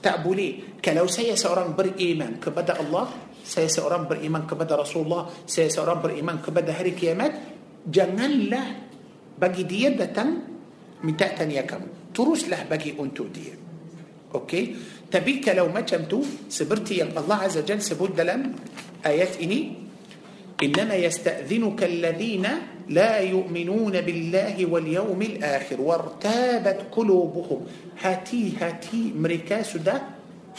[0.00, 0.78] Tak boleh.
[0.84, 6.72] Kalau saya seorang beriman kepada Allah saya seorang beriman kepada Rasulullah saya seorang beriman kepada
[6.72, 7.36] hari kiamat
[7.84, 8.88] janganlah
[9.36, 10.40] bagi dia datang
[11.04, 12.14] minta tanya kamu.
[12.16, 13.52] Teruslah bagi untuk dia.
[14.32, 14.64] Okey.
[15.14, 18.50] Tapi kalau macam tu seperti yang Allah Azza Jal sebut dalam
[19.06, 19.84] ayat ini
[20.54, 22.46] إنما يستأذنك الذين
[22.94, 27.60] لا يؤمنون بالله واليوم الآخر وارتابت قلوبهم.
[27.98, 29.98] هاتي هاتي مريكا سدا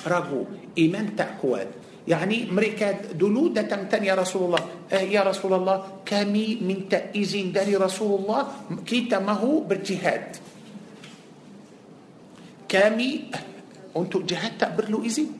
[0.03, 1.67] رغو إيمان تأكواد
[2.11, 4.63] يعني مريكا دلو دتم يا رسول الله.
[4.91, 8.41] آه يا رسول الله كمي من تأذين داري رسول الله
[8.83, 9.23] كيتا
[13.95, 15.31] untuk jihad tak perlu izin.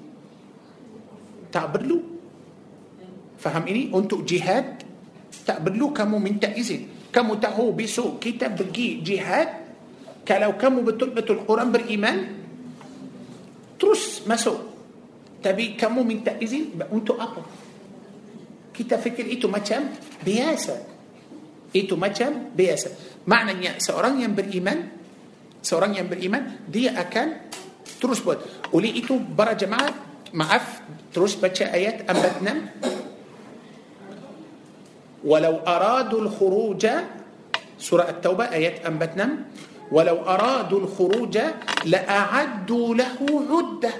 [1.51, 1.99] Tak perlu.
[3.35, 3.91] Faham ini?
[3.91, 4.79] Untuk jihad
[5.43, 7.11] tak perlu kamu minta izin.
[7.11, 9.47] Kamu tahu besok kita pergi jihad
[10.25, 12.17] kalau kamu betul-betul orang beriman
[13.75, 14.73] terus masuk.
[15.43, 17.43] Tapi kamu minta izin untuk apa?
[18.73, 19.93] Kita fikir itu macam
[20.25, 20.75] biasa.
[21.75, 23.19] Itu macam biasa.
[23.27, 24.95] Maknanya seorang yang beriman
[25.65, 27.44] seorang yang beriman dia akan
[28.01, 28.39] تروسبت
[28.73, 29.93] ولقيته برا جماعة
[30.33, 30.81] معاف
[31.13, 32.59] تروسبت آيات أم بتنم
[35.25, 36.87] ولو أرادوا الخروج
[37.79, 39.45] سورة التوبة آيات أم بتنم
[39.91, 41.39] ولو أرادوا الخروج
[41.85, 43.17] لأعدوا له
[43.49, 43.93] عدة.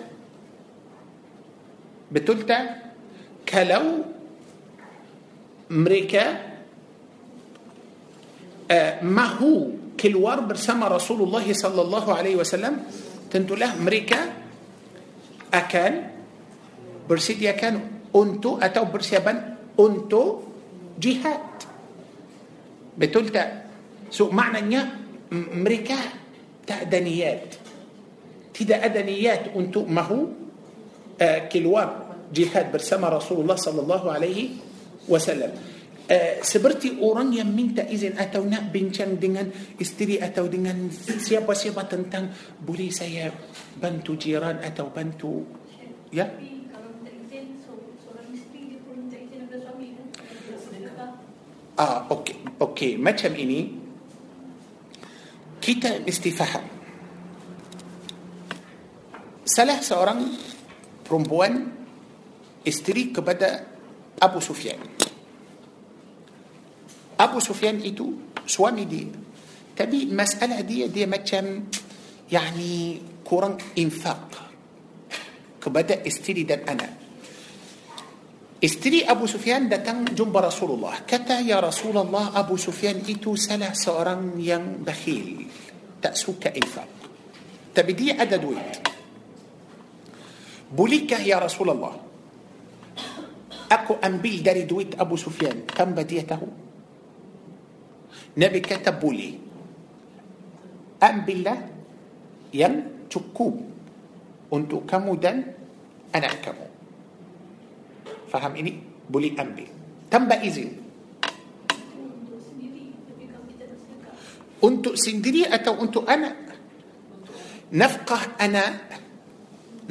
[2.12, 2.60] بتلتا
[3.50, 3.86] كلو
[5.70, 6.56] مريكا
[8.72, 9.68] آه، ما هو
[10.00, 12.84] كلوار برسم رسول الله صلى الله عليه وسلم
[13.30, 14.20] tentulah mereka
[15.52, 15.92] akan
[17.06, 17.74] bersediakan
[18.16, 19.38] untuk atau persiapan
[19.78, 20.48] untuk
[20.96, 21.42] jihad.
[22.96, 23.68] Betul tak?
[24.10, 24.96] So maknanya
[25.36, 26.00] mereka
[26.64, 27.60] tak ada niat.
[28.56, 30.20] Tidak ada niat untuk mahu
[31.20, 34.56] uh, keluar jihad bersama Rasulullah sallallahu alaihi
[35.12, 35.75] wasallam.
[36.06, 39.50] Uh, seperti orang yang minta izin atau nak bincang dengan
[39.82, 42.30] isteri atau dengan siapa-siapa tentang
[42.62, 43.34] boleh saya
[43.82, 45.42] bantu jiran atau bantu
[46.14, 46.30] ya?
[46.30, 46.54] Kan?
[51.76, 53.68] Ah okey okey macam ini.
[55.58, 56.66] Kita mesti faham.
[59.42, 60.22] Salah seorang
[61.02, 61.66] perempuan
[62.62, 63.66] isteri kepada
[64.22, 64.95] Abu Sufyan
[67.16, 69.10] Abu Sufyan itu suami dia
[69.76, 71.68] tapi masalah dia dia macam
[72.32, 74.22] yani kurang infak
[75.60, 77.06] kepada isteri dan anak
[78.56, 81.06] Isteri Abu Sufyan datang jumpa Rasulullah.
[81.06, 85.46] Kata, Ya Rasulullah, Abu Sufyan itu salah seorang yang bakhil.
[86.02, 86.90] Tak suka infak.
[87.76, 88.66] Tapi dia ada duit.
[90.72, 91.94] Bolehkah ya Rasulullah?
[93.70, 96.65] Aku ambil dari duit Abu Sufyan tanpa dia tahu.
[98.36, 99.34] Nabi kata boleh.
[101.00, 101.60] Ambillah
[102.52, 103.56] yang cukup
[104.52, 105.44] untuk kamu dan
[106.12, 106.68] anak kamu.
[108.32, 108.76] Faham ini?
[109.08, 109.70] Boleh ambil.
[110.12, 110.84] Tanpa izin.
[114.60, 116.36] Untuk sendiri, atau untuk anak.
[117.76, 118.98] Nafkah anak.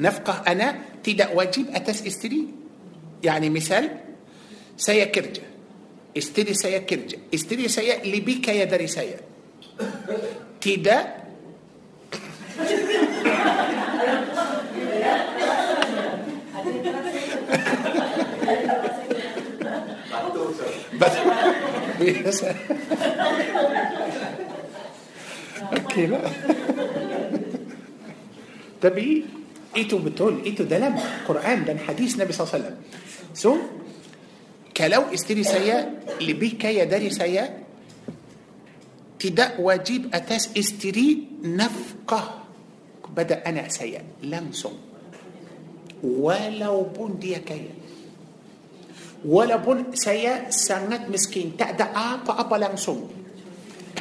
[0.00, 2.50] Nafkah anak tidak wajib atas isteri.
[3.22, 3.86] Yani misal,
[4.74, 5.53] saya kerja.
[6.14, 7.18] Isteri saya kerja.
[7.34, 9.18] Isteri saya lebih kaya dari saya.
[10.62, 11.04] Tidak.
[20.94, 21.26] Betul.
[21.98, 22.48] Biasa.
[25.82, 26.22] Okey lah.
[28.78, 29.04] Tapi
[29.74, 30.46] itu betul.
[30.46, 30.94] Itu dalam
[31.26, 32.78] Quran dan hadis Nabi SAW.
[33.34, 33.58] So,
[34.74, 35.86] kalau isteri saya
[36.18, 37.46] lebih kaya dari saya,
[39.16, 42.42] tidak wajib atas isteri nafkah
[43.00, 44.74] kepada anak saya langsung.
[46.04, 47.84] Walaupun dia kaya.
[49.24, 53.08] walaupun saya sangat miskin tak ada apa-apa langsung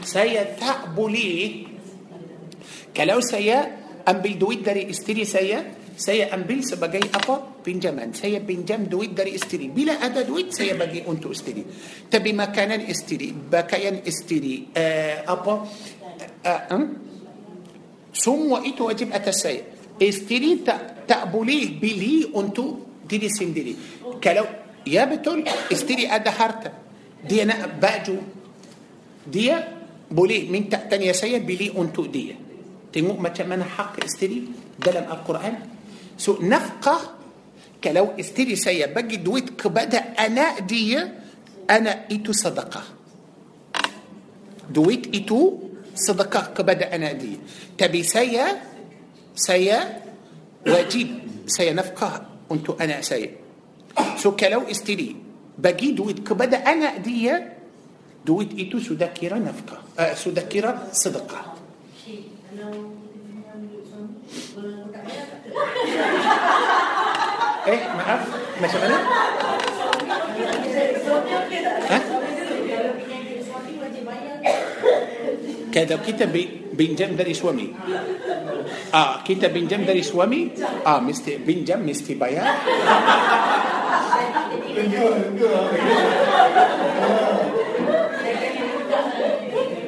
[0.03, 1.63] saya tak boleh
[2.91, 3.63] kalau saya
[4.03, 5.63] ambil duit dari isteri saya
[5.93, 11.05] saya ambil sebagai apa pinjaman saya pinjam duit dari isteri bila ada duit saya bagi
[11.05, 11.63] untuk isteri
[12.09, 15.53] tapi makanan isteri pakaian isteri uh, apa
[16.45, 16.85] uh, uh,
[18.13, 19.61] semua itu wajib atas saya
[20.01, 23.73] isteri tak tak boleh beli untuk diri sendiri
[24.17, 26.71] kalau Ya betul Isteri ada harta
[27.23, 28.17] Dia nak baju
[29.23, 29.63] Dia
[30.11, 32.35] boleh minta tanya saya Beli untuk dia
[32.91, 34.43] Tengok macam mana hak isteri
[34.75, 35.72] Dalam Al-Quran
[36.17, 37.19] So nafkah
[37.83, 41.01] Kalau isteri saya bagi duit kepada anak dia
[41.67, 42.87] Anak itu sedekah
[44.67, 47.39] Duit itu sedekah kepada anak dia
[47.75, 48.57] Tapi saya
[49.35, 49.77] Saya
[50.63, 51.07] wajib
[51.49, 53.43] Saya nafkah untuk anak saya
[54.17, 55.13] So kalau isteri
[55.53, 57.37] bagi duit kepada anak dia,
[58.25, 61.53] duit itu sudah kira nafkah, uh, sudah kira sedekah.
[67.63, 68.21] Eh, maaf,
[68.59, 68.97] macam mana?
[71.83, 71.97] Ha?
[75.73, 76.29] Kalau kita
[76.77, 77.65] pinjam dari suami
[78.93, 80.53] Ah, kita pinjam dari suami
[80.85, 82.45] Ah, mesti pinjam mesti bayar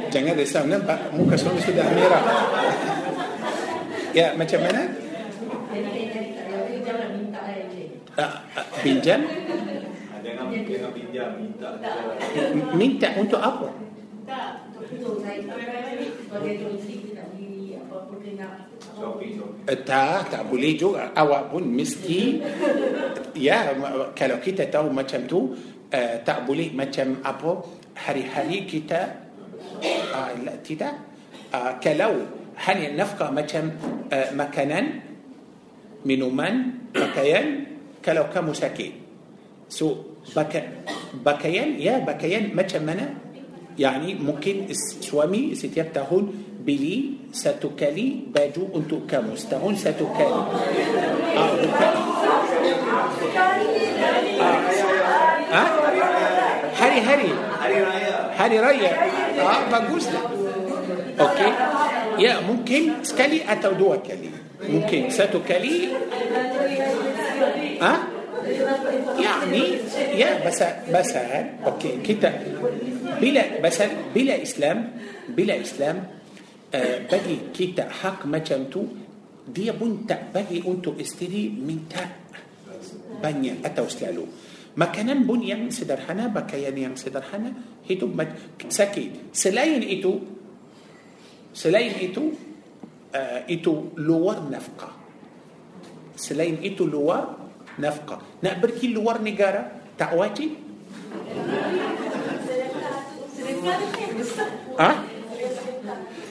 [0.10, 2.23] Jangan risau nampak muka suami sudah merah.
[4.15, 5.05] ya macam mana?
[8.16, 9.28] Uh, uh, pinjam?
[10.24, 11.70] Jangan jangan pinjam minta.
[12.74, 13.68] Minta untuk apa?
[14.26, 15.44] Tak, untuk saya.
[19.66, 21.12] Uh, tak, tak boleh juga.
[21.12, 22.40] Awak pun mesti
[23.36, 23.76] ya
[24.16, 25.52] kalau kita tahu macam tu
[25.92, 27.66] uh, tak boleh macam apa
[27.98, 29.28] hari-hari kita
[30.16, 30.96] uh, la, tidak
[31.52, 32.24] uh, kalau
[32.64, 33.76] hanya nafkah macam
[34.08, 35.04] uh, makanan
[36.08, 37.74] minuman pakaian
[38.06, 38.91] kalau kamu sakit
[39.69, 39.95] so
[40.38, 40.53] bab
[41.26, 43.07] pakaian ya pakaian macam mana
[43.80, 44.69] يعني mungkin
[45.02, 46.23] suami setiap tahun
[46.65, 50.41] beli sekali baju untuk kamu setahun sekali.
[51.36, 51.49] آه
[55.52, 55.69] آه, آه.
[56.80, 57.30] hari hari
[58.38, 58.91] hari raya.
[59.41, 60.19] آه بقوزنا
[61.19, 61.52] أوكي.
[62.23, 64.30] يا ممكن سكالي اتو دوكالي
[64.69, 65.90] ممكن ستكالي.
[67.82, 67.94] ها؟
[69.20, 69.64] يعني
[70.20, 70.60] يا بس
[70.94, 71.12] بس
[71.66, 72.32] أوكي كده.
[73.22, 73.78] بلا بس
[74.16, 74.80] بلا إسلام
[75.30, 75.98] بلا إسلام
[76.76, 78.84] آه، بدي كده حق ما جمتو
[79.48, 82.06] دي بنت بدي أنتو استري من تا
[83.24, 84.26] بنيا اتو سلالو
[84.77, 87.53] makan banyak sederhana pakaian yang sederhana
[87.88, 90.14] itu maksudnya selain itu
[91.53, 92.26] selain itu
[93.49, 94.90] itu آه، luar nafkah.
[96.16, 97.36] Selain itu luar
[97.80, 100.52] nafkah nak pergi luar negara tak wajib
[104.80, 104.92] ha?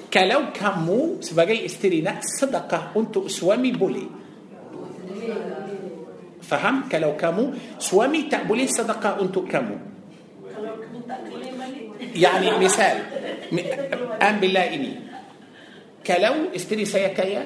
[0.09, 4.09] kalau kamu sebagai isteri nak sedekah untuk suami boleh
[6.44, 9.94] faham kalau kamu suami tak boleh sedekah untuk kamu
[12.15, 12.97] يعني مثال
[14.19, 14.93] ambillah ini
[16.01, 17.44] kalau isteri saya kaya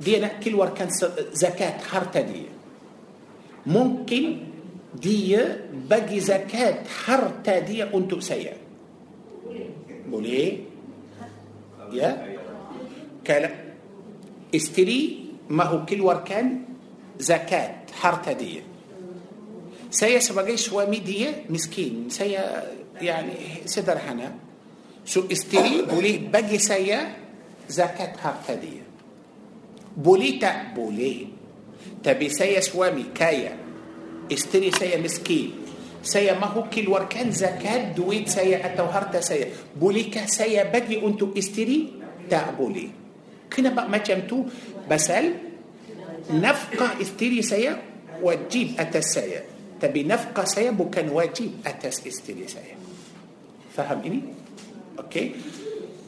[0.00, 0.88] دينا كل وركان
[1.32, 2.42] زكاة حرت دي
[3.66, 4.24] ممكن
[4.94, 5.38] دي
[5.90, 8.56] بقي زكاة حرت دي أنتو سيا
[10.06, 10.58] بولي؟
[11.92, 12.36] يا؟
[13.26, 13.50] كلا
[14.54, 16.64] isteri mahu keluarkan
[17.18, 18.62] zakat harta dia
[19.90, 22.06] saya sebagai suami dia miskin.
[22.10, 22.64] saya
[23.00, 23.32] يعني
[23.66, 24.34] sederhana
[25.04, 27.16] so isteri boleh bagi saya
[27.68, 28.87] zakat harta dia
[29.96, 31.26] boleh tak boleh.
[32.04, 33.56] tapi saya suami kaya.
[34.32, 35.52] isteri saya miskin.
[36.02, 39.46] saya mahu keluarkan zakat duit saya atau harta saya.
[39.76, 41.88] boleh ke saya bagi untuk isteri
[42.30, 42.88] tak boleh
[43.56, 44.44] kenapa macam tu
[44.90, 45.34] pasal.
[46.30, 47.82] nafkah isteri saya
[48.22, 49.42] wajib atas saya.
[49.80, 52.76] tapi nafkah saya bukan wajib atas isteri saya.
[53.76, 54.22] faham ini?
[54.98, 55.32] okay?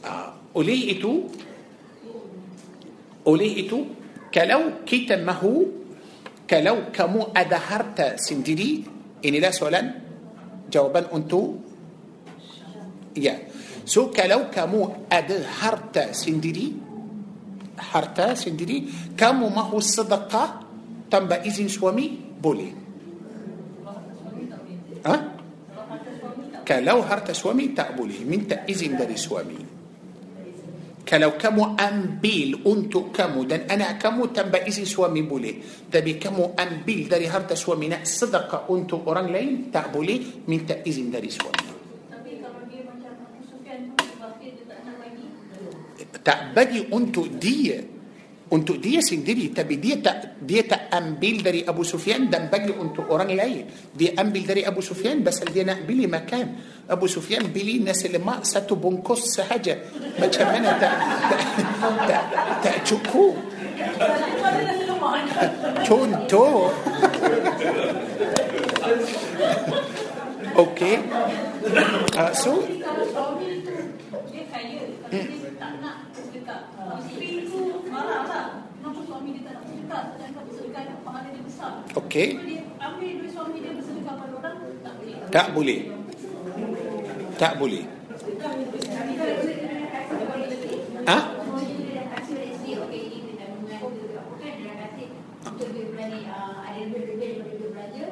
[0.05, 1.23] آه، oleh itu
[3.27, 3.77] oleh itu
[4.31, 5.81] kalau kita mahu
[6.47, 8.83] kalau kamu ada harta sendiri
[9.21, 9.85] inilah soalan
[10.71, 11.61] jawaban untuk
[13.13, 13.37] ya
[13.83, 16.73] so kalau kamu ada harta sendiri
[17.91, 20.63] harta sendiri kamu mahu sedekah
[21.11, 22.71] tanpa izin suami boleh
[26.61, 29.70] kalau harta suami tak boleh minta izin dari suami
[31.11, 36.99] kalau kamu ambil untuk kamu dan anak kamu tanpa izin suami boleh tapi kamu ambil
[37.11, 41.67] dari harta suami nak sedekah untuk orang lain tak boleh minta izin dari suami
[42.07, 45.25] Tapi kalau dia macam Abu Sufyan tu sebab dia tak nak bagi.
[46.23, 47.90] tak bagi untuk dia
[48.53, 53.01] untuk dia sendiri tapi dia tak dia tak ambil dari أبو سفيان dan bagi untuk
[53.07, 53.65] orang lain.
[53.95, 56.55] dia ambil dari أبو سفيان pasal anak beli makan.
[56.89, 60.89] أبو سفيان beli nasi lemak satu bungkus sahaja macam mana tak
[62.07, 63.33] tak tak cukup.
[65.87, 66.69] tuan tu
[70.57, 70.97] أوكي
[72.17, 72.61] آه، سو.
[77.05, 78.45] Isteri tu marah lah.
[78.81, 80.01] Kenapa suami dia tak nak bersedekah?
[80.15, 81.73] Sedangkan bersedekah yang pahala dia besar.
[81.97, 82.27] Okey.
[82.33, 85.15] So dia ambil duit suami dia bersedekah pada orang, tak boleh.
[85.31, 85.81] tak boleh
[87.41, 87.83] tak boleh
[91.09, 91.23] ah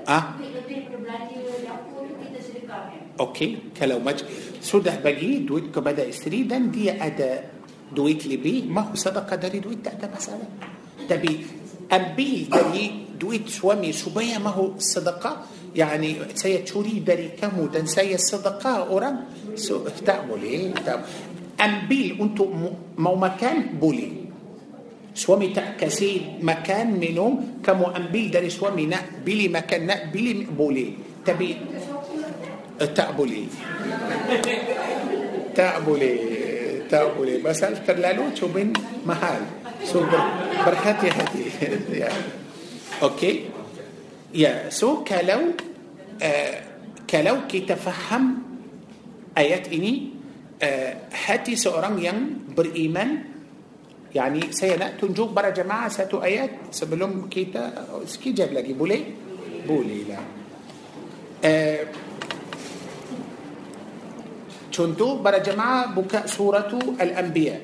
[0.09, 0.33] Ah.
[3.21, 4.25] Okey, kalau macam
[4.57, 7.59] sudah bagi duit kepada isteri dan dia ada
[7.95, 10.47] دويت لبي ما هو صدقة داري دويت تأتى مسألة.
[11.09, 11.33] تبي
[11.91, 12.85] أبي داري
[13.19, 15.31] دويت سوامي سبيا ما هو صدقة؟
[15.75, 19.15] يعني سي تشوري داري كمو تنسي الصدقة أوران
[20.05, 20.73] تعمل إيه
[21.59, 22.45] أبي أنتو
[22.97, 24.11] مو مكان بولي.
[25.15, 30.93] suami tak kasi makan minum kamu ambil dari suami nak beli makan nak beli boleh.
[31.26, 31.57] tapi
[32.95, 33.43] tak boleh
[35.55, 36.38] tak boleh
[36.89, 37.38] terlalu.
[37.38, 38.73] pasal terlalu tu barang
[39.05, 39.43] mahal.
[39.84, 40.03] so
[40.65, 41.45] berhati-hati
[43.03, 43.34] okay?
[44.34, 45.55] ya so kalau
[46.21, 46.61] آه،
[47.09, 48.23] kalau kita faham
[49.38, 50.09] ayat ini
[50.61, 50.95] آه،
[51.26, 52.17] hati seorang yang
[52.57, 53.23] beriman
[54.15, 59.03] يعني saya nak tunjuk para jemaah satu ayat sebelum kita sekejap lagi boleh?
[59.67, 60.19] boleh lah.
[61.45, 61.87] أه
[64.71, 66.71] contoh para jemaah buka سورة
[67.01, 67.61] الأنبياء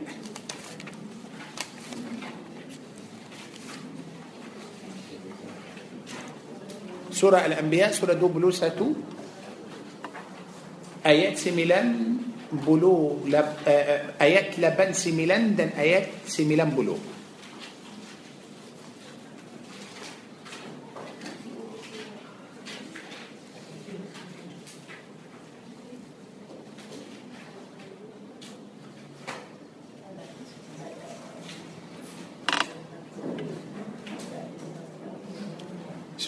[7.11, 8.75] سورة الأنبياء surah dua puluh satu
[11.05, 12.17] آيات سميلان
[12.65, 13.49] بلو لب
[14.21, 16.97] آيات لبن سميلان دن آيات سميلان بلو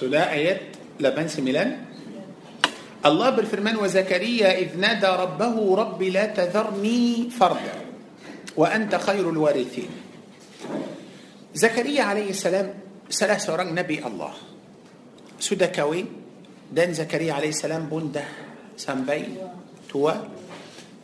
[0.08, 0.62] lah ayat
[1.00, 1.86] lapan sembilan.
[3.06, 7.76] الله berfirman وزكريا إذ نادى ربه رب لا تذرني فردا
[8.58, 9.90] وأنت خير الوارثين.
[11.56, 12.68] زكريا عليه السلام
[13.10, 14.34] salah seorang نبي الله.
[15.40, 16.06] sudah kahwin
[16.74, 18.24] dan زكريا عليه السلام pun dah
[18.78, 19.24] sampai
[19.90, 20.14] tua.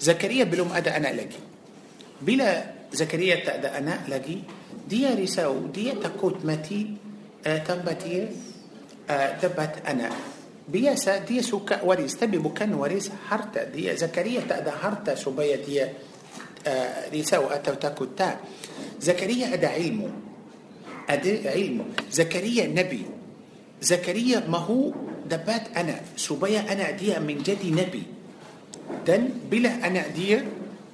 [0.02, 1.42] زكريا belum ada anak lagi
[2.22, 2.52] bila
[2.92, 4.44] زكريا tak ada anak lagi
[4.90, 7.00] dia risau dia takut mati
[7.48, 8.28] آه tapi
[9.42, 10.10] tiap anak
[10.70, 15.84] biasa dia suka waris tapi bukan waris harta dia زكريا tak ada harta supaya dia
[16.64, 18.40] آه، risau atau takut tak.
[19.04, 20.10] زكريا ada ilmu.
[21.12, 21.86] ada ilmu.
[22.08, 23.04] زكريا نبي.
[23.84, 24.64] زكريا mahu?
[24.64, 26.16] dapat anak.
[26.16, 28.04] supaya anak dia menjadi nabi.
[29.04, 30.40] dan bila anak dia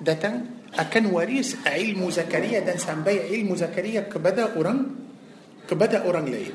[0.02, 0.58] datang.
[0.74, 4.80] akan waris ilmu زكريا dan sampai ilmu زكريا kepada orang
[5.70, 6.50] kepada orang lain?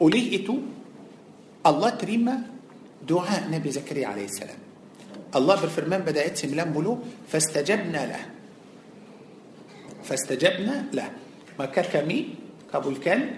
[0.00, 0.56] oleh itu
[1.66, 2.36] الله terima
[3.08, 4.58] دعاء نبي زكريا عليه السلام.
[5.36, 8.22] الله berfirman pada ayat sembilan puluh فاستجبنا له.
[10.04, 11.10] فاستجبنا له.
[11.58, 12.28] maka kami
[12.72, 13.30] kabulkan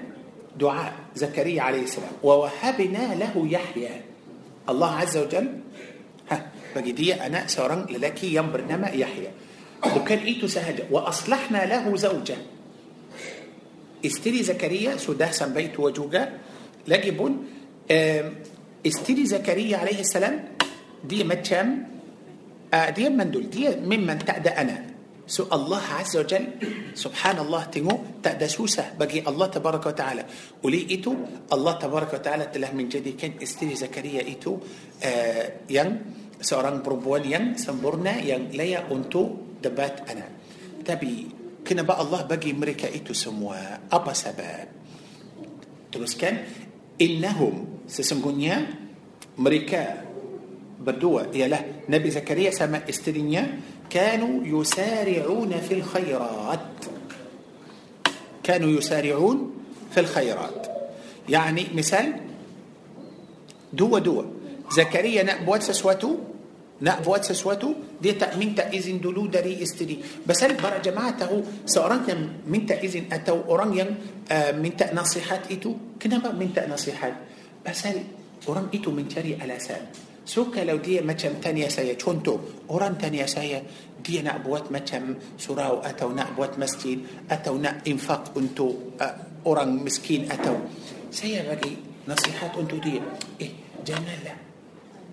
[0.58, 2.12] دعاء زكريا عليه السلام.
[2.22, 3.94] ووهبنا له يحيى.
[4.68, 5.46] الله عز وجل
[6.30, 9.30] bagi dia anak seorang lelaki yang bernama يحيى.
[9.96, 10.84] bukan itu sahaja.
[10.90, 12.36] وأصلحنا له زوجة.
[14.06, 16.38] isteri زكريا sudah sampai tua juga.
[16.86, 17.18] lagipun
[18.86, 20.34] isteri زكريا عليه السلام
[21.04, 21.68] dia macam
[22.74, 24.84] آه، dia mandul dia memang tak ada anak.
[25.28, 26.44] so الله عز وجل
[26.96, 30.24] سبحان الله tentu tak ada susah bagi الله تبارك وتعالى.
[30.64, 31.12] ولي إتو
[31.52, 34.56] الله تبارك وتعالى تله من جدي كان استري زكريا إتو
[35.04, 35.88] آه، ين
[36.40, 39.22] سوران بربوان ين سنبرنا ين ليا أنتو
[39.64, 40.28] دبات أنا.
[40.84, 41.28] تبي
[41.68, 44.68] كنا بقى الله بقي مريكا إتو سموها أبا سباب.
[45.92, 46.36] تلوس كان؟
[46.98, 48.68] Innahum sesungguhnya
[49.38, 50.04] mereka
[50.78, 53.46] berdua ialah Nabi Zakaria sama isterinya
[53.88, 56.66] kanu yusari'una fil khairat
[58.44, 59.38] kanu yusari'un
[59.90, 60.78] fil khairat
[61.28, 62.06] يعني مثال
[63.68, 64.24] dua-dua
[64.72, 66.27] Zakaria nak buat sesuatu
[66.82, 68.70] نقف وات سسواتو دي تا من تا
[69.02, 69.98] دولو داري استدي.
[70.26, 73.90] بس هل برا جماعته سأران من تا ازن اتو اوران ين
[74.30, 77.14] آه، من تأ نصيحات إتو؟ كنا ما من تأ نصيحات.
[77.66, 77.98] بس هل
[78.48, 79.82] أوران إتو من تاري على سام
[80.26, 82.38] سوكا لو دي ما كم تانيا سايا تشونتو
[82.70, 83.62] أوران تانيا سايا
[84.04, 90.56] دي نقبوات ما كم سراو اتو نقبوات مسكين اتو نقفاق أنتو آه، أوران مسكين اتو
[91.10, 91.72] سايا بقي
[92.08, 93.00] نصيحات أنتو دي.
[93.40, 93.50] إيه
[93.86, 94.34] جمالة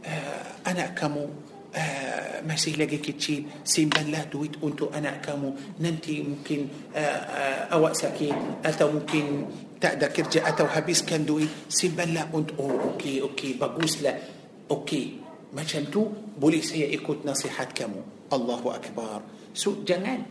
[0.05, 1.27] آه، أنا كمو
[1.75, 8.95] uh, lagi kecil simpanlah duit untuk anak kamu nanti mungkin uh, uh, awak sakit atau
[8.95, 14.15] mungkin tak ada kerja atau habiskan duit simpanlah untuk oh okey okey baguslah
[14.71, 15.19] okey
[15.51, 19.21] macam tu boleh saya ikut nasihat kamu الله أكبر
[19.51, 20.23] so jangan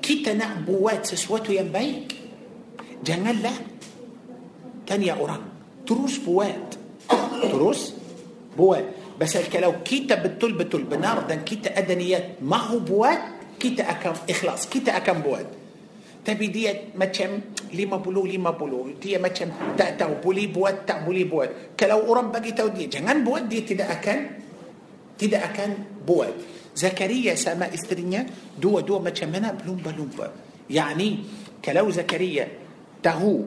[0.00, 2.16] kita nak buat sesuatu yang baik
[3.04, 3.54] janganlah
[4.88, 5.44] tanya orang
[5.84, 6.76] terus buat
[7.44, 7.92] terus
[8.56, 13.18] buat بس kalau kita betul-betul benar dan kita ada niat mahu buat
[13.60, 15.46] kita akan ikhlas kita akan buat.
[16.24, 17.40] Tapi dia macam
[17.74, 21.50] lima puluh lima puluh dia macam تا تا بولي بواد تا بولي بواد.
[21.80, 24.26] كلو أوروبا كيتا ودي جنان بواد دي تدا أكن
[25.18, 25.74] تدا أكن
[26.06, 26.34] بواد.
[26.76, 28.26] زكريا سما استرينيا
[28.58, 30.10] دو دو ما تشمنا بلوم بلوم
[30.70, 31.18] يعني
[31.64, 32.48] كلو زكريا
[33.02, 33.40] تهو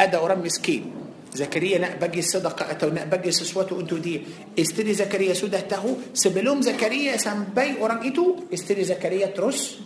[0.00, 1.01] أدا أوروبا مسكين.
[1.32, 4.20] زكريا لا بقي صدق أتو لا بقي سسوته أنتو دي.
[4.58, 9.80] استري زكريا سوده تهو سبلوم زكريا سامباي أوران إتو استري زكريا ترس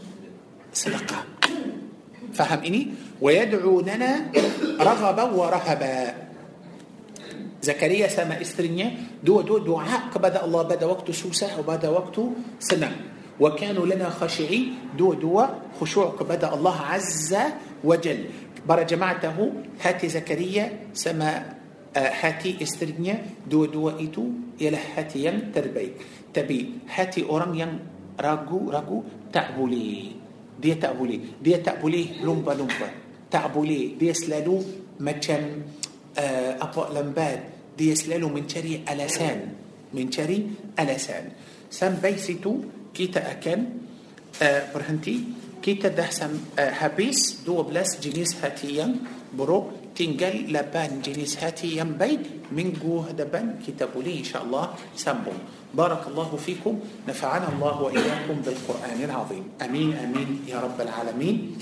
[0.75, 1.19] sedekah.
[2.35, 2.83] Faham ini?
[3.23, 4.35] ويدعو لنا
[4.81, 6.15] رغبا ورهبا.
[7.63, 12.91] زكريا sama isterinya dua-dua doa kepada الله pada waktu susah و pada waktu senang.
[13.41, 15.45] وكانوا لنا خاشعين dua-dua
[15.81, 17.37] khusyuk kepada الله عز
[17.85, 18.21] وجل.
[18.67, 21.31] Para jemaah tahu hati Zakaria sama
[21.95, 23.15] uh, hati istrinya
[23.47, 26.27] dua-dua itu ialah hati yang terbaik.
[26.35, 27.73] Tapi hati orang yang
[28.19, 30.19] ragu-ragu tak boleh.
[30.59, 31.39] Dia tak boleh.
[31.39, 32.91] Dia tak boleh lumba-lumba.
[33.31, 33.95] Tak boleh.
[33.95, 34.57] Dia selalu
[34.99, 35.63] macam
[36.19, 37.39] uh, apa lambat.
[37.79, 39.39] Dia selalu mencari alasan.
[39.95, 40.39] Mencari
[40.75, 41.31] alasan.
[41.71, 43.59] Sampai situ kita akan
[44.43, 45.46] uh, berhenti.
[45.67, 49.03] كيتا ده آه، هابيس دو بلاس جنيس هاتيان
[49.35, 52.23] برو تنجل لبان جنيس هاتيان بي
[52.55, 54.65] من جو دبان كتابولي إن شاء الله
[54.97, 55.35] سمبو
[55.75, 56.75] بارك الله فيكم
[57.09, 59.45] نفعنا الله وإياكم بالقرآن العظيم.
[59.63, 61.59] أمين أمين يا رب العالمين.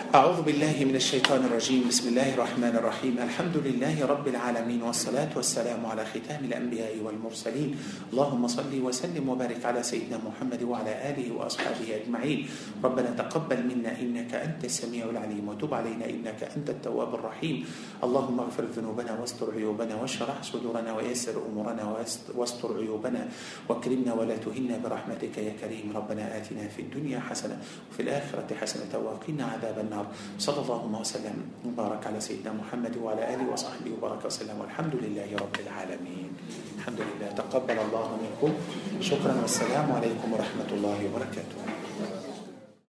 [0.00, 1.84] أعوذ بالله من الشيطان الرجيم.
[1.92, 3.20] بسم الله الرحمن الرحيم.
[3.20, 7.76] الحمد لله رب العالمين والصلاة والسلام على ختام الأنبياء والمرسلين.
[8.08, 12.48] اللهم صل وسلم وبارك على سيدنا محمد وعلى آله وأصحابه أجمعين.
[12.80, 17.56] ربنا تقبل منا إنك أنت السميع العليم وتب علينا إنك أنت التواب الرحيم.
[18.00, 21.84] اللهم اغفر ذنوبنا واستر عيوبنا واشرح صدورنا ويسر أمورنا
[22.34, 23.28] واستر عيوبنا
[23.68, 25.92] واكرمنا ولا تهنا برحمتك يا كريم.
[25.92, 27.60] ربنا آتنا في الدنيا حسنة
[27.92, 29.89] وفي الآخرة حسنة وقنا عذاب النار.
[29.90, 30.06] النار.
[30.38, 31.36] صلى الله وسلم
[31.66, 34.54] وبارك على سيدنا محمد وعلى آله وصحبه وبارك وسلم.
[34.54, 36.30] والحمد لله رب العالمين.
[36.78, 37.34] الحمد لله.
[37.34, 38.50] تقبل الله منكم.
[39.02, 41.58] شكرا والسلام عليكم ورحمة الله وبركاته.